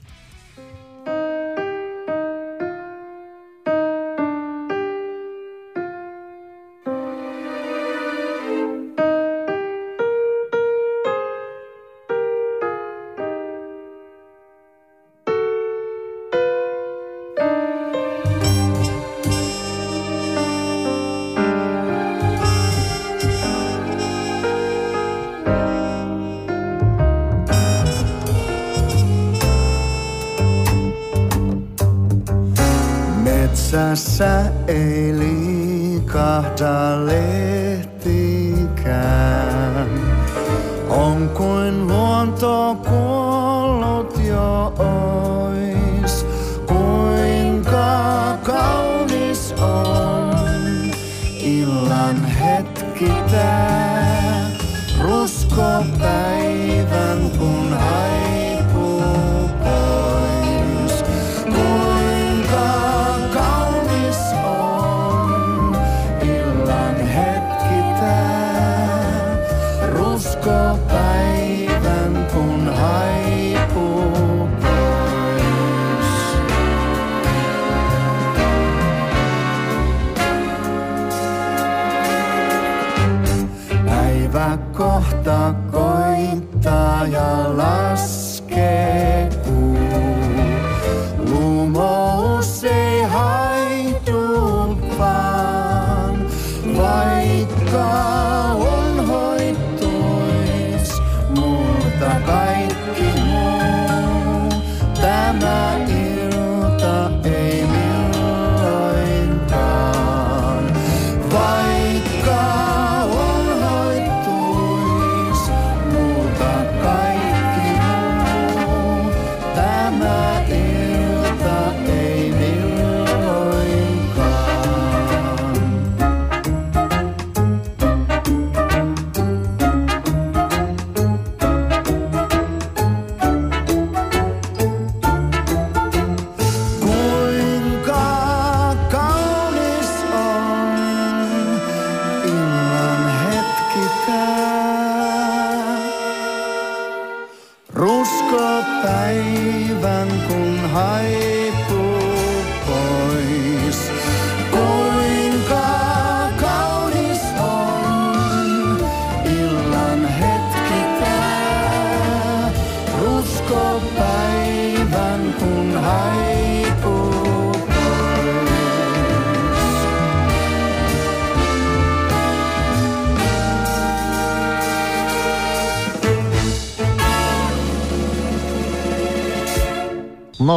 kita. 52.94 53.54
Rusko 55.02 55.82
Taiwan 55.98 57.33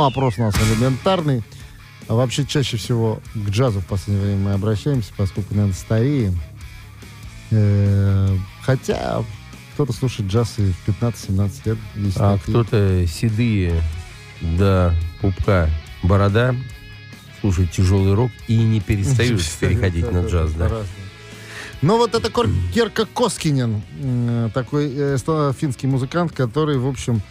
вопрос 0.08 0.36
у 0.38 0.42
нас 0.42 0.56
элементарный. 0.56 1.44
А 2.08 2.16
вообще 2.16 2.46
чаще 2.46 2.78
всего 2.78 3.20
к 3.36 3.50
джазу 3.50 3.82
в 3.82 3.86
последнее 3.86 4.26
время 4.26 4.46
мы 4.46 4.54
обращаемся, 4.54 5.12
поскольку, 5.18 5.54
наверное, 5.54 5.76
стареем. 5.76 6.40
Э, 7.52 8.36
Хотя 8.62 9.24
кто-то 9.74 9.94
слушает 9.94 10.32
джаз 10.32 10.56
и 10.58 10.72
в 10.72 10.90
15-17 10.90 11.52
лет. 11.66 11.78
А 12.16 12.38
кто-то 12.38 13.06
седые 13.08 13.82
до 14.42 14.94
пупка 15.22 15.70
борода 16.04 16.56
слушает 17.42 17.72
тяжелый 17.72 18.14
рок 18.14 18.32
и 18.48 18.56
не 18.56 18.80
перестают 18.80 19.42
переходить 19.60 20.12
на 20.12 20.26
джаз, 20.26 20.54
да. 20.54 20.72
Ну 21.82 21.98
вот 21.98 22.16
это 22.16 22.32
Керка 22.74 23.06
Коскинен, 23.06 23.84
такой 24.54 24.92
э, 24.96 25.18
финский 25.60 25.86
музыкант, 25.86 26.32
который, 26.32 26.78
в 26.80 26.88
общем, 26.88 27.22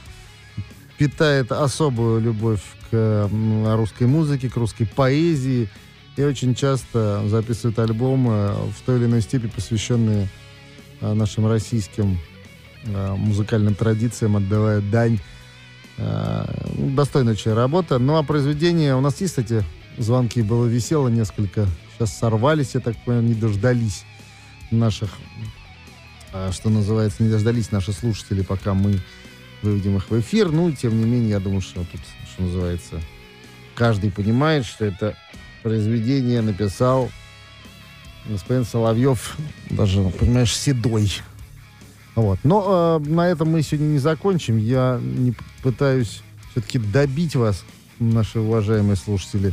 питает 0.99 1.53
особую 1.53 2.21
любовь 2.21 2.63
к 2.91 3.31
русской 3.77 4.07
музыке, 4.07 4.49
к 4.49 4.57
русской 4.57 4.87
поэзии 4.87 5.69
и 6.17 6.23
очень 6.23 6.55
часто 6.55 7.23
записывает 7.29 7.79
альбомы 7.79 8.55
в 8.77 8.83
той 8.85 8.99
или 8.99 9.05
иной 9.05 9.21
степени 9.21 9.51
посвященные 9.51 10.29
э, 11.01 11.13
нашим 11.13 11.47
российским 11.47 12.19
э, 12.85 13.15
музыкальным 13.15 13.75
традициям, 13.75 14.37
отдавая 14.37 14.81
дань. 14.81 15.19
Э, 15.99 16.47
Достойная 16.79 17.35
очень 17.35 17.53
работа. 17.53 17.99
Ну 17.99 18.17
а 18.17 18.23
произведение 18.23 18.97
у 18.97 19.01
нас 19.01 19.21
есть, 19.21 19.35
кстати, 19.35 19.63
звонки 19.99 20.41
было 20.41 20.65
весело 20.67 21.09
несколько. 21.09 21.67
Сейчас 21.95 22.17
сорвались, 22.17 22.75
я 22.75 22.81
так 22.81 22.97
понимаю, 23.05 23.27
не 23.27 23.35
дождались 23.35 24.05
наших, 24.71 25.11
что 26.53 26.69
называется, 26.69 27.23
не 27.23 27.31
дождались 27.31 27.73
наши 27.73 27.93
слушатели, 27.93 28.43
пока 28.43 28.75
мы 28.75 29.01
выведем 29.63 29.97
их 29.97 30.11
в 30.11 30.21
эфир. 30.21 30.51
Ну, 30.51 30.71
тем 30.73 30.99
не 30.99 31.05
менее, 31.05 31.31
я 31.31 31.41
думаю, 31.41 31.61
что 31.61 31.85
тут, 31.85 32.01
что 32.33 32.43
называется, 32.43 33.01
каждый 33.75 34.11
понимает, 34.11 34.65
что 34.65 34.85
это 34.85 35.17
произведение 35.63 36.43
написал 36.43 37.11
господин 38.29 38.65
Соловьев, 38.65 39.37
даже, 39.71 40.03
понимаешь, 40.19 40.55
седой. 40.57 41.13
Вот. 42.15 42.39
Но 42.45 43.01
э, 43.05 43.09
на 43.09 43.29
этом 43.29 43.51
мы 43.51 43.63
сегодня 43.63 43.93
не 43.93 43.99
закончим. 43.99 44.57
Я 44.57 44.99
не 45.03 45.35
пытаюсь 45.63 46.23
все-таки 46.51 46.79
добить 46.79 47.37
вас, 47.37 47.65
наши 47.99 48.41
уважаемые 48.41 48.97
слушатели, 48.97 49.53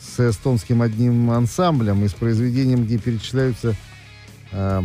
с 0.00 0.20
эстонским 0.20 0.82
одним 0.82 1.30
ансамблем 1.30 2.04
и 2.04 2.08
с 2.08 2.14
произведением, 2.14 2.84
где 2.84 2.98
перечисляются 2.98 3.74
э, 4.52 4.82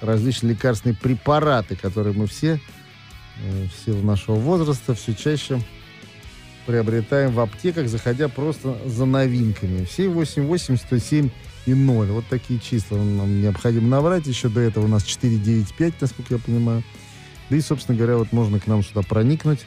различные 0.00 0.54
лекарственные 0.54 0.96
препараты, 0.96 1.76
которые 1.76 2.14
мы 2.14 2.26
все 2.26 2.58
в 3.40 3.84
силу 3.84 4.02
нашего 4.02 4.36
возраста 4.36 4.94
все 4.94 5.14
чаще 5.14 5.60
приобретаем 6.66 7.32
в 7.32 7.40
аптеках, 7.40 7.88
заходя 7.88 8.28
просто 8.28 8.78
за 8.86 9.04
новинками. 9.04 9.84
Все 9.84 10.08
88, 10.08 10.76
107 10.76 11.30
и 11.66 11.74
0. 11.74 12.06
Вот 12.08 12.26
такие 12.28 12.58
числа 12.60 12.96
нам 12.96 13.40
необходимо 13.40 13.88
набрать. 13.88 14.26
Еще 14.26 14.48
до 14.48 14.60
этого 14.60 14.84
у 14.84 14.88
нас 14.88 15.04
495, 15.04 16.00
насколько 16.00 16.34
я 16.34 16.40
понимаю. 16.40 16.82
Да 17.50 17.56
и, 17.56 17.60
собственно 17.60 17.96
говоря, 17.98 18.16
вот 18.16 18.32
можно 18.32 18.58
к 18.58 18.66
нам 18.66 18.82
сюда 18.82 19.02
проникнуть. 19.02 19.66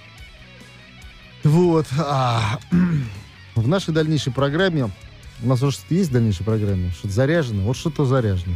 Вот. 1.43 1.85
А, 1.97 2.59
в 3.55 3.67
нашей 3.67 3.93
дальнейшей 3.93 4.33
программе 4.33 4.89
у 5.43 5.47
нас 5.47 5.61
уже 5.61 5.73
что-то 5.73 5.93
есть 5.93 6.09
в 6.09 6.13
дальнейшей 6.13 6.45
программе? 6.45 6.91
Что-то 6.91 7.13
заряжено? 7.13 7.61
Вот 7.63 7.77
что-то 7.77 8.05
заряжено. 8.05 8.55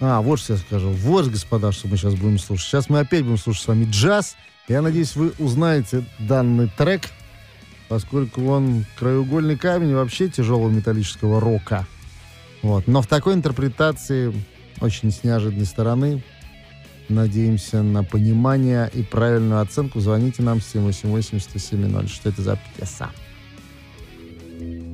А, 0.00 0.22
вот 0.22 0.40
что 0.40 0.54
я 0.54 0.58
скажу. 0.58 0.88
Вот, 0.90 1.26
господа, 1.26 1.72
что 1.72 1.88
мы 1.88 1.96
сейчас 1.96 2.14
будем 2.14 2.38
слушать. 2.38 2.66
Сейчас 2.66 2.88
мы 2.88 3.00
опять 3.00 3.22
будем 3.22 3.36
слушать 3.36 3.62
с 3.62 3.68
вами 3.68 3.86
джаз. 3.90 4.36
Я 4.66 4.82
надеюсь, 4.82 5.14
вы 5.14 5.32
узнаете 5.38 6.04
данный 6.18 6.68
трек, 6.68 7.02
поскольку 7.88 8.44
он 8.46 8.86
краеугольный 8.98 9.58
камень 9.58 9.94
вообще 9.94 10.28
тяжелого 10.28 10.70
металлического 10.70 11.40
рока. 11.40 11.86
Вот. 12.62 12.86
Но 12.86 13.02
в 13.02 13.06
такой 13.06 13.34
интерпретации, 13.34 14.32
очень 14.80 15.10
с 15.10 15.22
неожиданной 15.22 15.66
стороны, 15.66 16.22
надеемся 17.10 17.82
на 17.82 18.02
понимание 18.02 18.90
и 18.94 19.02
правильную 19.02 19.60
оценку. 19.60 20.00
Звоните 20.00 20.42
нам 20.42 20.58
788-107-0. 20.58 22.08
Что 22.08 22.28
это 22.30 22.42
за 22.42 22.58
пьеса? 22.76 23.10
Ну, 24.60 24.86
у 24.86 24.89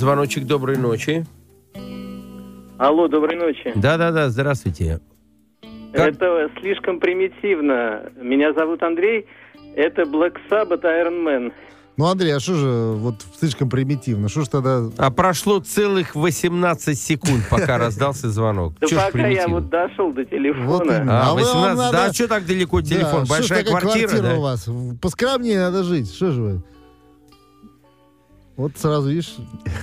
звоночек 0.00 0.44
доброй 0.46 0.78
ночи. 0.78 1.26
Алло, 2.78 3.06
доброй 3.08 3.36
ночи. 3.36 3.72
Да-да-да, 3.74 4.30
здравствуйте. 4.30 5.00
Это 5.92 6.50
слишком 6.60 6.98
примитивно. 6.98 8.10
Меня 8.20 8.54
зовут 8.54 8.82
Андрей. 8.82 9.26
Это 9.76 10.02
Black 10.02 10.36
Sabbath 10.50 10.82
Iron 10.82 11.22
Man. 11.24 11.52
Ну, 11.96 12.06
Андрей, 12.06 12.34
а 12.34 12.40
что 12.40 12.54
же 12.54 12.66
вот 12.96 13.16
слишком 13.38 13.68
примитивно? 13.68 14.30
Что 14.30 14.42
ж 14.42 14.48
тогда... 14.48 14.84
А 14.96 15.10
прошло 15.10 15.60
целых 15.60 16.14
18 16.14 16.98
секунд, 16.98 17.42
пока 17.50 17.76
раздался 17.84 18.30
звонок. 18.30 18.72
Да 18.80 18.86
пока 18.88 19.26
я 19.26 19.46
вот 19.48 19.68
дошел 19.68 20.10
до 20.12 20.24
телефона. 20.24 21.04
А, 21.06 21.30
А 21.30 21.34
вы- 21.34 21.40
18, 21.42 21.76
вам 21.76 21.92
да, 21.92 22.10
что 22.12 22.28
так 22.28 22.46
далеко 22.46 22.80
телефон? 22.80 23.26
Большая 23.28 23.64
квартира, 23.64 24.22
да? 24.22 24.36
у 24.36 24.40
вас? 24.40 24.66
Поскромнее 25.02 25.58
надо 25.58 25.84
жить. 25.84 26.10
Что 26.10 26.30
же 26.30 26.40
вы? 26.40 26.62
Вот 28.60 28.72
сразу, 28.76 29.08
видишь... 29.08 29.36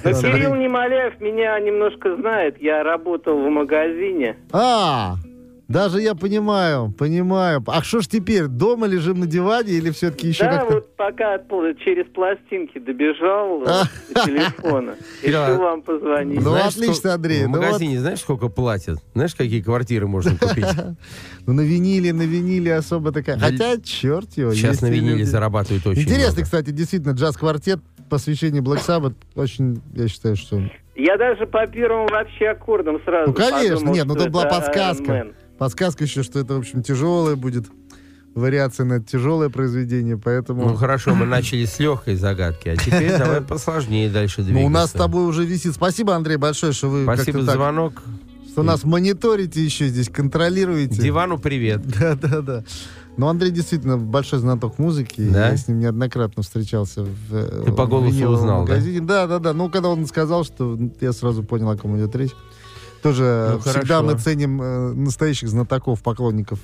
Андрей- 0.03 0.33
Кирилл 0.33 0.53
Немоляев 0.53 1.19
меня 1.19 1.59
немножко 1.59 2.15
знает. 2.15 2.61
Я 2.61 2.83
работал 2.83 3.35
в 3.35 3.49
магазине. 3.49 4.37
А, 4.51 5.15
Даже 5.67 5.99
я 5.99 6.13
понимаю, 6.13 6.93
понимаю. 6.95 7.63
А 7.65 7.81
что 7.81 8.01
ж 8.01 8.07
теперь, 8.07 8.45
дома 8.45 8.85
лежим 8.85 9.19
на 9.19 9.25
диване 9.25 9.71
или 9.71 9.89
все-таки 9.89 10.27
еще 10.27 10.43
да, 10.43 10.59
как-то... 10.59 10.75
вот 10.75 10.95
пока 10.95 11.39
через 11.83 12.05
пластинки 12.13 12.77
добежал 12.77 13.63
э, 13.63 13.65
до 14.13 14.25
телефона. 14.25 14.95
Решил 15.23 15.57
вам 15.57 15.81
позвонить. 15.81 16.43
Ну, 16.43 16.53
отлично, 16.53 17.15
Андрей, 17.15 17.45
В 17.45 17.49
ну 17.49 17.57
магазине 17.59 17.99
знаешь, 17.99 18.19
сколько 18.19 18.47
платят? 18.47 18.99
Знаешь, 19.15 19.33
какие 19.33 19.61
квартиры 19.63 20.07
можно 20.07 20.37
купить? 20.37 20.67
Ну, 21.47 21.53
на 21.53 21.61
виниле, 21.61 22.13
на 22.13 22.27
виниле 22.27 22.75
особо 22.75 23.11
такая... 23.11 23.39
Хотя, 23.39 23.81
черт 23.81 24.37
его. 24.37 24.53
Сейчас 24.53 24.81
на 24.81 24.91
виниле 24.91 25.25
зарабатывают 25.25 25.87
очень 25.87 26.03
Интересно, 26.03 26.43
кстати, 26.43 26.69
действительно, 26.69 27.13
джаз-квартет, 27.13 27.79
посвящение 28.09 28.61
Black 28.61 28.85
Sabbath, 28.85 29.15
очень, 29.35 29.81
я 29.93 30.07
считаю, 30.07 30.35
что... 30.35 30.61
Я 30.95 31.17
даже 31.17 31.45
по 31.45 31.65
первым 31.67 32.07
вообще 32.07 32.49
аккордам 32.49 32.99
сразу 33.05 33.29
Ну, 33.29 33.33
конечно, 33.33 33.75
подумал, 33.75 33.93
нет, 33.93 34.05
ну 34.05 34.15
что 34.15 34.23
тут 34.23 34.33
была 34.33 34.45
Iron 34.45 34.49
подсказка. 34.49 35.11
Man. 35.11 35.35
Подсказка 35.57 36.03
еще, 36.03 36.23
что 36.23 36.39
это, 36.39 36.55
в 36.55 36.59
общем, 36.59 36.81
тяжелое 36.81 37.35
будет. 37.35 37.65
Вариация 38.33 38.85
на 38.85 39.03
тяжелое 39.03 39.49
произведение, 39.49 40.17
поэтому... 40.17 40.69
Ну 40.69 40.75
хорошо, 40.75 41.15
мы 41.15 41.25
начали 41.25 41.65
с 41.65 41.79
легкой 41.79 42.15
загадки, 42.15 42.69
а 42.69 42.75
теперь 42.75 43.09
давай 43.17 43.41
посложнее 43.41 44.09
дальше 44.09 44.43
двигаться. 44.43 44.61
Ну, 44.61 44.65
у 44.67 44.69
нас 44.69 44.89
с 44.89 44.93
тобой 44.93 45.25
уже 45.25 45.43
висит. 45.43 45.73
Спасибо, 45.73 46.15
Андрей, 46.15 46.37
большое, 46.37 46.71
что 46.71 46.89
вы 46.89 47.03
Спасибо 47.03 47.41
за 47.41 47.53
звонок. 47.53 48.03
Что 48.51 48.63
нас 48.63 48.83
мониторите 48.83 49.63
еще 49.63 49.87
здесь, 49.87 50.09
контролируете. 50.09 50.99
Дивану 50.99 51.37
привет. 51.37 51.81
Да, 51.99 52.15
да, 52.15 52.41
да. 52.41 52.63
Но 53.17 53.29
Андрей 53.29 53.51
действительно 53.51 53.97
большой 53.97 54.39
знаток 54.39 54.77
музыки. 54.79 55.27
Да? 55.29 55.49
Я 55.49 55.57
с 55.57 55.67
ним 55.67 55.79
неоднократно 55.79 56.43
встречался 56.43 57.03
в 57.03 57.33
э, 57.33 57.63
Ты 57.65 57.71
по 57.71 57.87
голосу 57.87 58.27
узнал, 58.27 58.63
да? 58.65 58.73
магазине. 58.73 59.01
Да, 59.01 59.25
да, 59.27 59.39
да. 59.39 59.53
Ну, 59.53 59.69
когда 59.69 59.89
он 59.89 60.05
сказал, 60.05 60.43
что 60.43 60.77
я 61.01 61.11
сразу 61.13 61.43
понял, 61.43 61.69
о 61.69 61.77
ком 61.77 61.97
идет 61.97 62.15
речь. 62.15 62.31
Тоже 63.01 63.51
Ну, 63.53 63.59
всегда 63.59 63.97
хорошо. 63.99 64.03
мы 64.03 64.17
ценим 64.19 64.61
э, 64.61 64.93
настоящих 64.93 65.49
знатоков, 65.49 66.01
поклонников 66.03 66.59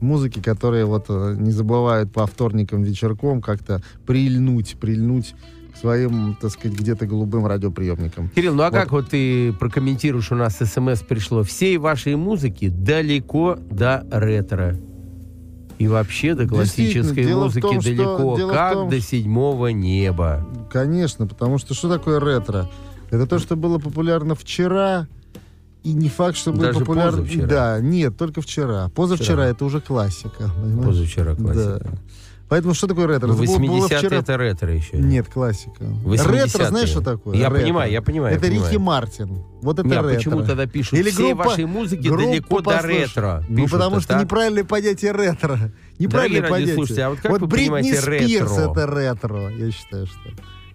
музыки, 0.00 0.40
которые 0.40 0.84
вот 0.84 1.06
э, 1.08 1.36
не 1.38 1.52
забывают 1.52 2.12
по 2.12 2.26
вторникам 2.26 2.82
вечерком 2.82 3.40
как-то 3.40 3.80
прильнуть, 4.04 4.76
прильнуть 4.80 5.34
к 5.72 5.76
своим, 5.76 6.36
так 6.40 6.50
сказать, 6.50 6.76
где-то 6.78 7.06
голубым 7.06 7.46
радиоприемникам. 7.46 8.28
Кирилл, 8.30 8.54
ну 8.54 8.62
а 8.64 8.70
Вот. 8.70 8.74
как 8.74 8.90
вот 8.92 9.10
ты 9.10 9.52
прокомментируешь, 9.52 10.32
у 10.32 10.34
нас 10.34 10.56
смс 10.56 11.00
пришло, 11.02 11.44
всей 11.44 11.78
вашей 11.78 12.16
музыки 12.16 12.68
далеко 12.68 13.56
до 13.70 14.04
ретро. 14.10 14.76
И 15.82 15.88
вообще 15.88 16.36
до 16.36 16.46
классической 16.46 17.34
музыки 17.34 17.62
том, 17.62 17.80
что- 17.80 17.90
далеко, 17.90 18.34
в 18.36 18.50
как 18.52 18.72
том, 18.74 18.88
до 18.88 19.00
седьмого 19.00 19.66
неба. 19.68 20.46
Конечно, 20.70 21.26
потому 21.26 21.58
что 21.58 21.74
что 21.74 21.88
такое 21.88 22.20
ретро? 22.20 22.70
Это 23.10 23.26
то, 23.26 23.40
что 23.40 23.56
было 23.56 23.78
популярно 23.78 24.36
вчера, 24.36 25.08
и 25.82 25.92
не 25.92 26.08
факт, 26.08 26.36
что 26.36 26.52
было 26.52 26.66
Даже 26.66 26.78
популярно... 26.78 27.18
позавчера. 27.22 27.46
Да, 27.48 27.80
нет, 27.80 28.16
только 28.16 28.40
вчера. 28.42 28.90
Позавчера 28.94 29.24
Вчера. 29.42 29.46
это 29.46 29.64
уже 29.64 29.80
классика. 29.80 30.52
понимаешь? 30.54 30.86
Позавчера 30.86 31.34
классика. 31.34 31.80
Да. 31.82 31.90
Поэтому 32.52 32.74
что 32.74 32.86
такое 32.86 33.06
ретро? 33.06 33.28
Ну, 33.28 33.32
Это 33.32 33.42
было- 33.46 33.58
было 33.58 33.86
80-е 33.86 33.98
вчера- 33.98 34.16
это 34.18 34.36
ретро 34.36 34.74
еще. 34.74 34.98
Нет, 34.98 35.26
классика. 35.26 35.84
80-е. 36.04 36.42
Ретро, 36.44 36.64
знаешь, 36.66 36.90
что 36.90 37.00
такое? 37.00 37.34
Я 37.34 37.48
Ретро. 37.48 37.62
понимаю, 37.62 37.90
я 37.90 38.02
понимаю. 38.02 38.36
Это 38.36 38.46
я 38.46 38.52
Рики. 38.52 38.76
Мартин. 38.76 39.38
Вот 39.62 39.78
это 39.78 39.88
Не, 39.88 39.94
а 39.94 40.02
ретро. 40.02 40.14
почему 40.16 40.42
тогда 40.44 40.66
пишут 40.66 40.98
Или 40.98 41.08
всей 41.08 41.32
группа- 41.32 41.48
вашей 41.48 41.64
музыки 41.64 42.10
далеко 42.10 42.60
до 42.60 42.82
ретро? 42.82 43.42
Ну, 43.48 43.66
потому 43.68 43.92
это 43.96 44.00
что 44.02 44.12
так? 44.12 44.22
неправильное 44.24 44.64
понятие 44.64 45.12
ретро. 45.12 45.58
Неправильное 45.98 46.40
Дорогие 46.42 46.42
понятие. 46.42 46.66
радиослушатели, 46.74 47.00
а 47.00 47.08
вот 47.08 47.20
как 47.20 47.32
вы 47.32 47.38
Бритни 47.46 47.64
понимаете 47.64 47.94
Спирс 48.02 48.06
ретро? 48.58 48.70
это 48.70 48.86
ретро, 48.86 49.48
я 49.48 49.70
считаю, 49.70 50.06
что. 50.06 50.18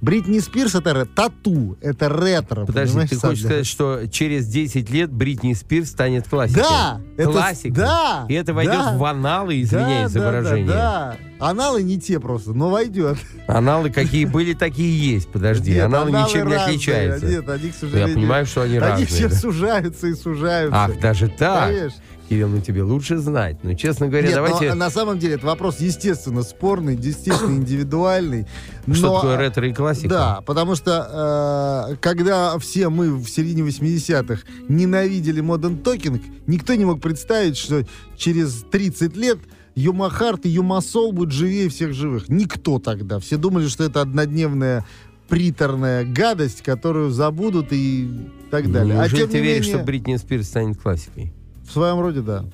Бритни 0.02 0.40
Спирс 0.40 0.76
это. 0.76 1.06
Тату 1.06 1.78
это 1.82 2.10
ретро. 2.10 2.66
Подожди, 2.66 3.08
ты 3.08 3.16
хочешь 3.16 3.20
Сандра? 3.20 3.38
сказать, 3.38 3.68
что 3.68 4.08
через 4.08 4.48
10 4.48 4.90
лет 4.90 5.12
Бритни 5.12 5.54
Спирс 5.54 5.90
станет 5.90 6.28
классикой? 6.28 6.64
Да! 6.64 7.02
это 7.18 7.32
Классикой? 7.32 7.72
Да! 7.72 8.26
И 8.30 8.34
это 8.34 8.54
войдет 8.54 8.74
да, 8.74 8.98
в 8.98 9.04
аналы, 9.04 9.62
извиняюсь 9.62 10.12
за 10.12 10.20
да, 10.20 10.26
да, 10.26 10.32
выражение. 10.32 10.68
Да, 10.68 11.18
да. 11.40 11.50
Аналы 11.50 11.84
не 11.84 12.00
те 12.00 12.20
просто, 12.20 12.54
но 12.54 12.70
войдет. 12.70 13.18
Аналы 13.48 13.90
какие 13.92 14.26
были, 14.26 14.54
такие 14.54 15.14
есть. 15.14 15.30
Подожди, 15.30 15.74
Нет, 15.74 15.86
аналы, 15.86 16.10
аналы 16.10 16.28
ничем 16.28 16.48
не 16.48 16.54
разные. 16.54 16.76
отличаются. 16.76 17.26
Нет, 17.28 17.50
они, 17.50 17.70
к 17.70 17.76
сожалению... 17.76 18.08
Я 18.10 18.16
понимаю, 18.16 18.46
что 18.46 18.62
они, 18.62 18.80
разные. 18.80 19.08
все 19.08 19.30
да. 19.30 19.36
сужаются 19.36 20.08
и 20.08 20.14
сужаются. 20.14 20.84
Ах, 20.84 21.00
даже 21.00 21.28
так? 21.28 21.70
Конечно. 21.70 22.02
Кирилл, 22.28 22.50
ну 22.50 22.60
тебе 22.60 22.84
лучше 22.84 23.18
знать. 23.18 23.58
Ну, 23.64 23.74
честно 23.74 24.08
говоря, 24.08 24.28
Нет, 24.28 24.36
давайте... 24.36 24.70
но 24.70 24.76
на 24.76 24.90
самом 24.90 25.18
деле 25.18 25.36
это 25.36 25.46
вопрос, 25.46 25.80
естественно, 25.80 26.44
спорный, 26.44 26.96
действительно 26.96 27.52
индивидуальный. 27.58 28.46
Что 28.92 29.08
но- 29.08 29.16
такое 29.16 29.38
ретро 29.38 29.68
и 29.68 29.74
классика? 29.74 30.10
Да, 30.10 30.42
потому 30.46 30.76
что 30.76 31.90
э, 31.92 31.96
когда 32.02 32.58
все 32.60 32.90
мы 32.90 33.16
в 33.16 33.28
середине 33.28 33.62
80-х 33.62 34.44
ненавидели 34.68 35.42
Modern 35.42 35.82
Talking, 35.82 36.22
никто 36.48 36.76
не 36.76 36.86
мог 36.86 37.02
представить, 37.02 37.58
что 37.58 37.84
через 38.18 38.64
30 38.72 39.16
лет 39.16 39.38
Юмахарт 39.76 40.46
и 40.46 40.50
Юмасол 40.50 41.12
будут 41.12 41.34
живее 41.34 41.70
всех 41.70 41.94
живых. 41.94 42.30
Никто 42.30 42.80
тогда. 42.80 43.20
Все 43.20 43.38
думали, 43.38 43.68
что 43.68 43.84
это 43.84 44.02
однодневная 44.02 44.86
приторная 45.30 46.04
гадость, 46.04 46.62
которую 46.64 47.12
забудут 47.12 47.68
и 47.72 48.10
так 48.50 48.72
далее. 48.72 48.96
а 48.96 49.04
Неужели 49.04 49.20
тем 49.22 49.30
ты 49.30 49.38
не 49.38 49.44
веришь, 49.44 49.66
менее, 49.66 49.78
что 49.78 49.86
Бритни 49.86 50.16
Спирс 50.16 50.48
станет 50.48 50.82
классикой? 50.82 51.34
В 51.68 51.72
своем 51.72 52.00
роде, 52.00 52.22
да. 52.22 52.46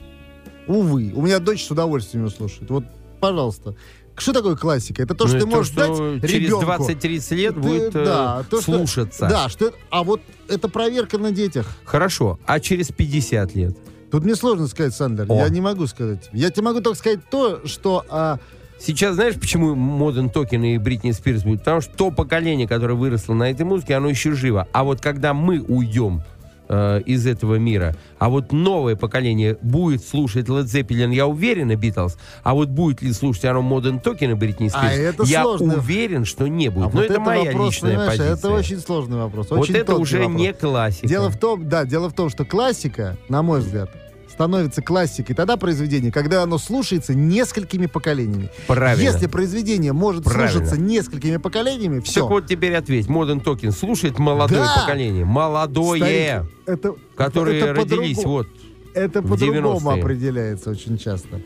Увы. 0.68 1.11
У 1.15 1.22
меня 1.22 1.40
дочь 1.40 1.64
с 1.65 1.72
удовольствием 1.72 2.26
ее 2.26 2.31
слушает. 2.31 2.69
Вот, 2.69 2.85
пожалуйста. 3.19 3.76
Что 4.15 4.31
такое 4.31 4.56
классика? 4.56 5.02
Это 5.02 5.15
то, 5.15 5.23
Ну, 5.26 5.30
что 5.30 5.40
ты 5.40 5.45
можешь 5.48 5.72
что 5.72 6.19
дать 6.19 6.30
через 6.30 6.48
ребенку. 6.49 6.65
20-30 6.84 7.35
лет 7.35 7.56
Ты- 7.56 7.60
будет 7.61 7.95
э, 7.95 8.06
да, 8.06 8.44
то, 8.49 8.61
что- 8.61 8.77
слушаться. 8.77 9.27
Да, 9.27 9.49
что 9.49 9.73
а 9.90 10.03
вот 10.03 10.22
это 10.48 10.69
проверка 10.69 11.18
на 11.18 11.31
детях. 11.31 11.68
Хорошо, 11.84 12.40
а 12.45 12.60
через 12.60 12.90
50 12.91 13.56
лет? 13.56 13.76
Тут 14.11 14.23
мне 14.23 14.35
сложно 14.35 14.68
сказать, 14.68 14.94
Сандер. 14.94 15.26
О. 15.30 15.35
Я 15.35 15.49
не 15.49 15.61
могу 15.61 15.88
сказать. 15.88 16.30
Я 16.31 16.52
тебе 16.52 16.64
могу 16.65 16.81
только 16.81 16.99
сказать 16.99 17.27
то, 17.31 17.61
что... 17.65 18.06
а, 18.10 18.38
Сейчас 18.80 19.15
знаешь, 19.15 19.34
почему 19.35 19.73
Modern 19.73 20.30
Talking 20.30 20.64
и 20.64 20.77
Бритни 20.77 21.11
Спирс 21.11 21.41
будут? 21.44 21.60
Потому 21.61 21.81
что 21.81 21.95
то 21.95 22.11
поколение, 22.11 22.68
которое 22.68 22.94
выросло 22.95 23.34
на 23.34 23.49
этой 23.49 23.65
музыке, 23.65 23.95
оно 23.95 24.10
еще 24.10 24.34
живо. 24.34 24.68
А 24.73 24.84
вот 24.84 25.02
когда 25.02 25.34
мы 25.34 25.60
уйдем 25.61 26.22
э, 26.69 27.02
из 27.06 27.26
этого 27.27 27.56
мира, 27.56 27.95
а 28.19 28.30
вот 28.30 28.52
новое 28.52 28.95
поколение 28.95 29.57
будет 29.61 30.03
слушать 30.06 30.48
Led 30.48 30.64
Zeppelin, 30.65 31.14
я 31.14 31.27
уверен, 31.27 31.72
и 31.72 31.76
Битлз, 31.76 32.18
а 32.44 32.53
вот 32.53 32.69
будет 32.69 33.02
ли 33.02 33.11
слушать 33.14 33.45
оно 33.45 33.61
Modern 33.61 33.99
Talking 33.99 34.31
и 34.31 34.34
Бритни 34.34 34.69
Спирс, 34.69 34.84
А 34.84 34.91
это 34.94 35.23
я 35.23 35.44
сложно. 35.44 35.76
уверен, 35.77 36.26
что 36.26 36.48
не 36.48 36.69
будет. 36.69 36.88
а 36.88 36.90
Но 36.90 37.02
вот 37.02 37.10
это, 37.10 37.19
моя 37.19 37.52
вопрос, 37.52 37.73
личная 37.76 38.06
позиция. 38.06 38.34
Это 38.34 38.49
очень 38.52 38.80
сложный 38.80 39.18
вопрос. 39.18 39.49
вот 39.49 39.60
очень 39.61 39.76
это 39.76 39.85
тонкий 39.88 40.02
уже 40.02 40.19
вопрос. 40.23 40.41
не 40.41 40.53
классика. 40.53 41.07
Дело 41.07 41.30
в 41.30 41.38
том, 41.38 41.68
да, 41.69 41.85
дело 41.85 42.10
в 42.10 42.14
том, 42.14 42.30
что 42.30 42.45
классика, 42.45 43.18
на 43.30 43.41
мой 43.44 43.60
взгляд, 43.60 43.90
становится 44.34 44.81
классикой 44.81 45.35
тогда 45.35 45.57
произведение, 45.57 46.11
когда 46.11 46.41
оно 46.43 46.57
слушается 46.57 47.14
несколькими 47.14 47.85
поколениями. 47.85 48.49
Правильно. 48.68 49.01
Если 49.01 49.27
произведение 49.27 49.93
может 49.93 50.23
Правильно. 50.23 50.49
слушаться 50.51 50.77
несколькими 50.81 51.38
поколениями, 51.38 51.99
все. 51.99 52.22
Так 52.22 52.30
вот 52.31 52.47
теперь 52.47 52.73
ответь. 52.76 53.07
Моден 53.07 53.39
Токен 53.39 53.72
слушает 53.72 54.18
молодое 54.18 54.61
Да. 54.61 54.81
поколение. 54.81 55.23
Молодое. 55.23 56.43
Старик, 56.43 56.51
это, 56.65 56.95
которые 57.15 57.61
это 57.61 57.73
родились 57.81 58.23
вот 58.23 58.47
Это 58.95 59.22
по-другому 59.22 59.77
90-е. 59.80 60.01
определяется 60.03 60.72
очень 60.72 60.97
часто. 60.97 61.41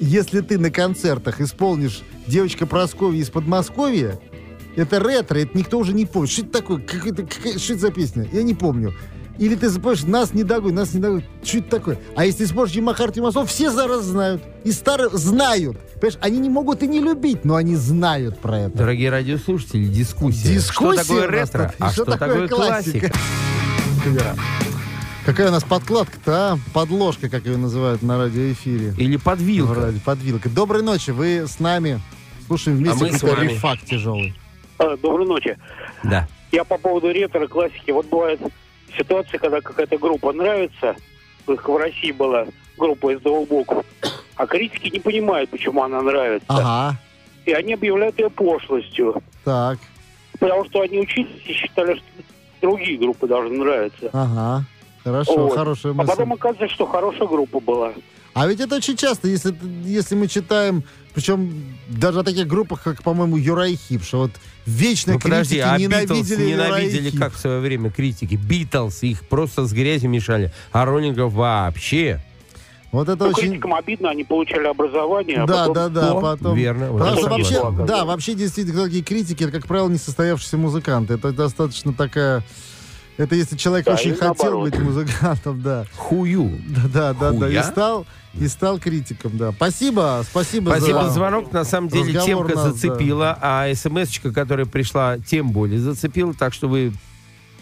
Если 0.00 0.40
ты 0.40 0.58
на 0.58 0.70
концертах 0.70 1.40
исполнишь 1.40 2.02
«Девочка 2.26 2.66
Прасковья 2.66 3.20
из 3.20 3.30
Подмосковья», 3.30 4.18
это 4.74 4.98
ретро, 4.98 5.38
это 5.38 5.56
никто 5.56 5.78
уже 5.78 5.94
не 5.94 6.04
помнит. 6.04 6.30
Что 6.30 6.42
это 6.42 6.50
такое? 6.52 6.78
Как 6.82 7.06
это, 7.06 7.26
что 7.58 7.72
это 7.72 7.80
за 7.82 7.90
песня? 7.92 8.28
Я 8.32 8.42
не 8.42 8.52
помню. 8.54 8.92
Или 9.38 9.54
ты 9.54 9.68
запоешь 9.68 10.02
«Нас 10.04 10.32
не 10.34 10.42
догонь, 10.44 10.74
нас 10.74 10.94
не 10.94 11.00
догонь». 11.00 11.22
Что 11.42 11.58
это 11.58 11.70
такое? 11.70 11.98
А 12.16 12.24
если 12.24 12.44
споришь 12.44 12.72
Ямахар 12.72 13.12
Тимасов, 13.12 13.50
все 13.50 13.70
зараз 13.70 14.02
знают. 14.04 14.42
И 14.64 14.72
старые 14.72 15.10
знают. 15.10 15.78
Понимаешь, 16.00 16.18
они 16.20 16.38
не 16.38 16.48
могут 16.50 16.82
и 16.82 16.86
не 16.88 17.00
любить, 17.00 17.44
но 17.44 17.56
они 17.56 17.76
знают 17.76 18.38
про 18.38 18.60
это. 18.60 18.78
Дорогие 18.78 19.10
радиослушатели, 19.10 19.84
дискуссия. 19.84 20.48
Дискуссия 20.54 21.02
Что 21.04 21.14
такое 21.14 21.26
ретро, 21.28 21.74
а 21.78 21.90
Что 21.92 22.02
что, 22.02 22.12
такое 22.12 22.46
такое 22.46 22.48
классика? 22.48 23.12
Вера. 24.06 24.36
Какая 25.24 25.48
у 25.48 25.50
нас 25.50 25.64
подкладка-то, 25.64 26.32
а? 26.52 26.58
Подложка, 26.72 27.28
как 27.28 27.46
ее 27.46 27.56
называют 27.56 28.00
на 28.02 28.16
радиоэфире. 28.16 28.94
Или 28.96 29.16
подвилка. 29.16 29.74
Ради- 29.74 29.98
Подвилка. 29.98 30.48
Доброй 30.48 30.82
ночи, 30.82 31.10
вы 31.10 31.46
с 31.48 31.58
нами. 31.58 32.00
Слушаем 32.46 32.78
вместе 32.78 32.96
А 33.04 33.08
мы 33.08 33.10
с 33.12 33.20
какой-то 33.20 33.36
вами. 33.40 33.52
рефак 33.52 33.78
тяжелый. 33.84 34.34
А, 34.78 34.96
Доброй 34.96 35.26
ночи. 35.26 35.58
Да. 36.04 36.28
Я 36.52 36.62
по 36.62 36.78
поводу 36.78 37.10
ретро 37.10 37.48
классики. 37.48 37.90
Вот 37.90 38.06
бывает 38.08 38.40
ситуация, 38.96 39.38
когда 39.38 39.60
какая-то 39.60 39.98
группа 39.98 40.32
нравится, 40.32 40.96
их 41.48 41.68
в 41.68 41.76
России 41.76 42.12
была 42.12 42.46
группа 42.76 43.12
из 43.14 43.20
двух 43.20 43.48
букв, 43.48 43.84
а 44.36 44.46
критики 44.46 44.88
не 44.92 45.00
понимают, 45.00 45.50
почему 45.50 45.82
она 45.82 46.02
нравится. 46.02 46.46
Ага, 46.48 46.98
И 47.46 47.52
они 47.52 47.74
объявляют 47.74 48.18
ее 48.18 48.28
пошлостью. 48.30 49.22
так, 49.44 49.78
Потому 50.38 50.64
что 50.66 50.82
они 50.82 50.98
учились 51.00 51.42
и 51.46 51.52
считали, 51.52 51.94
что 51.94 52.04
другие 52.60 52.98
группы 52.98 53.26
должны 53.26 53.56
нравиться. 53.58 54.10
ага. 54.12 54.64
Хорошо, 55.04 55.36
Вот. 55.46 55.54
хорошая 55.54 55.92
А 55.92 55.94
мысль. 55.94 56.10
потом 56.10 56.32
оказывается, 56.32 56.74
что 56.74 56.84
хорошая 56.86 57.28
группа 57.28 57.60
была. 57.60 57.92
А 58.34 58.46
ведь 58.48 58.60
это 58.60 58.74
очень 58.76 58.96
часто, 58.96 59.28
если, 59.28 59.54
если 59.84 60.14
мы 60.16 60.26
читаем, 60.26 60.82
причем 61.16 61.50
даже 61.88 62.20
о 62.20 62.22
таких 62.22 62.46
группах, 62.46 62.82
как, 62.82 63.02
по-моему, 63.02 63.38
Юрай 63.38 63.74
Хип, 63.74 64.04
что 64.04 64.18
вот 64.18 64.32
вечно 64.66 65.14
Ну 65.14 65.18
подожди, 65.18 65.62
критики 65.62 65.66
а 65.66 65.78
Битлз 65.78 66.10
ненавидели 66.28 66.50
ненавидели 66.50 67.16
как 67.16 67.32
в 67.32 67.38
свое 67.38 67.60
время 67.60 67.90
критики? 67.90 68.34
Битлз 68.34 69.02
их 69.02 69.26
просто 69.26 69.64
с 69.64 69.72
грязью 69.72 70.10
мешали, 70.10 70.52
а 70.72 70.84
роллингов 70.84 71.32
вообще. 71.32 72.20
Вот 72.92 73.08
это 73.08 73.24
Ну, 73.24 73.30
очень... 73.30 73.48
критикам 73.48 73.72
обидно, 73.74 74.10
они 74.10 74.24
получали 74.24 74.66
образование, 74.66 75.38
а 75.38 75.46
Да, 75.46 75.54
потом... 75.68 75.74
да, 75.74 75.88
да, 75.88 76.12
О, 76.12 76.20
потом. 76.20 76.54
верно, 76.54 76.92
Потому 76.92 77.16
что 77.16 77.30
вообще, 77.30 77.86
да, 77.86 78.04
вообще 78.04 78.34
действительно 78.34 78.84
такие 78.84 79.02
критики, 79.02 79.42
это, 79.42 79.52
как 79.52 79.66
правило, 79.66 79.88
несостоявшиеся 79.88 80.58
музыканты. 80.58 81.14
Это 81.14 81.32
достаточно 81.32 81.94
такая... 81.94 82.44
Это 83.18 83.34
если 83.34 83.56
человек 83.56 83.86
Да, 83.86 83.94
очень 83.94 84.12
хотел 84.12 84.28
наоборот. 84.34 84.70
быть 84.70 84.78
музыкантом, 84.78 85.62
да. 85.62 85.86
Хую. 85.96 86.50
Да, 86.68 86.82
да, 86.92 87.12
да, 87.14 87.32
да. 87.32 87.48
И 87.48 87.62
стал, 87.62 88.06
и 88.34 88.46
стал 88.48 88.78
критиком, 88.78 89.38
да. 89.38 89.52
Спасибо, 89.52 90.22
спасибо, 90.28 90.70
Спасибо 90.70 91.02
за 91.02 91.08
за 91.08 91.14
звонок. 91.14 91.52
На 91.52 91.64
самом 91.64 91.88
деле 91.88 92.18
разговор 92.18 92.46
темка 92.48 92.54
нас, 92.54 92.64
да. 92.64 92.72
зацепила, 92.88 93.38
а 93.40 93.74
смс-очка, 93.74 94.30
которая 94.32 94.66
пришла, 94.66 95.18
тем 95.18 95.50
более 95.50 95.78
зацепила. 95.80 96.34
Так 96.34 96.52
что 96.52 96.68
вы 96.68 96.92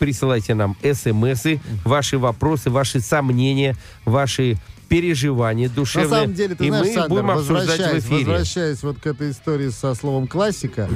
присылайте 0.01 0.55
нам 0.55 0.77
смсы, 0.83 1.61
ваши 1.85 2.19
вопросы, 2.19 2.69
ваши 2.71 2.99
сомнения, 3.01 3.77
ваши 4.05 4.57
переживания 4.89 5.69
душевные. 5.69 6.11
На 6.11 6.17
самом 6.17 6.35
деле, 6.35 6.55
ты 6.57 6.65
и 6.67 6.69
знаешь, 6.69 6.87
мы 6.87 6.93
Сандер, 6.93 7.09
будем 7.09 7.31
обсуждать 7.31 7.67
в 7.67 7.69
возвращаясь, 7.71 8.05
эфире. 8.05 8.19
возвращаясь 8.27 8.83
вот 8.83 8.99
к 8.99 9.07
этой 9.07 9.31
истории 9.31 9.69
со 9.71 9.95
словом 9.95 10.27
классика, 10.27 10.89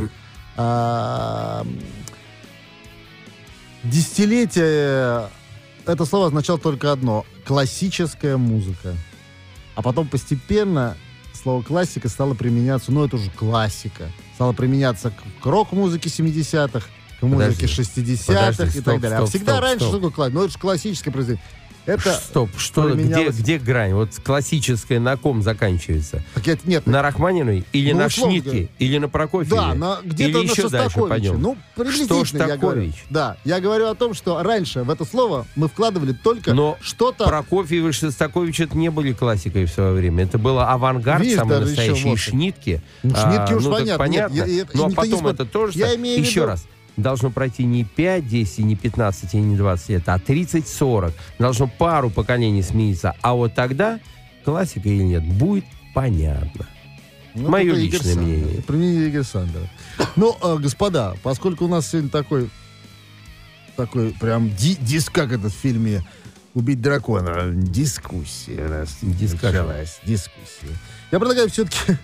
а, 0.56 1.64
десятилетие 3.85 5.29
это 5.87 6.05
слово 6.05 6.27
означало 6.27 6.59
только 6.59 6.93
одно— 6.93 7.25
классическая 7.47 8.37
музыка. 8.37 8.95
А 9.75 9.83
потом 9.83 10.07
постепенно 10.07 10.97
слово 11.33 11.63
классика 11.63 12.09
стало 12.09 12.35
применяться, 12.35 12.93
ну 12.93 13.07
это 13.07 13.17
уже 13.17 13.31
классика, 13.31 14.11
стало 14.35 14.53
применяться 14.53 15.11
к, 15.41 15.47
рок-музыке 15.47 16.11
70-х, 16.11 16.87
к 17.21 17.23
музыке 17.23 17.67
Подожди. 17.69 18.03
60-х 18.03 18.51
Подожди, 18.51 18.79
и 18.79 18.83
так 18.83 19.01
далее. 19.01 19.17
а 19.19 19.21
стоп, 19.21 19.31
всегда 19.31 19.53
стоп, 19.53 19.63
раньше 19.63 19.79
стоп. 19.79 19.89
что 19.89 19.97
такое 19.97 20.11
классика? 20.11 20.39
Ну 20.39 20.45
это 20.45 20.53
же 20.53 20.59
классическое 20.59 21.13
произведение. 21.13 21.45
Это 21.89 22.12
Стоп, 22.12 22.51
что, 22.59 22.90
где, 22.90 23.28
где 23.31 23.59
грань? 23.59 23.94
Вот 23.94 24.10
классическая 24.23 25.01
на 25.01 25.16
ком 25.16 25.43
заканчивается? 25.43 26.23
Так 26.35 26.47
я- 26.47 26.59
нет, 26.65 26.86
На 26.86 27.01
Рахманиной 27.01 27.65
или 27.73 27.93
Ну, 27.93 27.98
на 28.01 28.09
Шнитке? 28.10 28.51
говоря. 28.51 28.69
Или 28.78 28.98
на 28.98 29.09
Прокофьеве? 29.09 29.56
Да, 29.56 29.74
на, 29.74 29.98
где-то 30.05 30.39
или 30.39 30.47
на 30.47 30.51
еще 30.51 30.69
дальше 30.69 31.01
пойдем? 31.01 31.40
Ну, 31.40 31.56
приблизительно 31.74 32.43
я 32.43 32.56
говорю. 32.59 32.93
Да, 33.09 33.39
я 33.47 33.60
говорю 33.60 33.86
о 33.86 33.94
том, 33.94 34.12
что 34.12 34.43
раньше 34.43 34.82
в 34.82 34.90
это 34.90 35.06
слово 35.06 35.47
мы 35.56 35.69
вкладывали 35.69 36.12
только 36.12 36.52
Но 36.52 36.77
что-то... 36.82 37.27
Прокофьев 37.27 37.86
и 37.86 37.93
Шостакович 37.93 38.60
это 38.60 38.77
не 38.77 38.90
были 38.90 39.15
классикой 39.15 39.65
в 39.65 39.70
свое 39.70 39.93
время. 39.93 40.24
Это 40.24 40.36
было 40.36 40.70
авангард 40.70 41.23
Видишь, 41.23 41.39
самый 41.39 41.60
настоящий. 41.60 42.12
И 42.12 42.16
шнитки. 42.16 42.82
Ну, 43.02 43.16
шнитки 43.16 43.55
уж 43.55 43.65
ну, 43.65 43.70
понятно. 43.73 43.98
понятно. 43.98 44.35
Нет, 44.35 44.47
я- 44.47 44.55
я- 44.55 44.66
ну, 44.74 44.85
а 44.85 44.89
не 44.90 44.94
потом 44.94 45.19
спорит. 45.20 45.35
это 45.40 45.44
тоже... 45.47 45.78
Я 45.78 45.94
имею 45.94 46.20
Еще 46.20 46.44
раз. 46.44 46.66
Должно 46.99 47.31
пройти 47.31 47.65
не 47.65 47.85
5, 47.85 48.27
10, 48.27 48.59
не 48.59 48.75
15, 48.75 49.35
и 49.35 49.37
не 49.39 49.57
20 49.57 49.89
лет, 49.89 50.09
а 50.09 50.19
30, 50.19 50.66
40. 50.66 51.15
Должно 51.39 51.69
пару 51.69 52.11
поколений 52.11 52.61
смениться. 52.62 53.15
А 53.23 53.35
вот 53.35 53.55
тогда, 53.55 54.01
классика 54.45 54.89
или 54.89 55.05
нет, 55.05 55.25
будет 55.25 55.65
понятно. 55.95 56.66
Ну, 57.35 57.51
Мое 57.51 57.66
Игорь 57.77 57.79
личное 57.79 58.15
мнение. 58.16 58.59
Это 58.59 58.73
мнение 58.73 59.09
Игоря 59.11 59.23
Сандера. 59.23 59.70
Ну, 60.16 60.37
э, 60.43 60.57
господа, 60.59 61.15
поскольку 61.23 61.66
у 61.66 61.69
нас 61.69 61.89
сегодня 61.89 62.11
такой, 62.11 62.51
такой 63.77 64.11
прям 64.11 64.51
ди- 64.57 64.79
диск, 64.81 65.12
как 65.12 65.31
это 65.31 65.51
в 65.51 65.55
фильме 65.55 66.03
«Убить 66.55 66.81
дракона», 66.81 67.53
дискуссия 67.53 68.66
у 68.66 68.69
нас 68.70 68.99
началась, 69.03 70.01
дискуссия. 70.05 70.77
Я 71.12 71.20
предлагаю 71.20 71.49
все-таки, 71.49 71.97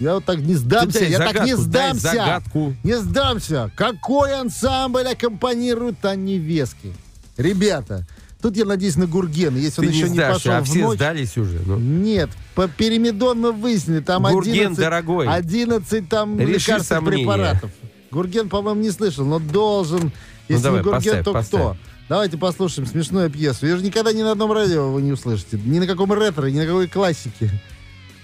я 0.00 0.14
вот 0.14 0.24
так 0.24 0.38
не 0.38 0.54
сдамся, 0.54 1.04
я 1.04 1.18
так 1.18 1.44
не 1.44 1.56
загадку, 1.56 1.62
сдамся, 1.62 2.00
загадку. 2.10 2.74
не 2.82 2.98
сдамся. 2.98 3.70
Какой 3.76 4.32
ансамбль 4.34 5.06
аккомпанирует 5.06 6.04
Анне 6.04 6.38
Вески? 6.38 6.92
Ребята, 7.36 8.06
тут 8.42 8.56
я 8.56 8.64
надеюсь 8.64 8.96
на 8.96 9.06
Гургена, 9.06 9.56
если 9.56 9.82
Ты 9.82 9.86
он 9.88 9.92
еще 9.92 10.08
не, 10.08 10.14
сдашься, 10.14 10.34
пошел 10.34 10.52
а 10.52 10.60
в 10.60 10.64
все 10.64 10.82
ночь. 10.86 10.96
сдались 10.96 11.38
уже. 11.38 11.60
Ну. 11.64 11.78
Нет, 11.78 12.30
по 12.54 12.66
Перемедон 12.68 13.40
мы 13.40 13.52
выяснили, 13.52 14.00
там 14.00 14.24
Гурген, 14.24 14.52
11, 14.72 14.78
дорогой. 14.78 15.26
11 15.28 16.08
там 16.08 16.38
Реши 16.38 16.52
лекарственных 16.52 16.86
сомнения. 16.86 17.16
препаратов. 17.24 17.70
Гурген, 18.10 18.48
по-моему, 18.48 18.80
не 18.80 18.90
слышал, 18.90 19.24
но 19.24 19.38
должен. 19.38 20.12
Если 20.48 20.62
давай, 20.64 20.80
не 20.80 20.84
Гурген, 20.84 21.00
поставь, 21.02 21.24
то 21.24 21.32
поставь. 21.32 21.60
кто? 21.60 21.76
Давайте 22.08 22.36
послушаем 22.38 22.88
смешную 22.88 23.30
пьесу. 23.30 23.66
Ее 23.66 23.76
же 23.76 23.84
никогда 23.84 24.12
ни 24.12 24.22
на 24.22 24.32
одном 24.32 24.50
радио 24.50 24.90
вы 24.90 25.00
не 25.00 25.12
услышите. 25.12 25.60
Ни 25.64 25.78
на 25.78 25.86
каком 25.86 26.12
ретро, 26.12 26.46
ни 26.46 26.58
на 26.58 26.66
какой 26.66 26.88
классике. 26.88 27.50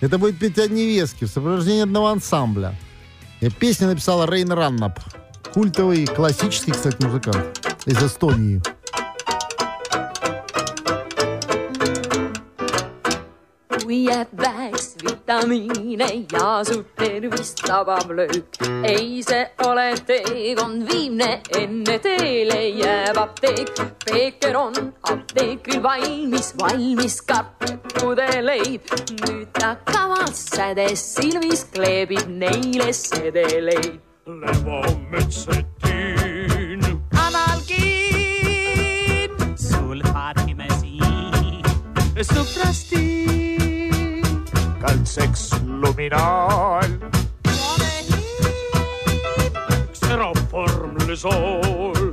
Это 0.01 0.19
будет 0.19 0.39
петь 0.39 0.59
одни 0.59 0.87
вески 0.87 1.25
в 1.25 1.29
сопровождении 1.29 1.83
одного 1.83 2.09
ансамбля. 2.09 2.75
И 3.41 3.51
песню 3.51 3.89
написала 3.89 4.27
Рейн 4.27 4.53
Раннап. 4.53 5.01
Культовый, 5.53 6.07
классический, 6.07 6.73
кстати, 6.73 7.03
музыкант. 7.03 7.61
Из 7.87 8.03
Эстонии. 8.03 8.63
kui 13.87 14.03
jääb 14.11 14.31
väheks 14.35 14.86
vitamiine 15.07 16.09
ja 16.33 16.65
su 16.65 16.83
tervist 16.97 17.63
tabab 17.67 18.11
löök. 18.11 18.45
ei, 18.85 19.23
see 19.23 19.47
ole 19.67 19.95
teekond 20.07 20.91
viimne, 20.91 21.41
enne 21.61 21.99
teele 21.99 22.69
jääb 22.69 23.17
apteek. 23.17 23.71
Peeker 24.05 24.57
on 24.57 24.75
apteekril 25.03 25.83
valmis, 25.83 26.55
valmis 26.61 27.21
kartpudeleid. 27.23 28.81
nüüd 29.27 29.47
ta 29.53 29.77
kavatsedes 29.93 31.15
silmis 31.15 31.65
kleebib 31.75 32.29
neile 32.29 32.93
sedeleid. 32.93 34.01
Levomütsetin. 34.27 36.81
Analgin, 37.27 39.31
sulfatimesiin, 39.57 41.63
suprastiin, 42.23 43.26
Kaltseks 44.87 45.51
luminaal. 45.67 46.91
Xeroform 49.93 50.95
lüsool. 51.07 52.13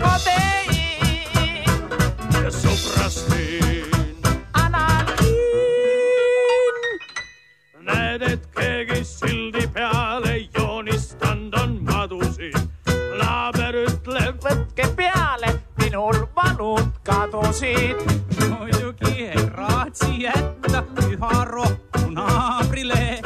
kodein, 0.00 1.66
Ja 2.44 2.50
suprastiin. 2.50 4.16
analgin, 4.52 5.36
Näed, 7.80 8.22
et 8.22 8.46
keegi 8.56 9.04
sildi 9.04 9.66
peale 9.74 10.36
joonistanud 10.58 11.54
on 11.62 11.78
madusid. 11.84 12.56
naaber 13.18 13.74
ütleb, 13.84 14.40
võtke 14.44 14.88
peale, 14.96 15.52
minul 15.78 16.24
valud 16.36 16.88
kadusid 17.04 18.25
natsi 19.96 20.22
jätta 20.22 20.82
üha 21.10 21.44
rohtu 21.44 22.10
naabrile 22.10 23.20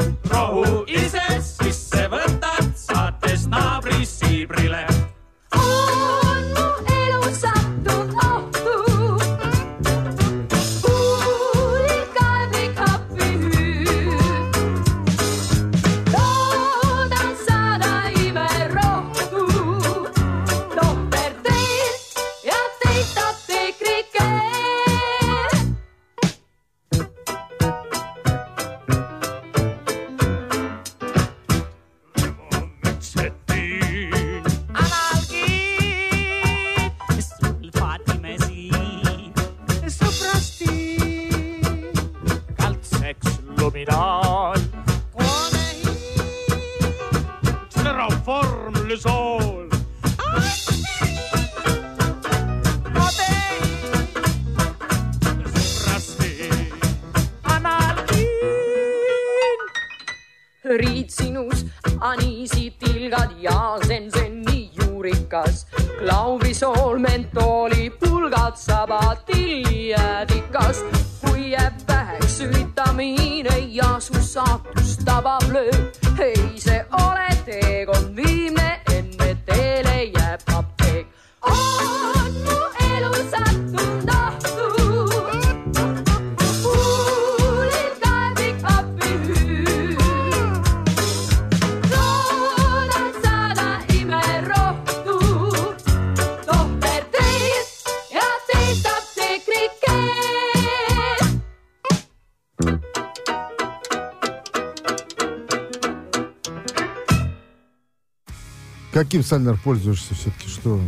Каким, 109.11 109.25
Сальнер, 109.25 109.59
пользуешься 109.59 110.15
все-таки? 110.15 110.49
Что? 110.49 110.81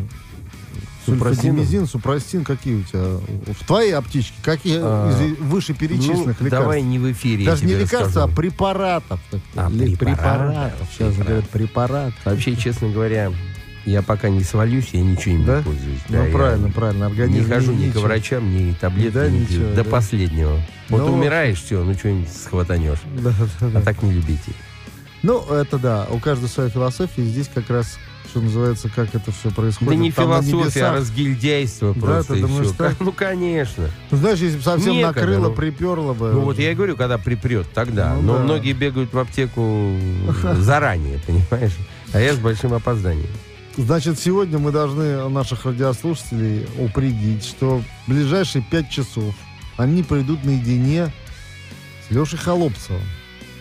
Сульфадимизин, 1.07 1.89
супрастин, 1.89 2.45
какие 2.45 2.77
у 2.77 2.83
тебя? 2.85 3.01
В 3.53 3.67
твоей 3.67 3.91
аптечке 3.97 4.35
какие 4.45 4.79
А, 4.81 5.11
из 5.11 5.37
вышеперечисленных 5.41 6.39
ну, 6.39 6.47
лекарств? 6.47 6.51
давай 6.51 6.83
не 6.83 7.01
в 7.01 7.11
эфире 7.11 7.43
я 7.43 7.51
Даже 7.51 7.65
не 7.65 7.71
тебе 7.73 7.81
лекарств, 7.81 8.15
расскажу. 8.15 8.33
а 8.33 8.37
препаратов. 8.37 9.21
А, 9.57 9.69
Ли- 9.69 9.97
препаратов, 9.97 9.99
препаратов. 9.99 10.89
Сейчас 10.97 11.17
говорят 11.17 11.49
препарат. 11.51 12.13
Вообще, 12.25 12.55
честно 12.55 12.91
говоря, 12.91 13.33
я 13.87 14.03
пока 14.03 14.29
не 14.29 14.45
свалюсь, 14.45 14.91
я 14.93 15.01
ничего 15.03 15.35
не 15.39 15.45
Да? 15.45 15.63
пользуюсь. 15.65 16.01
Ну, 16.09 16.25
я 16.25 16.31
правильно, 16.31 16.71
правильно. 16.71 17.07
Организм 17.07 17.43
Не 17.43 17.53
хожу 17.53 17.73
ни 17.73 17.91
к 17.91 17.97
врачам, 17.97 18.49
ни 18.55 18.73
таблетки, 18.75 19.13
Да, 19.15 19.27
пью. 19.27 19.41
ничего, 19.41 19.69
До 19.75 19.83
да. 19.83 19.91
последнего. 19.91 20.61
Вот 20.89 20.99
Ну, 21.01 21.15
умираешь, 21.15 21.61
все, 21.61 21.83
ну 21.83 21.93
что-нибудь 21.95 22.29
схватанешь. 22.33 23.01
Да, 23.17 23.33
да, 23.61 23.69
да. 23.71 23.79
А 23.81 23.83
так 23.83 24.01
не 24.05 24.13
любите. 24.13 24.53
Ну, 25.25 25.41
это 25.53 25.79
да. 25.79 26.07
У 26.11 26.19
каждого 26.21 26.49
своя 26.49 26.69
философия. 26.69 27.23
Здесь 27.25 27.49
как 27.53 27.71
раз, 27.71 27.97
что 28.29 28.41
называется, 28.41 28.89
как 28.89 29.15
это 29.15 29.31
все 29.33 29.51
происходит. 29.51 29.93
Да 29.93 29.97
не 29.97 30.13
там 30.13 30.43
философия, 30.43 30.85
а 30.85 30.93
разгильдяйство 30.95 31.95
Да, 31.95 32.01
просто 32.01 32.33
ты 32.35 32.39
и 32.39 32.43
думаешь 32.43 32.69
так? 32.77 32.97
Ну, 33.01 33.13
конечно. 33.13 33.91
Ну, 34.11 34.17
знаешь, 34.17 34.39
если 34.39 34.57
бы 34.57 34.63
совсем 34.63 34.95
Некогда, 34.95 35.21
накрыло, 35.21 35.49
ну. 35.49 35.55
приперло 35.55 36.13
бы. 36.15 36.33
Ну 36.33 36.41
вот 36.41 36.59
я 36.59 36.73
и 36.73 36.75
говорю, 36.75 36.97
когда 36.97 37.19
припрет, 37.19 37.71
тогда. 37.73 38.15
Ну 38.15 38.23
Но 38.23 38.39
да. 38.39 38.45
многие 38.45 38.73
бегают 38.73 39.13
в 39.13 39.19
аптеку 39.19 39.95
заранее, 40.59 41.21
понимаешь? 41.27 41.77
А 42.13 42.21
я 42.21 42.35
с 42.35 42.39
большим 42.39 42.75
опозданием. 42.75 43.31
Значит, 43.77 44.19
сегодня 44.19 44.59
мы 44.59 44.71
должны 44.71 45.29
наших 45.29 45.65
радиослушателей 45.65 46.67
упредить, 46.79 47.45
что 47.45 47.83
в 48.07 48.11
ближайшие 48.11 48.63
пять 48.71 48.91
часов 48.91 49.35
они 49.79 50.03
придут 50.03 50.45
наедине 50.45 51.13
с 52.07 52.11
Лешей 52.15 52.39
Холопцевым. 52.39 53.01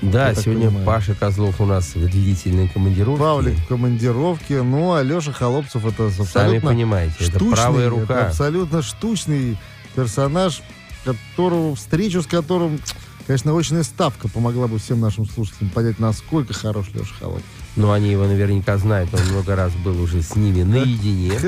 Да, 0.01 0.33
сегодня 0.33 0.67
понимаю. 0.67 0.85
Паша 0.85 1.13
Козлов 1.15 1.61
у 1.61 1.65
нас 1.65 1.93
в 1.95 2.09
длительной 2.09 2.67
командировке. 2.69 3.19
Павлик 3.21 3.57
в 3.59 3.67
командировке, 3.67 4.61
ну 4.63 4.93
а 4.93 5.03
Леша 5.03 5.31
Холопцев 5.31 5.85
это 5.85 6.09
Сами 6.09 6.21
абсолютно 6.23 6.69
понимаете, 6.69 7.15
это 7.19 7.37
штучный, 7.37 7.51
правая 7.55 7.87
это 7.87 7.89
рука. 7.89 8.27
абсолютно 8.27 8.81
штучный 8.81 9.57
персонаж, 9.95 10.61
которого, 11.05 11.75
встречу 11.75 12.21
с 12.23 12.25
которым, 12.25 12.79
конечно, 13.27 13.53
очень 13.53 13.83
ставка 13.83 14.27
помогла 14.27 14.67
бы 14.67 14.79
всем 14.79 14.99
нашим 14.99 15.25
слушателям 15.25 15.69
понять, 15.69 15.99
насколько 15.99 16.53
хорош 16.53 16.87
Леша 16.93 17.13
Холопцев. 17.19 17.45
Но 17.75 17.93
они 17.93 18.11
его 18.11 18.25
наверняка 18.25 18.77
знают, 18.77 19.13
он 19.13 19.21
много 19.31 19.55
раз 19.55 19.71
был 19.73 20.01
уже 20.01 20.21
с 20.21 20.35
ними 20.35 20.63
наедине. 20.63 21.33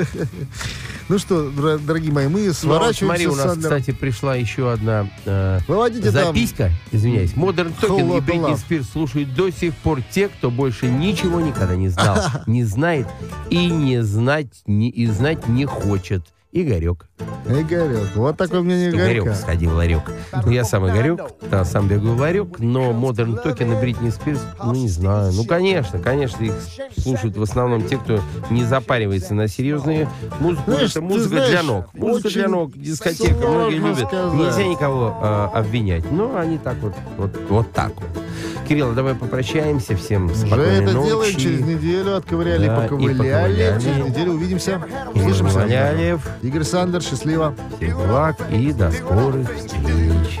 Ну 1.08 1.18
что, 1.18 1.50
дорогие 1.50 2.12
мои, 2.12 2.28
мы 2.28 2.50
сворачиваемся 2.54 3.24
смотри, 3.24 3.26
у 3.26 3.34
нас, 3.34 3.58
кстати, 3.58 3.90
пришла 3.90 4.36
еще 4.36 4.72
одна 4.72 5.06
э, 5.26 5.60
записка. 6.02 6.70
Извиняюсь. 6.92 7.34
Modern 7.34 7.74
Whole 7.78 8.18
и 8.18 8.20
Бритни. 8.22 8.54
Спирс 8.54 8.88
слушают 8.88 9.34
до 9.34 9.50
сих 9.50 9.74
пор 9.74 10.00
те, 10.10 10.28
кто 10.28 10.50
больше 10.50 10.86
ничего 10.86 11.42
никогда 11.42 11.76
не 11.76 11.88
знал, 11.90 12.16
не 12.46 12.64
знает 12.64 13.06
и 13.50 13.66
не 13.66 14.02
знать, 14.02 14.62
не, 14.66 14.88
и 14.88 15.06
знать 15.06 15.46
не 15.46 15.66
хочет. 15.66 16.24
Игорек. 16.52 17.06
Игорек. 17.46 18.08
Вот 18.16 18.36
такое 18.36 18.62
мнение 18.62 18.90
Игорек 18.90 19.22
Игорька. 19.22 19.34
сходил 19.38 19.70
в 19.72 19.74
ларек. 19.74 20.00
Ну, 20.44 20.50
я 20.50 20.64
сам 20.64 20.88
Игорек, 20.88 21.20
да, 21.50 21.64
сам 21.64 21.86
бегаю 21.86 22.14
в 22.14 22.20
ларек, 22.20 22.58
но 22.58 22.90
Modern 22.90 23.42
Talking 23.44 23.76
и 23.76 23.80
Бритни 23.80 24.10
Спирс, 24.10 24.40
ну, 24.64 24.72
не 24.72 24.88
знаю. 24.88 25.32
Ну, 25.32 25.44
конечно, 25.44 25.98
конечно, 26.00 26.42
их 26.42 26.54
слушают 26.98 27.36
в 27.36 27.42
основном 27.42 27.86
те, 27.86 27.98
кто 27.98 28.20
не 28.50 28.64
запаривается 28.64 29.34
на 29.34 29.46
серьезные 29.46 30.08
музыку. 30.40 30.72
Знаешь, 30.72 30.90
Это 30.90 31.02
музыка 31.02 31.28
знаешь, 31.28 31.50
для 31.50 31.62
ног. 31.62 31.94
Музыка 31.94 32.28
для 32.30 32.48
ног, 32.48 32.72
дискотека, 32.76 33.46
многие 33.46 33.76
любят. 33.76 34.08
сказать. 34.08 34.34
Нельзя 34.34 34.64
никого 34.64 35.16
э, 35.22 35.48
обвинять. 35.58 36.10
Но 36.10 36.36
они 36.36 36.58
так 36.58 36.76
вот, 36.80 36.94
вот, 37.18 37.36
вот 37.48 37.72
так 37.72 37.92
вот. 37.94 38.22
Кирилл, 38.66 38.92
давай 38.94 39.14
попрощаемся. 39.14 39.94
Всем 39.96 40.26
Уже 40.26 40.36
спокойной 40.46 40.82
это 40.84 40.92
ночи. 40.94 41.06
делаем 41.08 41.36
через 41.36 41.60
неделю. 41.60 42.16
Отковыряли, 42.16 42.66
Да, 42.66 42.78
и 42.78 42.82
поковыляли. 42.82 43.18
поковыляли. 43.18 43.80
Через 43.82 44.04
неделю 44.06 44.32
увидимся. 44.32 44.82
Игорь 45.14 45.30
Услышимся. 45.30 46.20
Игорь 46.42 46.62
Сандер, 46.64 47.02
счастливо. 47.04 47.54
Всех 47.76 47.96
благ 47.96 48.36
и 48.50 48.72
до 48.72 48.90
скорых 48.90 49.48
встреч. 49.56 50.40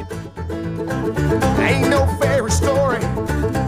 Ain't 1.58 1.88
no 1.88 2.06
fairy 2.20 2.50
story, 2.50 3.00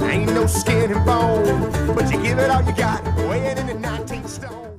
ain't 0.03 0.33
no 0.35 0.47
skin 0.47 0.93
and 0.93 1.05
bone, 1.05 1.95
but 1.95 2.11
you 2.11 2.19
give 2.23 2.39
it 2.39 2.51
all 2.51 2.63
you 2.63 2.73
got, 2.73 3.03
weighing 3.29 3.59
in 3.59 3.67
the 3.67 3.75
19 3.75 4.27
stone. 4.29 4.76